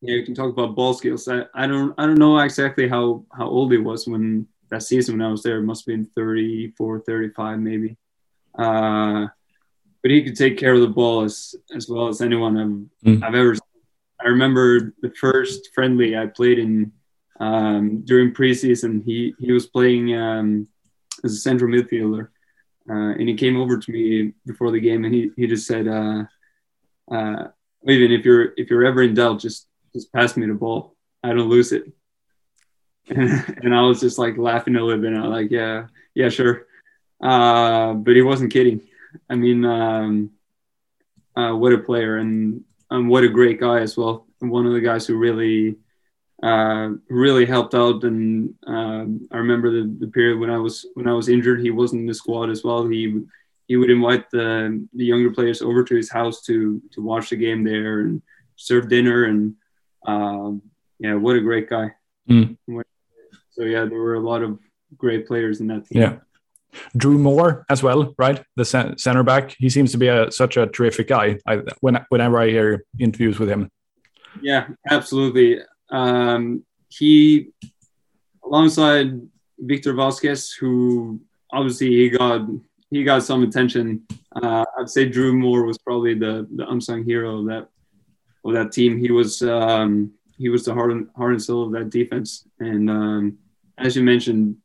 yeah 0.00 0.14
you 0.14 0.24
can 0.24 0.34
talk 0.34 0.50
about 0.50 0.74
ball 0.74 0.94
skills. 0.94 1.28
I, 1.28 1.44
I 1.54 1.66
don't 1.66 1.92
I 1.98 2.06
don't 2.06 2.18
know 2.18 2.38
exactly 2.38 2.88
how 2.88 3.26
how 3.36 3.48
old 3.48 3.70
he 3.70 3.78
was 3.78 4.08
when 4.08 4.48
that 4.70 4.82
season 4.82 5.18
when 5.18 5.26
I 5.26 5.30
was 5.30 5.42
there. 5.42 5.58
It 5.58 5.64
must 5.64 5.82
have 5.82 5.94
been 5.94 6.06
34, 6.16 7.00
35 7.00 7.58
maybe. 7.58 7.98
Uh, 8.58 9.26
but 10.02 10.10
he 10.10 10.22
could 10.22 10.36
take 10.36 10.58
care 10.58 10.74
of 10.74 10.80
the 10.80 10.88
ball 10.88 11.22
as 11.22 11.54
as 11.74 11.88
well 11.88 12.08
as 12.08 12.20
anyone 12.20 12.56
I've, 12.56 13.08
mm. 13.08 13.22
I've 13.22 13.34
ever. 13.34 13.54
Seen. 13.54 13.62
I 14.20 14.28
remember 14.28 14.94
the 15.00 15.10
first 15.18 15.70
friendly 15.74 16.16
I 16.16 16.26
played 16.26 16.58
in 16.58 16.92
um, 17.40 18.02
during 18.04 18.32
preseason, 18.32 19.02
he 19.02 19.34
he 19.40 19.50
was 19.50 19.66
playing 19.66 20.14
um, 20.14 20.68
as 21.24 21.32
a 21.32 21.38
central 21.38 21.70
midfielder, 21.70 22.28
uh, 22.88 23.12
and 23.18 23.28
he 23.28 23.34
came 23.34 23.56
over 23.56 23.78
to 23.78 23.90
me 23.90 24.34
before 24.46 24.70
the 24.70 24.80
game, 24.80 25.04
and 25.04 25.14
he, 25.14 25.30
he 25.36 25.46
just 25.46 25.66
said, 25.66 25.88
uh, 25.88 26.24
uh, 27.10 27.48
"Even 27.88 28.12
if 28.12 28.26
you're 28.26 28.52
if 28.58 28.68
you're 28.68 28.84
ever 28.84 29.02
in 29.02 29.14
doubt, 29.14 29.40
just 29.40 29.66
just 29.94 30.12
pass 30.12 30.36
me 30.36 30.46
the 30.46 30.54
ball. 30.54 30.94
I 31.24 31.28
don't 31.28 31.48
lose 31.48 31.72
it." 31.72 31.90
And, 33.08 33.58
and 33.62 33.74
I 33.74 33.80
was 33.80 34.00
just 34.00 34.18
like 34.18 34.36
laughing 34.36 34.76
a 34.76 34.84
little 34.84 35.00
bit. 35.00 35.14
And 35.14 35.24
I'm 35.24 35.30
like, 35.30 35.50
"Yeah, 35.50 35.86
yeah, 36.14 36.28
sure," 36.28 36.66
uh, 37.22 37.94
but 37.94 38.16
he 38.16 38.22
wasn't 38.22 38.52
kidding. 38.52 38.82
I 39.28 39.34
mean, 39.34 39.64
um, 39.64 40.30
uh, 41.36 41.52
what 41.52 41.72
a 41.72 41.78
player, 41.78 42.16
and 42.16 42.64
and 42.90 43.08
what 43.08 43.24
a 43.24 43.28
great 43.28 43.60
guy 43.60 43.80
as 43.80 43.96
well. 43.96 44.26
One 44.40 44.66
of 44.66 44.72
the 44.72 44.80
guys 44.80 45.06
who 45.06 45.16
really 45.16 45.76
uh, 46.42 46.90
really 47.08 47.46
helped 47.46 47.74
out. 47.74 48.02
And 48.04 48.54
um, 48.66 49.28
I 49.30 49.38
remember 49.38 49.70
the, 49.70 49.94
the 49.98 50.08
period 50.08 50.38
when 50.38 50.50
I 50.50 50.58
was 50.58 50.86
when 50.94 51.06
I 51.06 51.12
was 51.12 51.28
injured, 51.28 51.60
he 51.60 51.70
wasn't 51.70 52.00
in 52.00 52.06
the 52.06 52.14
squad 52.14 52.50
as 52.50 52.64
well. 52.64 52.86
He 52.86 53.20
he 53.68 53.76
would 53.76 53.90
invite 53.90 54.30
the 54.30 54.86
the 54.94 55.04
younger 55.04 55.30
players 55.30 55.62
over 55.62 55.84
to 55.84 55.94
his 55.94 56.10
house 56.10 56.42
to 56.42 56.80
to 56.92 57.02
watch 57.02 57.30
the 57.30 57.36
game 57.36 57.64
there 57.64 58.00
and 58.00 58.22
serve 58.56 58.88
dinner. 58.88 59.24
And 59.24 59.54
um, 60.06 60.62
yeah, 60.98 61.14
what 61.14 61.36
a 61.36 61.40
great 61.40 61.68
guy. 61.68 61.92
Mm. 62.28 62.56
So 63.50 63.64
yeah, 63.64 63.84
there 63.84 63.98
were 63.98 64.14
a 64.14 64.20
lot 64.20 64.42
of 64.42 64.58
great 64.96 65.26
players 65.26 65.60
in 65.60 65.66
that 65.68 65.86
team. 65.86 66.02
Yeah. 66.02 66.16
Drew 66.96 67.18
Moor 67.18 67.64
as 67.68 67.82
well, 67.82 68.14
right? 68.18 68.42
The 68.56 68.64
center 68.64 69.22
back. 69.22 69.54
He 69.58 69.68
seems 69.68 69.92
to 69.92 69.98
be 69.98 70.08
a, 70.08 70.30
such 70.30 70.56
a 70.56 70.66
terrific 70.66 71.08
guy. 71.08 71.38
I, 71.46 71.62
when, 71.80 72.04
whenever 72.08 72.38
I 72.38 72.48
hear 72.48 72.84
interviews 72.98 73.38
with 73.38 73.48
him. 73.48 73.70
Yeah, 74.40 74.68
absolutely 74.88 75.60
um, 75.90 76.64
he, 76.88 77.50
alongside 78.44 79.20
Victor 79.58 79.94
Vázquez, 79.94 80.50
who 80.58 81.20
obviously 81.52 81.88
he 81.88 82.10
got 82.10 82.48
he 82.90 83.04
got 83.04 83.22
some 83.22 83.42
attention. 83.42 84.04
Uh, 84.34 84.64
I'd 84.78 84.90
say 84.90 85.08
Drew 85.08 85.32
Moor 85.32 85.64
was 85.64 85.78
probably 85.78 86.14
the, 86.14 86.46
the 86.54 86.68
unsung 86.68 87.04
hero 87.04 87.40
of 87.40 87.46
that 87.46 87.68
of 88.44 88.54
that 88.54 88.72
team. 88.72 88.98
He 88.98 89.10
was 89.10 89.42
um, 89.42 90.12
he 90.36 90.48
was 90.48 90.64
the 90.64 90.74
heart 90.74 90.92
and, 90.92 91.08
heart 91.16 91.32
and 91.32 91.42
soul 91.42 91.66
of 91.66 91.72
that 91.72 91.90
defense. 91.90 92.48
And 92.58 92.90
um, 92.90 93.38
as 93.78 93.94
you 93.96 94.02
mentioned, 94.02 94.56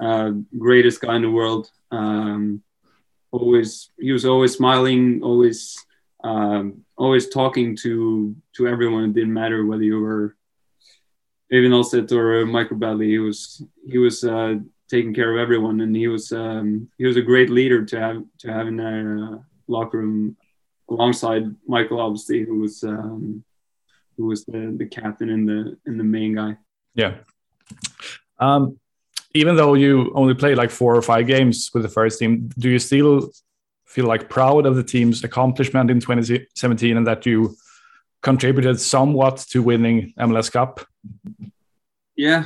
uh, 0.00 0.30
greatest 0.58 1.00
guy 1.00 1.16
in 1.16 1.22
the 1.22 1.30
world. 1.30 1.70
Um, 1.90 2.62
always 3.30 3.90
he 3.98 4.12
was 4.12 4.24
always 4.24 4.54
smiling, 4.54 5.22
always 5.22 5.76
um, 6.24 6.84
always 6.96 7.28
talking 7.28 7.76
to 7.78 8.34
to 8.56 8.68
everyone. 8.68 9.04
It 9.04 9.14
didn't 9.14 9.32
matter 9.32 9.66
whether 9.66 9.82
you 9.84 10.00
were 10.00 10.36
Øyvind 11.52 11.74
Alseth 11.74 12.12
or 12.12 12.42
uh, 12.42 12.46
Michael 12.46 12.76
Bradley, 12.76 13.08
he 13.08 13.18
was 13.18 13.62
he 13.86 13.98
was 13.98 14.22
uh, 14.24 14.54
taking 14.88 15.12
care 15.12 15.32
of 15.32 15.38
everyone, 15.38 15.80
and 15.80 15.94
he 15.94 16.08
was 16.08 16.32
um, 16.32 16.88
he 16.96 17.04
was 17.06 17.16
a 17.16 17.22
great 17.22 17.50
leader 17.50 17.84
to 17.84 18.00
have 18.00 18.22
to 18.38 18.52
have 18.52 18.68
in 18.68 18.76
that 18.76 19.04
uh, 19.04 19.38
locker 19.66 19.98
room 19.98 20.36
alongside 20.88 21.44
Michael, 21.66 22.00
obviously, 22.00 22.44
who 22.44 22.60
was 22.60 22.84
um, 22.84 23.44
who 24.16 24.26
was 24.26 24.44
the, 24.44 24.74
the 24.76 24.86
captain 24.86 25.30
and 25.30 25.48
the 25.48 25.76
and 25.86 25.98
the 25.98 26.04
main 26.04 26.34
guy. 26.34 26.56
Yeah. 26.94 27.16
Um, 28.38 28.79
even 29.34 29.56
though 29.56 29.74
you 29.74 30.12
only 30.14 30.34
played 30.34 30.56
like 30.56 30.70
four 30.70 30.94
or 30.94 31.02
five 31.02 31.26
games 31.26 31.70
with 31.72 31.82
the 31.82 31.88
first 31.88 32.18
team, 32.18 32.50
do 32.58 32.68
you 32.68 32.78
still 32.78 33.30
feel 33.86 34.06
like 34.06 34.28
proud 34.28 34.66
of 34.66 34.76
the 34.76 34.82
team's 34.82 35.24
accomplishment 35.24 35.90
in 35.90 36.00
2017 36.00 36.96
and 36.96 37.06
that 37.06 37.26
you 37.26 37.56
contributed 38.22 38.80
somewhat 38.80 39.38
to 39.50 39.62
winning 39.62 40.12
MLS 40.18 40.50
Cup? 40.50 40.86
Yeah, 42.16 42.44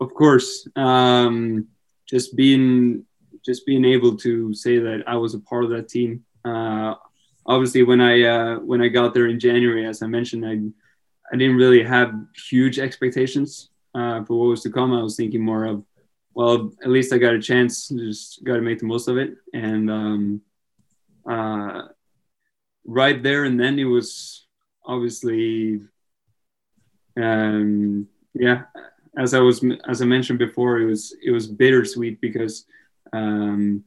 of 0.00 0.12
course. 0.14 0.66
Um, 0.76 1.68
just 2.06 2.36
being 2.36 3.04
just 3.44 3.66
being 3.66 3.84
able 3.84 4.16
to 4.16 4.54
say 4.54 4.78
that 4.78 5.04
I 5.06 5.16
was 5.16 5.34
a 5.34 5.38
part 5.38 5.64
of 5.64 5.70
that 5.70 5.88
team. 5.88 6.24
Uh, 6.44 6.94
obviously, 7.46 7.82
when 7.82 8.00
I 8.00 8.22
uh, 8.22 8.58
when 8.58 8.80
I 8.82 8.88
got 8.88 9.14
there 9.14 9.26
in 9.26 9.38
January, 9.38 9.86
as 9.86 10.02
I 10.02 10.06
mentioned, 10.06 10.44
I 10.46 10.58
I 11.32 11.36
didn't 11.36 11.56
really 11.56 11.82
have 11.82 12.14
huge 12.48 12.78
expectations 12.78 13.70
uh, 13.94 14.24
for 14.24 14.38
what 14.38 14.48
was 14.48 14.62
to 14.62 14.70
come. 14.70 14.92
I 14.92 15.02
was 15.02 15.16
thinking 15.16 15.42
more 15.42 15.64
of, 15.64 15.82
well, 16.34 16.72
at 16.82 16.90
least 16.90 17.12
I 17.12 17.18
got 17.18 17.34
a 17.34 17.40
chance. 17.40 17.88
Just 17.88 18.42
got 18.44 18.56
to 18.56 18.60
make 18.60 18.80
the 18.80 18.86
most 18.86 19.08
of 19.08 19.16
it. 19.16 19.36
And 19.52 19.90
um, 19.90 20.40
uh, 21.28 21.82
right 22.84 23.22
there 23.22 23.44
and 23.44 23.58
then, 23.58 23.78
it 23.78 23.84
was 23.84 24.46
obviously, 24.84 25.80
um, 27.16 28.08
yeah, 28.34 28.62
as 29.16 29.32
I 29.32 29.38
was 29.38 29.64
as 29.88 30.02
I 30.02 30.06
mentioned 30.06 30.40
before, 30.40 30.80
it 30.80 30.86
was 30.86 31.16
it 31.22 31.30
was 31.30 31.46
bittersweet 31.46 32.20
because 32.20 32.66
um, 33.12 33.84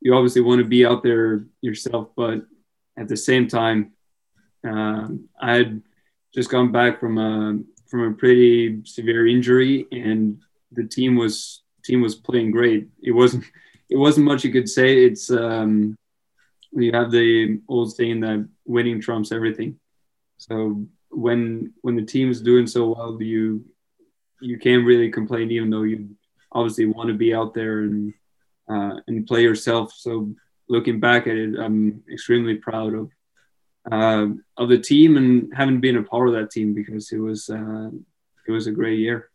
you 0.00 0.14
obviously 0.14 0.42
want 0.42 0.60
to 0.60 0.68
be 0.68 0.84
out 0.84 1.02
there 1.02 1.46
yourself, 1.62 2.10
but 2.14 2.42
at 2.98 3.08
the 3.08 3.16
same 3.16 3.48
time, 3.48 3.92
um, 4.62 5.28
I 5.40 5.54
had 5.54 5.82
just 6.34 6.50
gone 6.50 6.70
back 6.70 7.00
from 7.00 7.16
a 7.16 7.58
from 7.86 8.12
a 8.12 8.14
pretty 8.14 8.84
severe 8.84 9.26
injury, 9.26 9.86
and 9.90 10.42
the 10.72 10.84
team 10.84 11.16
was 11.16 11.62
team 11.88 12.02
was 12.02 12.14
playing 12.14 12.50
great. 12.50 12.88
It 13.02 13.12
wasn't 13.12 13.44
it 13.88 13.96
wasn't 13.96 14.26
much 14.26 14.44
you 14.44 14.52
could 14.52 14.68
say. 14.68 15.04
It's 15.04 15.30
um, 15.30 15.96
you 16.72 16.92
have 16.92 17.10
the 17.10 17.60
old 17.68 17.94
saying 17.94 18.20
that 18.20 18.46
winning 18.66 19.00
trumps 19.00 19.32
everything. 19.32 19.78
So 20.36 20.86
when 21.10 21.72
when 21.80 21.96
the 21.96 22.04
team 22.04 22.30
is 22.30 22.42
doing 22.42 22.66
so 22.66 22.94
well, 22.94 23.22
you 23.22 23.64
you 24.40 24.58
can't 24.58 24.86
really 24.86 25.10
complain, 25.10 25.50
even 25.50 25.70
though 25.70 25.82
you 25.82 26.10
obviously 26.52 26.86
want 26.86 27.08
to 27.08 27.14
be 27.14 27.34
out 27.34 27.54
there 27.54 27.80
and 27.80 28.14
uh, 28.68 29.00
and 29.06 29.26
play 29.26 29.42
yourself. 29.42 29.92
So 29.96 30.34
looking 30.68 31.00
back 31.00 31.26
at 31.26 31.36
it, 31.36 31.58
I'm 31.58 32.02
extremely 32.12 32.56
proud 32.56 32.92
of 32.94 33.10
uh, 33.90 34.26
of 34.56 34.68
the 34.68 34.78
team 34.78 35.16
and 35.16 35.52
having 35.54 35.80
been 35.80 35.96
a 35.96 36.02
part 36.02 36.28
of 36.28 36.34
that 36.34 36.50
team 36.50 36.74
because 36.74 37.10
it 37.12 37.18
was 37.18 37.48
uh, 37.48 37.90
it 38.46 38.52
was 38.52 38.66
a 38.66 38.72
great 38.72 38.98
year. 38.98 39.27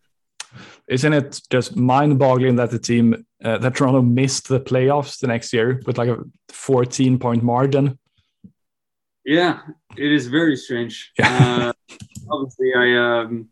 Isn't 0.88 1.14
it 1.14 1.42
just 1.50 1.76
mind-boggling 1.76 2.56
that 2.58 2.72
the 2.72 2.80
team 2.80 3.26
uh, 3.44 3.58
that 3.58 3.76
Toronto 3.76 4.02
missed 4.02 4.48
the 4.48 4.60
playoffs 4.60 5.20
the 5.20 5.28
next 5.28 5.54
year 5.54 5.82
with 5.86 5.98
like 5.98 6.10
a 6.10 6.24
14 6.50 7.20
point 7.20 7.44
margin? 7.44 7.98
Yeah, 9.26 9.62
it 9.98 10.12
is 10.12 10.28
very 10.28 10.56
strange. 10.56 11.12
Yeah. 11.20 11.72
Uh, 11.90 11.96
obviously, 12.30 12.74
I 12.76 12.96
um, 12.96 13.50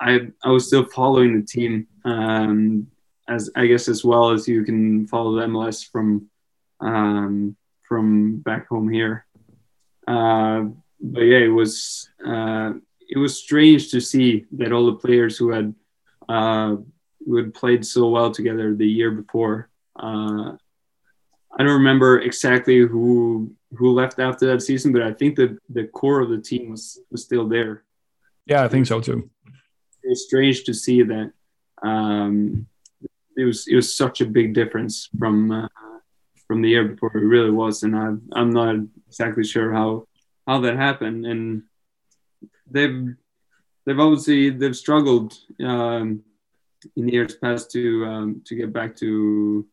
I 0.00 0.28
I 0.42 0.50
was 0.50 0.66
still 0.66 0.84
following 0.84 1.40
the 1.40 1.46
team 1.46 1.86
um, 2.04 2.88
as 3.28 3.50
I 3.56 3.66
guess 3.66 3.88
as 3.88 4.04
well 4.04 4.30
as 4.30 4.46
you 4.46 4.64
can 4.64 5.06
follow 5.06 5.34
the 5.36 5.46
MLS 5.46 5.88
from 5.90 6.28
um, 6.80 7.56
from 7.88 8.38
back 8.38 8.68
home 8.68 8.88
here. 8.88 9.26
Uh, 10.06 10.64
but 11.00 11.22
yeah, 11.22 11.38
it 11.38 11.48
was 11.48 12.08
uh, 12.24 12.72
it 13.08 13.18
was 13.18 13.38
strange 13.42 13.90
to 13.90 14.00
see 14.00 14.44
that 14.52 14.72
all 14.72 14.86
the 14.86 14.96
players 14.96 15.36
who 15.38 15.50
had 15.50 15.74
uh, 16.28 16.76
who 17.24 17.36
had 17.36 17.54
played 17.54 17.84
so 17.84 18.08
well 18.08 18.30
together 18.30 18.74
the 18.74 18.86
year 18.86 19.10
before. 19.10 19.68
Uh, 19.98 20.52
I 21.58 21.62
don't 21.62 21.78
remember 21.78 22.20
exactly 22.20 22.78
who 22.78 23.52
who 23.74 23.92
left 23.92 24.18
after 24.18 24.46
that 24.46 24.62
season, 24.62 24.92
but 24.92 25.02
I 25.02 25.12
think 25.12 25.36
that 25.36 25.58
the 25.68 25.84
core 25.84 26.20
of 26.20 26.30
the 26.30 26.40
team 26.40 26.70
was 26.70 27.00
was 27.10 27.24
still 27.24 27.48
there. 27.48 27.84
Yeah, 28.46 28.62
I 28.62 28.68
think 28.68 28.86
so 28.86 29.00
too. 29.00 29.30
It 30.02 30.10
was 30.10 30.24
strange 30.24 30.64
to 30.64 30.74
see 30.74 31.02
that 31.02 31.32
um, 31.82 32.66
it 33.36 33.44
was 33.44 33.66
it 33.66 33.74
was 33.74 33.96
such 33.96 34.20
a 34.20 34.26
big 34.26 34.54
difference 34.54 35.08
from 35.18 35.50
uh, 35.50 35.68
from 36.46 36.62
the 36.62 36.68
year 36.70 36.84
before. 36.84 37.16
It 37.16 37.26
really 37.26 37.50
was, 37.50 37.82
and 37.82 37.96
I, 37.96 38.12
I'm 38.38 38.50
not 38.50 38.76
exactly 39.08 39.44
sure 39.44 39.72
how 39.72 40.06
how 40.46 40.60
that 40.60 40.76
happened. 40.76 41.26
And 41.26 41.62
they've 42.70 43.14
they've 43.86 43.98
obviously 43.98 44.50
they've 44.50 44.76
struggled 44.76 45.34
um, 45.64 46.22
in 46.96 47.08
years 47.08 47.36
past 47.36 47.70
to 47.70 48.04
um, 48.04 48.42
to 48.44 48.54
get 48.54 48.72
back 48.72 48.96
to 48.96 49.66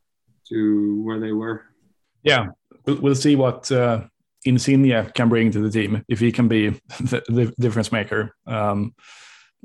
to 0.49 1.01
where 1.03 1.19
they 1.19 1.31
were. 1.31 1.65
Yeah, 2.23 2.47
we'll 2.85 3.15
see 3.15 3.35
what 3.35 3.71
uh, 3.71 4.03
Insigne 4.45 5.11
can 5.13 5.29
bring 5.29 5.51
to 5.51 5.59
the 5.59 5.69
team 5.69 6.05
if 6.07 6.19
he 6.19 6.31
can 6.31 6.47
be 6.47 6.69
the, 6.99 7.23
the 7.27 7.53
difference 7.59 7.91
maker. 7.91 8.35
Um, 8.45 8.93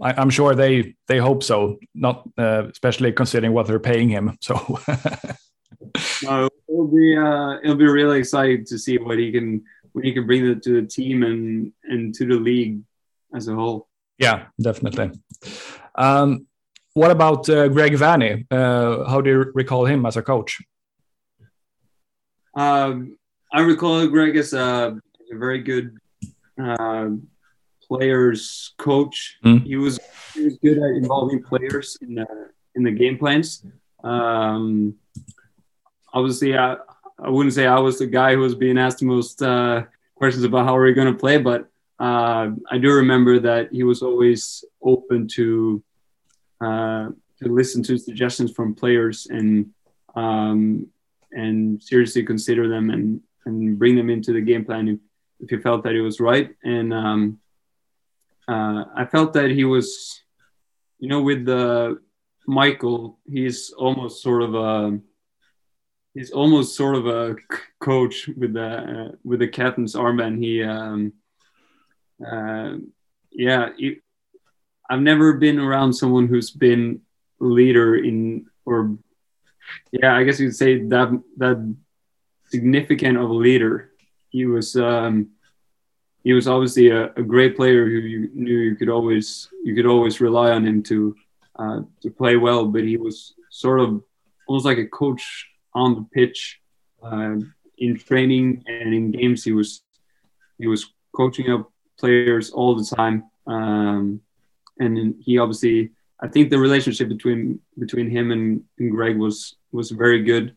I, 0.01 0.21
am 0.21 0.31
sure 0.31 0.55
they 0.55 0.95
they 1.07 1.19
hope 1.19 1.43
so. 1.43 1.79
Not 1.95 2.29
uh, 2.39 2.69
especially 2.71 3.13
considering 3.13 3.53
what 3.53 3.67
they're 3.67 3.81
paying 3.81 4.09
him. 4.09 4.37
So. 4.41 4.55
no, 6.23 6.49
it'll 6.69 6.89
be 6.89 7.17
uh, 7.17 7.59
it'll 7.63 7.77
be 7.77 7.87
really 7.87 8.19
exciting 8.19 8.65
to 8.67 8.79
see 8.79 8.99
what 8.99 9.19
he 9.19 9.33
can 9.33 9.65
what 9.93 10.05
he 10.05 10.13
can 10.13 10.27
bring 10.27 10.43
to, 10.43 10.55
to 10.55 10.81
the 10.81 10.87
team 10.87 11.23
and 11.23 11.73
and 11.85 12.15
to 12.15 12.27
the 12.27 12.35
league 12.35 12.81
as 13.35 13.49
a 13.49 13.55
whole. 13.55 13.88
Yeah, 14.19 14.47
definitely. 14.61 15.13
Um, 15.95 16.47
what 16.95 17.11
about 17.11 17.49
uh, 17.49 17.69
Greg 17.69 17.93
Vanney? 17.93 18.45
Uh, 18.51 19.09
how 19.09 19.21
do 19.21 19.31
you 19.31 19.53
recall 19.55 19.87
him 19.87 20.05
as 20.05 20.17
a 20.17 20.23
coach? 20.23 20.61
Um, 22.55 23.17
I 23.53 23.61
recall 23.61 24.07
Greg 24.09 24.37
as 24.37 24.53
a, 24.53 24.99
a 25.33 25.37
very 25.37 25.63
good 25.63 25.97
uh, 26.61 27.11
players 27.87 28.75
coach. 28.79 29.39
Mm. 29.45 29.65
He 29.65 29.77
was 29.77 30.01
he 30.35 30.45
was 30.45 30.59
good 30.59 30.79
at 30.79 30.97
involving 30.97 31.43
players 31.43 31.97
in 32.01 32.17
the 32.17 32.27
in 32.75 32.83
the 32.83 32.91
game 32.91 33.17
plans. 33.17 33.65
Um, 34.03 34.97
obviously, 36.13 36.59
I 36.59 36.77
I 37.21 37.31
wouldn't 37.31 37.55
say 37.55 37.67
I 37.67 37.79
was 37.79 37.99
the 37.99 38.07
guy 38.07 38.35
who 38.35 38.41
was 38.41 38.55
being 38.55 38.79
asked 38.79 38.99
the 38.99 39.07
most 39.07 39.41
uh, 39.41 39.85
questions 40.17 40.45
about 40.45 40.67
how 40.67 40.77
are 40.77 40.81
we're 40.81 40.95
going 40.95 41.13
to 41.13 41.19
play, 41.19 41.39
but 41.39 41.69
uh, 41.99 42.51
I 42.71 42.79
do 42.79 42.93
remember 42.93 43.41
that 43.41 43.73
he 43.73 43.83
was 43.83 44.03
always 44.03 44.65
open 44.83 45.29
to 45.35 45.83
uh, 46.61 47.09
to 47.41 47.49
listen 47.49 47.83
to 47.85 47.99
suggestions 47.99 48.53
from 48.53 48.75
players 48.75 49.27
and 49.31 49.71
um, 50.15 50.89
and 51.33 51.83
seriously 51.83 52.25
consider 52.25 52.69
them 52.69 52.91
and 52.91 53.21
and 53.47 53.79
bring 53.79 53.97
them 53.97 54.11
into 54.11 54.33
the 54.33 54.41
game 54.41 54.65
plan 54.65 54.89
if, 54.89 54.99
if 55.41 55.51
he 55.51 55.57
felt 55.57 55.83
that 55.85 55.95
it 55.95 56.03
was 56.03 56.21
right. 56.21 56.55
And 56.63 56.93
um, 56.93 57.39
uh, 58.47 58.85
I 58.95 59.05
felt 59.05 59.33
that 59.35 59.51
he 59.51 59.65
was, 59.65 60.23
you 60.99 61.09
know, 61.09 61.23
with 61.23 61.45
the 61.45 61.99
Michael, 62.47 63.19
he's 63.27 63.71
almost 63.77 64.23
sort 64.23 64.43
of 64.43 64.55
a 64.55 64.99
he's 66.15 66.31
almost 66.31 66.77
sort 66.77 66.97
of 66.97 67.07
a 67.07 67.37
coach 67.81 68.29
with 68.37 68.55
the 68.55 68.67
uh, 68.67 69.13
with 69.25 69.41
the 69.41 69.49
captain's 69.49 69.95
armband. 69.95 70.39
He, 70.43 70.63
um, 70.63 71.13
uh, 72.25 72.77
yeah, 73.31 73.69
I've 74.91 75.01
never 75.01 75.35
been 75.35 75.59
around 75.59 75.93
someone 75.93 76.29
who's 76.29 76.51
been 76.51 77.01
leader 77.41 77.97
in 77.97 78.47
or 78.65 78.99
yeah, 79.93 80.17
I 80.17 80.25
guess 80.25 80.41
you'd 80.41 80.57
say 80.57 80.83
that 80.85 81.23
that 81.37 81.77
significant 82.49 83.19
of 83.19 83.31
a 83.31 83.35
leader. 83.35 83.91
He 84.31 84.47
was 84.47 84.77
um, 84.77 85.31
he 86.25 86.33
was 86.33 86.49
obviously 86.49 86.91
a, 86.91 87.13
a, 87.15 87.23
great 87.23 87.57
player 87.57 87.87
who 87.87 87.99
you 87.99 88.31
knew 88.35 88.59
you 88.59 88.77
could 88.77 88.89
always 88.89 89.49
you 89.65 89.75
could 89.75 89.87
always 89.87 90.21
rely 90.21 90.51
on 90.51 90.67
him 90.67 90.83
to 90.85 91.17
uh, 91.59 91.81
to 92.03 92.11
play 92.11 92.37
well. 92.37 92.67
But 92.67 92.85
he 92.85 92.97
was 92.97 93.35
sort 93.51 93.81
of 93.81 94.03
almost 94.47 94.67
like 94.67 94.79
a 94.79 94.87
coach 94.87 95.49
on 95.75 95.95
the 95.95 96.07
pitch 96.13 96.61
uh, 97.03 97.37
in 97.79 97.99
training 97.99 98.65
and 98.67 98.95
in 98.95 99.11
games. 99.11 99.45
He 99.45 99.53
was 99.53 99.83
he 100.59 100.67
was 100.67 100.93
coaching 101.15 101.51
up 101.51 101.71
players 101.99 102.51
all 102.51 102.75
the 102.75 102.97
time, 102.97 103.25
um, 103.47 104.21
and 104.79 105.17
he 105.21 105.39
obviously 105.39 105.91
I 106.21 106.29
think 106.29 106.51
the 106.51 106.59
relationship 106.59 107.09
between 107.09 107.61
between 107.79 108.11
him 108.11 108.33
and, 108.33 108.65
and 108.79 108.91
Greg 108.91 109.17
was 109.17 109.57
was 109.71 109.91
very 109.91 110.23
good. 110.23 110.57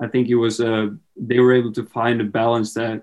I 0.00 0.08
think 0.08 0.28
it 0.28 0.34
was 0.34 0.60
uh, 0.60 0.88
they 1.16 1.38
were 1.38 1.54
able 1.54 1.72
to 1.72 1.84
find 1.84 2.20
a 2.20 2.24
balance 2.24 2.74
that 2.74 3.02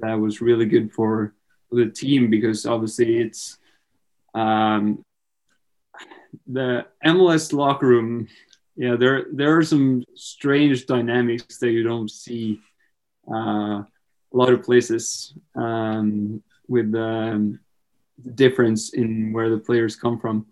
that 0.00 0.14
was 0.14 0.40
really 0.40 0.66
good 0.66 0.92
for, 0.92 1.32
the 1.72 1.90
team 1.90 2.30
because 2.30 2.64
obviously 2.64 3.18
it's 3.18 3.58
um, 4.34 5.04
the 6.46 6.86
MLS 7.04 7.52
locker 7.52 7.86
room. 7.86 8.28
Yeah, 8.76 8.94
there 8.94 9.26
there 9.32 9.56
are 9.56 9.64
some 9.64 10.04
strange 10.14 10.86
dynamics 10.86 11.58
that 11.58 11.70
you 11.70 11.82
don't 11.82 12.10
see 12.10 12.60
uh, 13.28 13.82
a 13.82 13.86
lot 14.32 14.52
of 14.52 14.62
places 14.62 15.34
um, 15.56 16.42
with 16.68 16.94
um, 16.94 17.60
the 18.22 18.30
difference 18.30 18.94
in 18.94 19.32
where 19.32 19.50
the 19.50 19.58
players 19.58 19.96
come 19.96 20.18
from 20.18 20.46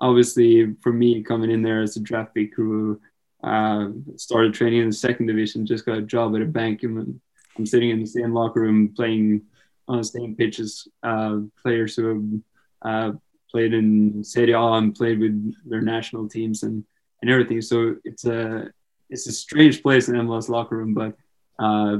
obviously 0.00 0.74
for 0.80 0.92
me 0.92 1.22
coming 1.22 1.50
in 1.50 1.62
there 1.62 1.82
as 1.82 1.96
a 1.96 2.00
draft 2.00 2.34
pick 2.34 2.54
who 2.54 3.00
uh, 3.44 3.88
started 4.16 4.54
training 4.54 4.80
in 4.80 4.88
the 4.88 4.92
second 4.94 5.26
division, 5.26 5.66
just 5.66 5.86
got 5.86 5.98
a 5.98 6.02
job 6.02 6.34
at 6.34 6.42
a 6.42 6.46
bank, 6.46 6.82
and 6.82 7.20
I'm 7.56 7.66
sitting 7.66 7.90
in 7.90 8.00
the 8.00 8.06
same 8.06 8.32
locker 8.32 8.60
room 8.60 8.92
playing 8.94 9.42
on 9.88 9.98
the 9.98 10.04
same 10.04 10.34
pitches. 10.36 10.88
Uh, 11.02 11.40
players 11.62 11.96
who 11.96 12.42
have 12.82 13.12
uh, 13.14 13.16
played 13.50 13.74
in 13.74 14.22
Serie 14.24 14.52
A 14.52 14.60
and 14.60 14.94
played 14.94 15.20
with 15.20 15.54
their 15.68 15.80
national 15.80 16.28
teams 16.28 16.62
and 16.62 16.84
and 17.22 17.30
everything. 17.30 17.60
So 17.60 17.96
it's 18.04 18.24
a 18.24 18.70
it's 19.10 19.26
a 19.26 19.32
strange 19.32 19.82
place 19.82 20.08
in 20.08 20.14
MLS 20.14 20.48
locker 20.48 20.76
room, 20.76 20.94
but 20.94 21.16
uh, 21.58 21.98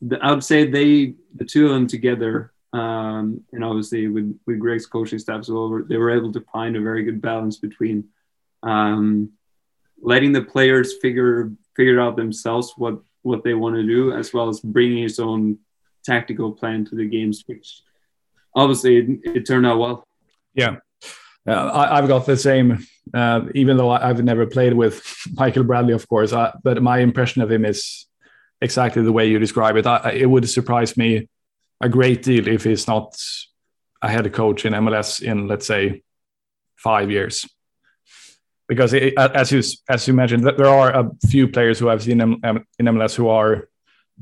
the, 0.00 0.18
I 0.22 0.32
would 0.32 0.44
say 0.44 0.70
they 0.70 1.14
the 1.34 1.44
two 1.44 1.66
of 1.66 1.72
them 1.72 1.86
together 1.86 2.52
um, 2.72 3.42
and 3.52 3.64
obviously 3.64 4.08
with 4.08 4.38
with 4.46 4.58
Greg's 4.58 4.86
coaching 4.86 5.18
staff 5.18 5.40
as 5.40 5.50
well, 5.50 5.82
they 5.86 5.96
were 5.96 6.10
able 6.10 6.32
to 6.32 6.44
find 6.52 6.76
a 6.76 6.80
very 6.80 7.04
good 7.04 7.20
balance 7.20 7.58
between 7.58 8.04
um, 8.62 9.32
letting 10.00 10.32
the 10.32 10.42
players 10.42 10.94
figure 11.00 11.52
figure 11.76 12.00
out 12.00 12.16
themselves 12.16 12.72
what 12.76 13.00
what 13.22 13.44
they 13.44 13.54
want 13.54 13.76
to 13.76 13.82
do, 13.82 14.12
as 14.12 14.32
well 14.32 14.48
as 14.48 14.60
bringing 14.60 15.02
his 15.02 15.18
own 15.18 15.58
tactical 16.04 16.52
plan 16.52 16.84
to 16.86 16.96
the 16.96 17.06
games, 17.06 17.44
which 17.46 17.82
obviously 18.54 18.96
it, 18.96 19.20
it 19.24 19.46
turned 19.46 19.66
out 19.66 19.78
well. 19.78 20.04
Yeah. 20.54 20.76
Uh, 21.46 21.70
I, 21.90 21.96
have 21.96 22.06
got 22.06 22.24
the 22.24 22.36
same, 22.36 22.86
uh, 23.12 23.42
even 23.54 23.76
though 23.76 23.90
I've 23.90 24.22
never 24.22 24.46
played 24.46 24.74
with 24.74 25.04
Michael 25.34 25.64
Bradley, 25.64 25.92
of 25.92 26.08
course. 26.08 26.32
Uh, 26.32 26.52
but 26.62 26.82
my 26.82 26.98
impression 26.98 27.42
of 27.42 27.50
him 27.50 27.64
is 27.64 28.06
exactly 28.60 29.02
the 29.02 29.12
way 29.12 29.28
you 29.28 29.38
describe 29.40 29.76
it. 29.76 29.86
I, 29.86 30.12
it 30.12 30.30
would 30.30 30.48
surprise 30.48 30.96
me 30.96 31.28
a 31.82 31.88
great 31.88 32.22
deal 32.22 32.48
if 32.48 32.64
he's 32.64 32.86
not 32.86 33.14
a 34.00 34.08
head 34.08 34.32
coach 34.32 34.64
in 34.64 34.72
MLS 34.72 35.20
in 35.20 35.48
let's 35.48 35.66
say 35.66 36.02
five 36.76 37.10
years. 37.10 37.46
Because 38.68 38.94
it, 38.94 39.14
as 39.18 39.52
you 39.52 39.62
as 39.88 40.08
you 40.08 40.14
mentioned, 40.14 40.44
there 40.44 40.66
are 40.66 40.90
a 40.90 41.10
few 41.28 41.48
players 41.48 41.78
who 41.78 41.90
I've 41.90 42.02
seen 42.02 42.20
in, 42.20 42.40
in 42.78 42.86
MLS 42.86 43.14
who 43.14 43.28
are 43.28 43.68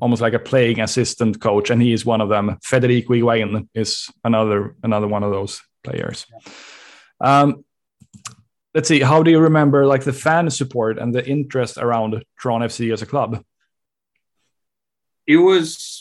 almost 0.00 0.22
like 0.22 0.32
a 0.32 0.38
playing 0.38 0.80
assistant 0.80 1.40
coach, 1.40 1.70
and 1.70 1.80
he 1.80 1.92
is 1.92 2.04
one 2.04 2.20
of 2.20 2.28
them. 2.28 2.58
Federico 2.64 3.14
Higuain 3.14 3.68
is 3.74 4.10
another 4.24 4.74
another 4.82 5.06
one 5.06 5.22
of 5.22 5.30
those 5.30 5.60
players. 5.84 6.26
Um, 7.20 7.64
let's 8.74 8.88
see. 8.88 9.00
How 9.00 9.22
do 9.22 9.30
you 9.30 9.40
remember 9.40 9.86
like 9.86 10.04
the 10.04 10.12
fan 10.12 10.50
support 10.50 10.98
and 10.98 11.14
the 11.14 11.24
interest 11.24 11.76
around 11.78 12.24
Toronto 12.40 12.66
FC 12.66 12.92
as 12.92 13.02
a 13.02 13.06
club? 13.06 13.44
It 15.26 15.36
was 15.36 15.99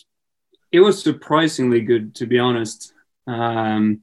it 0.71 0.79
was 0.79 1.01
surprisingly 1.01 1.81
good, 1.81 2.15
to 2.15 2.25
be 2.25 2.39
honest. 2.39 2.93
Um, 3.27 4.01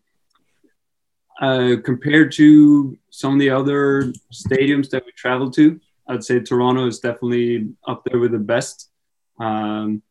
uh, 1.41 1.77
compared 1.85 2.33
to 2.33 2.97
some 3.11 3.35
of 3.35 3.41
the 3.41 3.51
other 3.51 4.13
stadiums 4.33 4.91
that 4.91 5.05
we 5.05 5.13
traveled 5.13 5.55
to, 5.55 5.81
I'd 6.09 6.25
say 6.25 6.41
Toronto 6.41 6.87
is 6.87 7.01
definitely 7.01 7.75
up 7.87 8.05
there 8.05 8.19
with 8.19 8.33
the 8.33 8.39
best. 8.39 8.91
Um, 9.39 10.03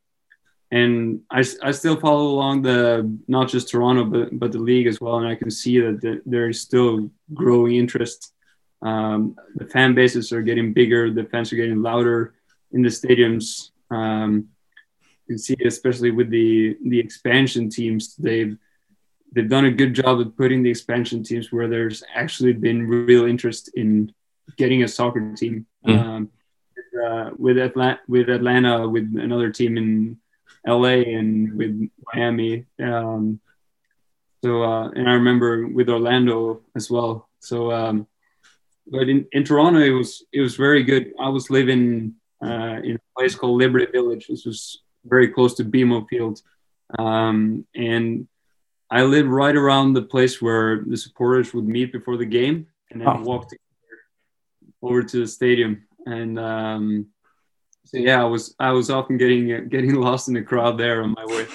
and 0.72 1.22
I, 1.32 1.44
I 1.64 1.72
still 1.72 2.00
follow 2.00 2.28
along 2.28 2.64
the 2.64 3.18
not 3.28 3.50
just 3.50 3.70
Toronto 3.70 4.04
but 4.04 4.38
but 4.38 4.52
the 4.52 4.60
league 4.60 4.88
as 4.88 5.00
well, 5.00 5.18
and 5.18 5.28
I 5.28 5.36
can 5.36 5.50
see 5.50 5.80
that 5.80 6.02
the, 6.02 6.22
there 6.26 6.50
is 6.50 6.62
still 6.62 7.10
growing 7.34 7.76
interest. 7.76 8.34
Um, 8.82 9.36
the 9.56 9.66
fan 9.66 9.96
bases 9.96 10.32
are 10.32 10.42
getting 10.42 10.74
bigger, 10.74 11.12
the 11.12 11.24
fans 11.26 11.52
are 11.54 11.56
getting 11.56 11.82
louder 11.82 12.34
in 12.72 12.82
the 12.82 12.90
stadiums. 12.90 13.72
Um, 13.90 14.50
can 15.28 15.38
see, 15.38 15.56
especially 15.66 16.12
with 16.12 16.30
the 16.30 16.78
the 16.86 17.00
expansion 17.00 17.70
teams, 17.70 18.16
they've 18.16 18.58
they've 19.32 19.50
done 19.50 19.66
a 19.66 19.72
good 19.72 19.94
job 19.94 20.20
of 20.20 20.36
putting 20.38 20.64
the 20.64 20.70
expansion 20.70 21.24
teams 21.24 21.52
where 21.52 21.68
there's 21.68 22.04
actually 22.14 22.54
been 22.54 22.88
real 22.88 23.26
interest 23.26 23.72
in 23.76 24.14
getting 24.58 24.84
a 24.84 24.88
soccer 24.88 25.34
team. 25.36 25.66
Mm. 25.86 26.00
Um, 26.00 26.30
uh, 27.06 27.32
with 27.38 27.58
Atlanta, 27.58 28.00
with 28.08 28.30
Atlanta, 28.30 28.88
with 28.88 29.16
another 29.18 29.52
team 29.52 29.78
in 29.78 30.18
LA 30.66 31.04
and 31.18 31.54
with 31.54 31.90
Miami. 32.14 32.66
Um, 32.82 33.40
so 34.44 34.64
uh, 34.64 34.90
and 34.90 35.10
I 35.10 35.14
remember 35.14 35.68
with 35.68 35.90
Orlando 35.90 36.62
as 36.76 36.90
well. 36.90 37.30
So 37.40 37.72
um, 37.72 38.08
but 38.88 39.10
in, 39.10 39.28
in 39.32 39.44
Toronto 39.44 39.80
it 39.80 39.90
was 39.90 40.24
it 40.32 40.42
was 40.42 40.56
very 40.56 40.84
good. 40.84 41.14
I 41.20 41.30
was 41.30 41.50
living 41.50 42.16
uh, 42.44 42.80
in 42.84 42.96
a 42.96 43.20
place 43.20 43.36
called 43.36 43.60
Liberty 43.60 43.88
Village, 43.92 44.28
which 44.30 44.46
was 44.46 44.82
very 45.06 45.30
close 45.30 45.54
to 45.56 45.64
BMO 45.64 46.08
Field, 46.08 46.42
um, 46.98 47.66
and 47.76 48.28
I 48.90 49.04
lived 49.04 49.30
right 49.30 49.56
around 49.56 49.94
the 49.94 50.02
place 50.02 50.42
where 50.42 50.84
the 50.86 50.98
supporters 50.98 51.54
would 51.54 51.68
meet 51.68 51.92
before 51.92 52.18
the 52.18 52.26
game, 52.26 52.68
and 52.92 53.02
then 53.02 53.08
oh. 53.08 53.22
walk 53.22 53.50
over 54.82 55.04
to 55.04 55.20
the 55.20 55.28
stadium. 55.28 55.86
And 56.06 56.40
um, 56.40 57.08
so 57.86 57.98
yeah, 57.98 58.22
I 58.22 58.26
was 58.26 58.56
I 58.60 58.72
was 58.72 58.90
often 58.90 59.18
getting 59.18 59.52
uh, 59.52 59.62
getting 59.68 59.96
lost 60.08 60.28
in 60.28 60.34
the 60.34 60.42
crowd 60.42 60.78
there 60.78 61.04
on 61.04 61.14
my 61.14 61.26
way 61.26 61.48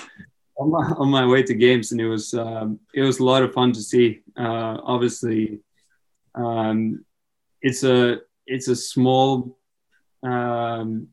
on 0.61 0.71
my, 0.71 0.85
on 0.99 1.09
my 1.09 1.27
way 1.27 1.43
to 1.43 1.55
games, 1.55 1.93
and 1.93 2.01
it 2.01 2.07
was 2.07 2.35
um, 2.35 2.79
it 2.95 3.03
was 3.03 3.19
a 3.19 3.25
lot 3.25 3.43
of 3.43 3.53
fun 3.53 3.73
to 3.73 3.81
see. 3.81 4.21
Uh, 4.37 4.77
obviously, 4.85 5.61
um, 6.35 7.05
it's 7.63 7.83
a 7.83 8.19
it's 8.47 8.69
a 8.69 8.77
small. 8.77 9.59
Um, 10.23 11.09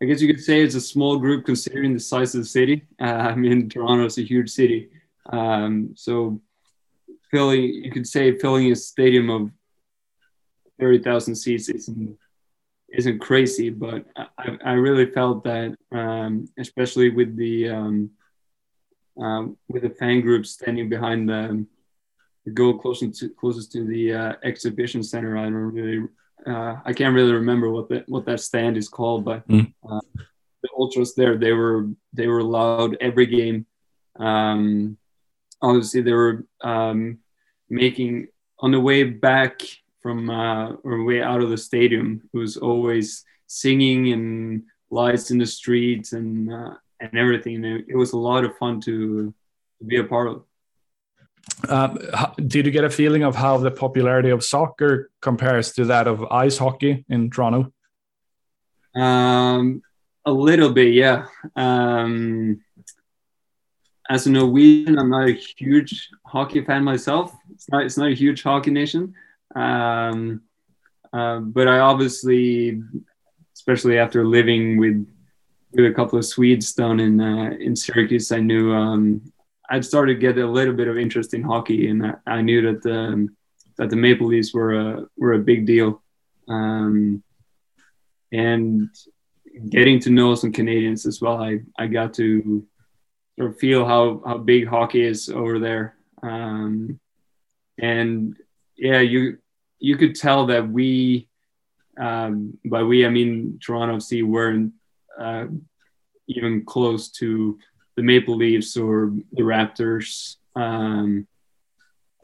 I 0.00 0.04
guess 0.04 0.20
you 0.20 0.32
could 0.32 0.42
say 0.42 0.62
it's 0.62 0.74
a 0.74 0.80
small 0.80 1.18
group 1.18 1.44
considering 1.44 1.92
the 1.92 2.00
size 2.00 2.34
of 2.34 2.42
the 2.42 2.48
city. 2.48 2.86
Uh, 3.00 3.04
I 3.32 3.34
mean, 3.34 3.68
Toronto 3.68 4.04
is 4.06 4.18
a 4.18 4.22
huge 4.22 4.50
city, 4.50 4.90
um, 5.30 5.92
so 5.94 6.40
filling 7.30 7.62
you 7.62 7.90
could 7.90 8.06
say 8.06 8.38
filling 8.38 8.70
a 8.72 8.76
stadium 8.76 9.28
of 9.30 9.50
thirty 10.78 11.02
thousand 11.02 11.34
seats 11.34 11.68
isn't 11.68 12.16
isn't 12.90 13.18
crazy, 13.18 13.70
but 13.70 14.06
I, 14.16 14.56
I 14.64 14.72
really 14.72 15.06
felt 15.06 15.44
that, 15.44 15.76
um, 15.92 16.48
especially 16.58 17.10
with 17.10 17.36
the 17.36 17.68
um, 17.68 18.10
uh, 19.22 19.46
with 19.68 19.82
the 19.82 19.90
fan 19.90 20.20
group 20.20 20.46
standing 20.46 20.88
behind 20.88 21.28
the, 21.28 21.66
the 22.44 22.50
goal 22.50 22.78
closest 22.78 23.20
to 23.20 23.28
closest 23.30 23.72
to 23.72 23.84
the 23.84 24.14
uh, 24.14 24.32
exhibition 24.44 25.02
center. 25.02 25.36
I 25.36 25.44
don't 25.44 25.54
really, 25.54 26.06
uh, 26.46 26.76
I 26.84 26.92
can't 26.92 27.14
really 27.14 27.32
remember 27.32 27.70
what 27.70 27.88
that 27.88 28.08
what 28.08 28.26
that 28.26 28.40
stand 28.40 28.76
is 28.76 28.88
called, 28.88 29.24
but 29.24 29.46
mm. 29.48 29.72
the 29.84 30.68
ultras 30.76 31.14
there 31.14 31.36
they 31.36 31.52
were 31.52 31.88
they 32.12 32.26
were 32.26 32.42
loud 32.42 32.96
every 33.00 33.26
game. 33.26 33.66
Um, 34.16 34.96
obviously, 35.60 36.02
they 36.02 36.12
were 36.12 36.44
um, 36.62 37.18
making 37.68 38.28
on 38.60 38.70
the 38.70 38.80
way 38.80 39.04
back 39.04 39.62
from 40.00 40.30
uh, 40.30 40.72
or 40.84 41.04
way 41.04 41.22
out 41.22 41.42
of 41.42 41.50
the 41.50 41.56
stadium 41.58 42.28
who 42.32 42.40
was 42.40 42.56
always 42.56 43.24
singing 43.46 44.12
and 44.12 44.62
lights 44.90 45.30
in 45.30 45.38
the 45.38 45.46
streets 45.46 46.12
and 46.12 46.52
uh, 46.52 46.74
and 47.00 47.16
everything. 47.16 47.64
It, 47.64 47.86
it, 47.88 47.96
was 47.96 48.12
a 48.12 48.18
lot 48.18 48.44
of 48.44 48.56
fun 48.56 48.80
to, 48.82 49.32
to 49.78 49.84
be 49.84 49.96
a 49.96 50.04
part 50.04 50.28
of. 50.28 50.44
Um, 51.68 51.98
did 52.46 52.66
you 52.66 52.72
get 52.72 52.84
a 52.84 52.90
feeling 52.90 53.24
of 53.24 53.34
how 53.34 53.58
the 53.58 53.70
popularity 53.70 54.30
of 54.30 54.44
soccer 54.44 55.10
compares 55.20 55.72
to 55.72 55.84
that 55.86 56.06
of 56.06 56.24
ice 56.24 56.58
hockey 56.58 57.04
in 57.08 57.30
Toronto? 57.30 57.72
Um, 58.94 59.82
a 60.24 60.32
little 60.32 60.70
bit, 60.72 60.94
yeah. 60.94 61.26
Um, 61.56 62.60
as 64.08 64.26
a 64.26 64.30
Norwegian, 64.30 64.98
I'm 64.98 65.10
not 65.10 65.28
a 65.28 65.32
huge 65.32 66.10
hockey 66.24 66.64
fan 66.64 66.84
myself. 66.84 67.34
It's 67.52 67.68
not, 67.70 67.84
it's 67.84 67.98
not 67.98 68.08
a 68.08 68.14
huge 68.14 68.42
hockey 68.42 68.70
nation. 68.70 69.14
Um, 69.54 70.42
uh, 71.12 71.40
but 71.40 71.68
I 71.68 71.78
obviously, 71.80 72.82
especially 73.54 73.98
after 73.98 74.26
living 74.26 74.78
with 74.78 75.06
with 75.72 75.84
a 75.84 75.92
couple 75.92 76.18
of 76.18 76.24
Swedes 76.24 76.72
down 76.72 77.00
in 77.00 77.20
uh, 77.20 77.50
in 77.60 77.76
Syracuse, 77.76 78.32
I 78.32 78.40
knew 78.40 78.72
um, 78.72 79.20
I'd 79.70 79.84
started 79.84 80.14
to 80.14 80.20
get 80.20 80.38
a 80.38 80.46
little 80.46 80.74
bit 80.74 80.88
of 80.88 80.96
interest 80.96 81.34
in 81.34 81.42
hockey, 81.42 81.88
and 81.88 82.06
I, 82.06 82.14
I 82.26 82.42
knew 82.42 82.62
that 82.62 82.82
the 82.82 83.28
that 83.76 83.90
the 83.90 83.96
Maple 83.96 84.26
Leafs 84.26 84.52
were 84.52 84.74
a 84.74 85.06
were 85.16 85.34
a 85.34 85.38
big 85.38 85.66
deal. 85.66 86.02
Um, 86.48 87.22
and 88.32 88.90
getting 89.68 90.00
to 90.00 90.10
know 90.10 90.34
some 90.34 90.52
Canadians 90.52 91.06
as 91.06 91.20
well, 91.20 91.42
I, 91.42 91.60
I 91.78 91.86
got 91.86 92.14
to 92.14 92.66
sort 93.38 93.50
of 93.50 93.58
feel 93.58 93.86
how, 93.86 94.22
how 94.26 94.38
big 94.38 94.66
hockey 94.66 95.02
is 95.02 95.28
over 95.28 95.58
there. 95.58 95.96
Um, 96.22 96.98
and 97.78 98.36
yeah, 98.76 99.00
you 99.00 99.38
you 99.78 99.96
could 99.96 100.16
tell 100.16 100.46
that 100.46 100.68
we, 100.68 101.28
um, 101.98 102.58
by 102.64 102.82
we 102.82 103.06
I 103.06 103.10
mean 103.10 103.60
Toronto 103.62 103.96
FC, 103.96 104.24
weren't 104.24 104.72
uh, 105.18 105.46
even 106.26 106.64
close 106.64 107.10
to 107.12 107.58
the 107.98 108.04
Maple 108.04 108.36
Leafs 108.36 108.76
or 108.76 109.12
the 109.32 109.42
Raptors. 109.42 110.36
Um, 110.54 111.26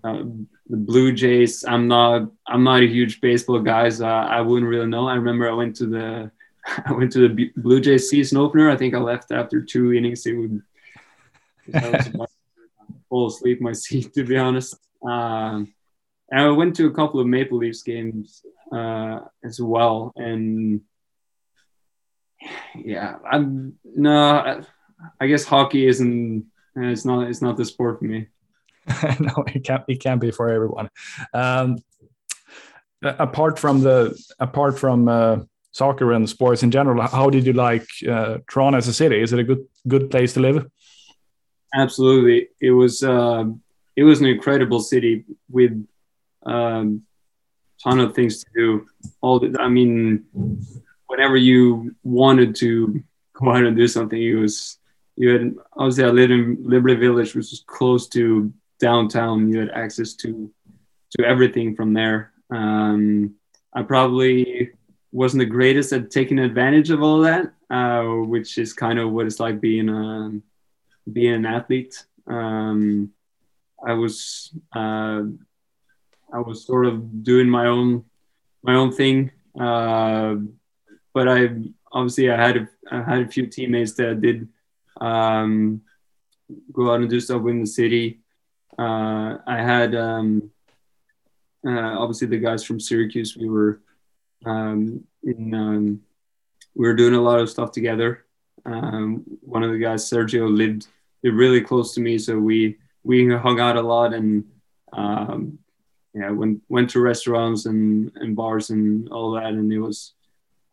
uh, 0.05 0.23
the 0.69 0.77
Blue 0.77 1.13
Jays. 1.13 1.65
I'm 1.67 1.89
not. 1.89 2.31
I'm 2.47 2.63
not 2.63 2.83
a 2.83 2.87
huge 2.87 3.21
baseball 3.21 3.59
guy, 3.59 3.89
so 3.89 4.07
I, 4.07 4.39
I 4.39 4.41
wouldn't 4.41 4.71
really 4.71 4.87
know. 4.87 5.09
I 5.09 5.15
remember 5.15 5.51
I 5.51 5.55
went 5.55 5.75
to 5.77 5.87
the. 5.87 6.31
I 6.87 6.93
went 6.93 7.11
to 7.13 7.29
the 7.29 7.51
Blue 7.57 7.81
Jays 7.81 8.09
season 8.09 8.39
opener. 8.39 8.71
I 8.71 8.77
think 8.77 8.95
I 8.95 8.99
left 8.99 9.33
after 9.33 9.61
two 9.61 9.93
innings. 9.93 10.25
It 10.27 10.35
would. 10.35 10.63
I 11.75 12.05
fall 13.09 13.27
asleep 13.27 13.61
my 13.61 13.73
seat, 13.73 14.15
to 14.15 14.23
be 14.23 14.37
honest. 14.37 14.77
Um, 15.05 15.75
and 16.31 16.41
I 16.41 16.51
went 16.51 16.77
to 16.77 16.87
a 16.87 16.95
couple 16.95 17.19
of 17.19 17.27
Maple 17.27 17.59
Leafs 17.59 17.83
games 17.83 18.45
uh, 18.73 19.21
as 19.43 19.61
well, 19.61 20.13
and 20.15 20.83
yeah, 22.77 23.17
I'm 23.29 23.77
no. 23.85 24.63
I 25.21 25.27
guess 25.27 25.45
hockey 25.45 25.87
isn't. 25.87 26.47
It's 26.77 27.05
not. 27.05 27.29
It's 27.29 27.43
not 27.43 27.57
the 27.57 27.65
sport 27.65 27.99
for 27.99 28.05
me. 28.05 28.29
no, 29.21 29.45
it 29.47 29.65
can't. 29.65 29.85
It 29.89 30.01
can't 30.01 30.21
be 30.21 30.31
for 30.31 30.49
everyone. 30.49 30.91
Um, 31.33 31.79
apart 33.03 33.59
from 33.59 33.81
the 33.81 34.19
apart 34.41 34.79
from 34.79 35.09
uh, 35.09 35.39
soccer 35.73 36.13
and 36.13 36.29
sports 36.29 36.63
in 36.63 36.71
general, 36.71 37.07
how 37.07 37.31
did 37.31 37.47
you 37.47 37.53
like 37.53 37.87
uh, 38.09 38.39
Toronto 38.49 38.79
as 38.79 38.89
a 38.89 38.93
city? 38.93 39.21
Is 39.21 39.33
it 39.33 39.39
a 39.39 39.45
good 39.45 39.67
good 39.87 40.11
place 40.11 40.35
to 40.35 40.41
live? 40.41 40.67
Absolutely, 41.75 42.49
it 42.61 42.73
was. 42.73 43.03
Uh, 43.03 43.45
it 43.97 44.03
was 44.03 44.21
an 44.21 44.27
incredible 44.27 44.81
city 44.81 45.25
with 45.49 45.87
um, 46.45 47.03
ton 47.83 48.01
of 48.01 48.15
things 48.15 48.43
to 48.43 48.51
do. 48.55 48.87
All 49.21 49.39
the, 49.39 49.57
I 49.61 49.69
mean, 49.69 50.25
whenever 51.07 51.37
you 51.37 51.95
wanted 52.03 52.57
to 52.57 53.03
go 53.35 53.51
out 53.51 53.65
and 53.65 53.77
do 53.77 53.87
something, 53.87 54.21
it 54.21 54.35
was 54.35 54.79
you 55.17 55.31
had 55.31 55.55
obviously 55.77 56.05
I 56.05 56.09
lived 56.09 56.33
in 56.33 56.59
Liberty 56.63 56.97
Village, 56.97 57.35
which 57.35 57.51
was 57.51 57.65
close 57.67 58.09
to 58.09 58.53
downtown. 58.81 59.49
You 59.49 59.61
had 59.61 59.71
access 59.71 60.15
to 60.15 60.51
to 61.19 61.25
everything 61.25 61.77
from 61.77 61.95
there. 61.95 62.33
Um, 62.51 63.35
I 63.73 63.83
probably 63.83 64.73
wasn't 65.13 65.41
the 65.41 65.47
greatest 65.47 65.93
at 65.93 66.11
taking 66.11 66.41
advantage 66.41 66.91
of 66.91 67.03
all 67.03 67.21
that, 67.21 67.53
uh, 67.71 68.03
which 68.03 68.59
is 68.59 68.73
kind 68.73 68.99
of 68.99 69.13
what 69.13 69.27
it's 69.27 69.41
like 69.41 69.61
being 69.61 69.89
a 69.89 71.11
being 71.11 71.35
an 71.35 71.47
athlete. 71.47 72.05
Um, 72.27 73.13
I 73.87 73.93
was 73.93 74.53
uh, 74.75 75.23
I 76.33 76.39
was 76.39 76.67
sort 76.67 76.87
of 76.87 77.23
doing 77.23 77.49
my 77.49 77.67
own 77.67 78.05
my 78.63 78.75
own 78.75 78.91
thing. 78.93 79.31
Uh, 79.59 80.37
but 81.13 81.29
I 81.29 81.49
obviously 81.93 82.31
I 82.31 82.37
had 82.37 82.57
a, 82.57 82.69
I 82.91 83.03
had 83.03 83.23
a 83.23 83.29
few 83.29 83.47
teammates 83.47 83.93
that 83.95 84.21
did 84.21 84.49
um, 85.01 85.83
go 86.73 86.93
out 86.93 87.01
and 87.01 87.11
do 87.11 87.21
stuff 87.21 87.47
in 87.47 87.61
the 87.61 87.67
city. 87.67 88.21
Uh, 88.79 89.39
I 89.47 89.63
had 89.63 89.95
um, 89.95 90.51
uh, 91.67 91.99
obviously 91.99 92.29
the 92.29 92.39
guys 92.39 92.65
from 92.65 92.81
Syracuse. 92.81 93.37
We 93.37 93.49
were 93.49 93.81
um, 94.45 95.05
in 95.23 95.55
um, 95.55 96.01
we 96.75 96.87
were 96.87 96.95
doing 96.95 97.15
a 97.15 97.21
lot 97.21 97.41
of 97.41 97.51
stuff 97.51 97.73
together. 97.73 98.25
Um, 98.67 99.25
one 99.43 99.63
of 99.63 99.71
the 99.71 99.79
guys, 99.79 100.09
Sergio, 100.09 100.55
lived 100.55 100.87
lived 101.23 101.37
really 101.37 101.61
close 101.61 101.95
to 101.95 102.01
me, 102.01 102.19
so 102.19 102.39
we 102.39 102.79
we 103.03 103.29
hung 103.29 103.61
out 103.61 103.77
a 103.77 103.83
lot 103.83 104.15
and 104.15 104.45
um, 104.93 105.59
yeah, 106.15 106.31
went 106.31 106.63
went 106.69 106.91
to 106.91 107.01
restaurants 107.01 107.67
and, 107.67 108.13
and 108.17 108.37
bars 108.37 108.71
and 108.71 109.09
all 109.09 109.33
that, 109.33 109.53
and 109.53 109.73
it 109.73 109.81
was 109.81 110.13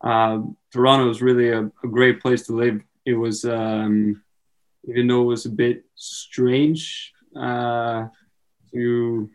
uh, 0.02 0.40
Toronto 0.72 1.08
was 1.08 1.22
really 1.22 1.50
a, 1.50 1.64
a, 1.66 1.88
great 1.88 2.22
place 2.22 2.46
to 2.48 2.54
live. 2.54 2.82
It 3.06 3.14
was 3.14 3.46
um, 3.46 4.22
even 4.88 5.08
though 5.08 5.22
it 5.22 5.26
was 5.26 5.46
a 5.46 5.50
bit 5.50 5.86
strange. 5.96 7.14
Uh, 7.36 8.08
you 8.72 9.30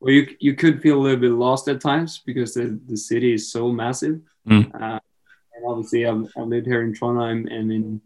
well, 0.00 0.12
you 0.12 0.26
you 0.40 0.54
could 0.54 0.82
feel 0.82 0.98
a 0.98 1.02
little 1.02 1.20
bit 1.20 1.30
lost 1.30 1.68
at 1.68 1.80
times 1.80 2.22
because 2.24 2.54
the, 2.54 2.78
the 2.86 2.96
city 2.96 3.34
is 3.34 3.50
so 3.50 3.70
massive. 3.70 4.20
Mm. 4.48 4.74
Uh, 4.74 4.98
and 5.54 5.64
obviously, 5.66 6.06
I've, 6.06 6.30
I 6.36 6.40
lived 6.40 6.66
here 6.66 6.82
in 6.82 6.92
Trondheim 6.92 7.52
and 7.52 7.72
in 7.72 8.00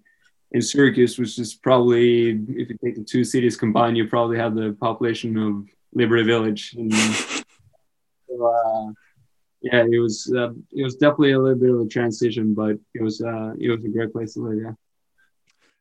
in 0.53 0.63
Syracuse, 0.63 1.19
which 1.19 1.39
is 1.39 1.55
probably 1.55 2.31
if 2.31 2.69
you 2.71 2.79
take 2.83 2.97
the 2.97 3.05
two 3.05 3.25
cities 3.25 3.57
combined, 3.57 3.97
you 3.97 4.09
probably 4.09 4.39
have 4.39 4.55
the 4.55 4.77
population 4.81 5.37
of 5.39 5.67
Liberty 5.93 6.23
Village. 6.23 6.75
And, 6.77 6.93
so, 6.93 8.47
uh, 8.47 8.93
yeah, 9.63 9.85
it 9.91 9.99
was 9.99 10.33
uh, 10.37 10.51
it 10.73 10.85
was 10.85 10.97
definitely 10.97 11.33
a 11.33 11.39
little 11.39 11.59
bit 11.59 11.71
of 11.71 11.81
a 11.81 11.89
transition, 11.89 12.55
but 12.55 12.79
it 12.95 13.03
was 13.03 13.21
uh, 13.21 13.55
it 13.59 13.71
was 13.71 13.85
a 13.85 13.89
great 13.89 14.13
place 14.13 14.35
to 14.35 14.41
live. 14.41 14.59
Yeah. 14.63 14.73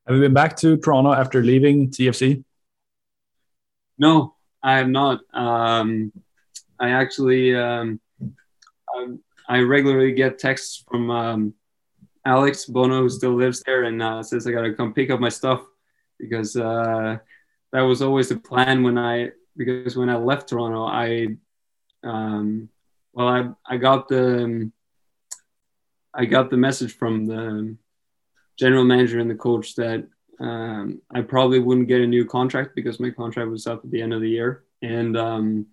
Have 0.08 0.16
you 0.16 0.22
been 0.22 0.34
back 0.34 0.56
to 0.58 0.78
Toronto 0.78 1.14
after 1.14 1.42
leaving 1.42 1.90
TFC? 1.90 2.44
No, 3.98 4.36
I 4.62 4.78
have 4.78 4.88
not. 4.88 5.22
Um, 5.34 6.12
I 6.80 6.92
actually 6.92 7.56
um, 7.56 8.00
I, 8.94 9.08
I, 9.48 9.60
regularly 9.62 10.12
get 10.12 10.38
texts 10.38 10.84
from 10.88 11.10
um, 11.10 11.54
Alex 12.24 12.66
Bono, 12.66 13.02
who 13.02 13.10
still 13.10 13.34
lives 13.34 13.64
there, 13.64 13.86
and 13.86 14.00
uh, 14.00 14.22
says 14.22 14.46
I 14.46 14.52
gotta 14.52 14.76
come 14.76 14.94
pick 14.94 15.10
up 15.10 15.20
my 15.20 15.30
stuff 15.30 15.66
because 16.20 16.56
uh, 16.56 17.18
that 17.72 17.82
was 17.82 18.04
always 18.04 18.30
the 18.30 18.38
plan 18.38 18.84
when 18.84 19.00
I 19.00 19.32
because 19.58 19.98
when 19.98 20.10
I 20.10 20.18
left 20.18 20.50
Toronto, 20.50 20.86
I 20.86 21.30
um, 22.04 22.70
well 23.12 23.28
I 23.28 23.50
I 23.66 23.78
got 23.78 24.08
the 24.08 24.70
I 26.14 26.26
got 26.26 26.52
the 26.52 26.58
message 26.58 26.96
from 26.96 27.26
the 27.26 27.76
general 28.58 28.84
manager 28.84 29.20
and 29.20 29.30
the 29.30 29.36
coach 29.36 29.76
that 29.76 30.08
um, 30.40 31.02
I 31.14 31.22
probably 31.22 31.60
wouldn't 31.60 31.88
get 31.88 32.02
a 32.02 32.08
new 32.08 32.26
contract 32.26 32.76
because 32.76 33.00
my 33.00 33.10
contract 33.10 33.50
was 33.50 33.68
up 33.68 33.84
at 33.84 33.92
the 33.92 34.02
end 34.02 34.14
of 34.14 34.22
the 34.22 34.30
year, 34.30 34.64
and 34.82 35.16
um, 35.18 35.68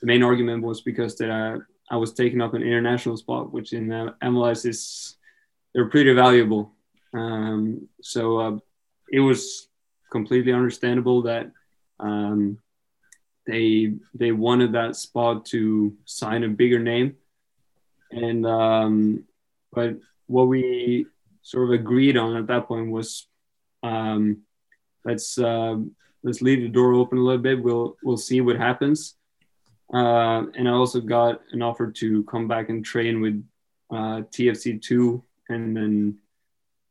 the 0.00 0.06
main 0.06 0.22
argument 0.22 0.62
was 0.62 0.80
because 0.80 1.16
that 1.16 1.30
I 1.30 1.56
I 1.90 1.96
was 1.96 2.12
taking 2.12 2.40
up 2.40 2.54
an 2.54 2.62
international 2.62 3.16
spot, 3.16 3.52
which 3.52 3.72
in 3.72 3.90
uh, 3.90 4.12
MLS 4.22 4.66
is 4.66 5.16
they're 5.74 5.88
pretty 5.88 6.12
valuable. 6.12 6.72
Um, 7.14 7.88
so 8.02 8.38
uh, 8.38 8.58
it 9.10 9.20
was 9.20 9.68
completely 10.12 10.52
understandable 10.52 11.22
that 11.22 11.50
um, 11.98 12.58
they 13.46 13.94
they 14.14 14.32
wanted 14.32 14.72
that 14.72 14.96
spot 14.96 15.46
to 15.46 15.96
sign 16.04 16.44
a 16.44 16.48
bigger 16.48 16.78
name, 16.78 17.16
and 18.10 18.46
um, 18.46 19.24
but 19.72 19.96
what 20.26 20.48
we 20.48 21.06
sort 21.48 21.64
of 21.64 21.80
agreed 21.80 22.18
on 22.18 22.36
at 22.36 22.46
that 22.46 22.68
point 22.68 22.90
was 22.90 23.26
um, 23.82 24.42
let's 25.02 25.38
uh, 25.38 25.76
let's 26.22 26.42
leave 26.42 26.60
the 26.60 26.68
door 26.68 26.92
open 26.92 27.16
a 27.16 27.22
little 27.22 27.40
bit. 27.40 27.62
We'll 27.62 27.96
we'll 28.02 28.18
see 28.18 28.42
what 28.42 28.56
happens. 28.56 29.14
Uh, 29.92 30.42
and 30.54 30.68
I 30.68 30.72
also 30.72 31.00
got 31.00 31.40
an 31.52 31.62
offer 31.62 31.90
to 31.90 32.22
come 32.24 32.48
back 32.48 32.68
and 32.68 32.84
train 32.84 33.22
with 33.22 33.42
uh, 33.90 34.28
TFC 34.34 34.82
two, 34.82 35.24
and 35.48 35.74
then 35.74 36.18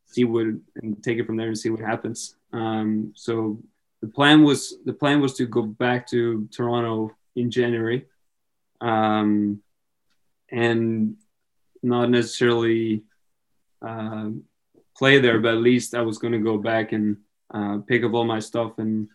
see 0.07 0.23
what 0.23 0.47
and 0.81 1.03
take 1.03 1.19
it 1.19 1.27
from 1.27 1.37
there 1.37 1.49
and 1.49 1.57
see 1.57 1.69
what 1.69 1.79
happens. 1.79 2.35
Um, 2.51 3.13
so 3.15 3.59
the 4.01 4.07
plan 4.07 4.43
was 4.43 4.73
the 4.85 4.93
plan 4.93 5.21
was 5.21 5.35
to 5.35 5.45
go 5.45 5.61
back 5.61 6.07
to 6.07 6.49
Toronto 6.51 7.15
in 7.35 7.51
January, 7.51 8.07
um, 8.81 9.61
and 10.49 11.17
not 11.83 12.09
necessarily 12.09 13.03
uh, 13.81 14.29
play 14.97 15.19
there, 15.19 15.39
but 15.39 15.53
at 15.53 15.61
least 15.61 15.95
I 15.95 16.01
was 16.01 16.17
going 16.17 16.33
to 16.33 16.39
go 16.39 16.57
back 16.57 16.91
and 16.91 17.17
uh, 17.53 17.79
pick 17.87 18.03
up 18.03 18.13
all 18.13 18.25
my 18.25 18.39
stuff 18.39 18.77
and 18.77 19.07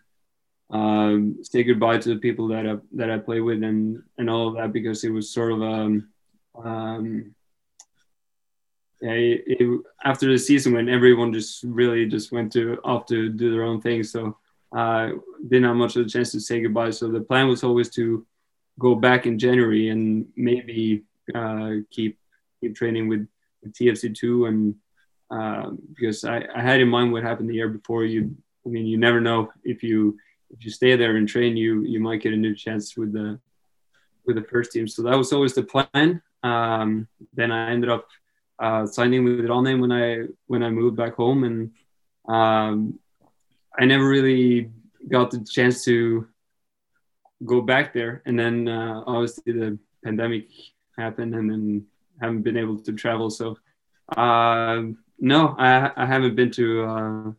um, 0.71 1.39
say 1.43 1.63
goodbye 1.65 1.99
to 1.99 2.09
the 2.11 2.21
people 2.21 2.49
that 2.49 2.67
I 2.67 2.77
that 2.93 3.11
I 3.11 3.19
play 3.19 3.41
with 3.41 3.63
and 3.63 4.03
and 4.17 4.31
all 4.31 4.49
of 4.49 4.55
that 4.55 4.73
because 4.73 5.05
it 5.05 5.11
was 5.11 5.31
sort 5.31 5.53
of 5.53 5.63
um, 5.63 6.09
um 6.63 7.35
yeah, 9.03 9.11
it, 9.11 9.43
it, 9.47 9.81
after 10.05 10.31
the 10.31 10.39
season 10.39 10.75
when 10.75 10.89
everyone 10.89 11.33
just 11.33 11.65
really 11.65 12.07
just 12.07 12.31
went 12.31 12.53
to 12.53 12.79
off 12.85 13.05
to 13.07 13.29
do 13.29 13.51
their 13.51 13.65
own 13.65 13.81
thing, 13.81 14.05
so 14.05 14.37
uh, 14.75 15.11
didn't 15.49 15.65
have 15.65 15.77
much 15.77 15.97
of 15.97 16.07
a 16.07 16.09
chance 16.09 16.31
to 16.33 16.41
say 16.41 16.61
goodbye. 16.61 16.91
So 16.91 17.09
the 17.09 17.21
plan 17.21 17.49
was 17.49 17.65
always 17.65 17.91
to 17.91 18.25
go 18.79 18.95
back 18.95 19.27
in 19.27 19.41
January 19.41 19.89
and 19.89 20.27
maybe 20.37 21.03
uh, 21.35 21.73
keep 21.91 22.17
keep 22.61 22.77
training 22.77 23.09
with, 23.09 23.21
with 23.21 23.29
TFC 23.69 24.15
two 24.15 24.47
and 24.47 24.75
um, 25.31 25.79
because 25.95 26.25
I, 26.25 26.45
I 26.55 26.61
had 26.61 26.81
in 26.81 26.89
mind 26.89 27.11
what 27.11 27.23
happened 27.23 27.49
the 27.49 27.55
year 27.55 27.69
before. 27.69 28.05
You, 28.05 28.37
I 28.67 28.69
mean, 28.69 28.87
you 28.87 28.99
never 28.99 29.21
know 29.21 29.51
if 29.65 29.83
you 29.83 30.19
if 30.51 30.65
you 30.65 30.71
stay 30.71 30.95
there 30.95 31.17
and 31.17 31.27
train, 31.27 31.57
you 31.57 31.83
you 31.83 32.01
might 32.01 32.21
get 32.21 32.35
a 32.35 32.37
new 32.37 32.55
chance 32.55 32.97
with 32.97 33.13
the 33.13 33.41
with 34.27 34.37
the 34.37 34.43
first 34.43 34.73
team. 34.73 34.87
So 34.87 35.03
that 35.03 35.17
was 35.17 35.33
always 35.33 35.55
the 35.55 35.63
plan. 35.63 36.21
Um, 36.43 37.09
then 37.33 37.51
I 37.51 37.71
ended 37.71 37.89
up 37.89 38.09
uh, 38.59 38.87
signing 38.87 39.25
with 39.25 39.41
Ranheim 39.41 39.81
when 39.81 39.91
I 39.93 40.27
when 40.47 40.63
I 40.63 40.71
moved 40.71 40.97
back 40.97 41.15
home, 41.15 41.45
and 41.45 41.71
um, 42.29 42.99
I 43.79 43.87
never 43.87 44.07
really 44.07 44.71
got 45.09 45.31
the 45.31 45.45
chance 45.45 45.85
to 45.87 46.29
go 47.45 47.63
back 47.63 47.93
there. 47.93 48.23
And 48.27 48.39
then 48.39 48.69
uh, 48.69 49.03
obviously 49.07 49.53
the 49.53 49.79
pandemic 50.05 50.49
happened, 50.97 51.35
and 51.35 51.51
then 51.51 51.87
haven't 52.23 52.43
been 52.43 52.57
able 52.57 52.79
to 52.79 52.93
travel. 52.93 53.31
So 53.31 53.57
uh, 54.17 54.83
no, 55.19 55.55
I, 55.59 55.91
I 55.97 56.07
haven't 56.07 56.37
been 56.37 56.51
to. 56.53 56.85
Uh, 56.85 57.33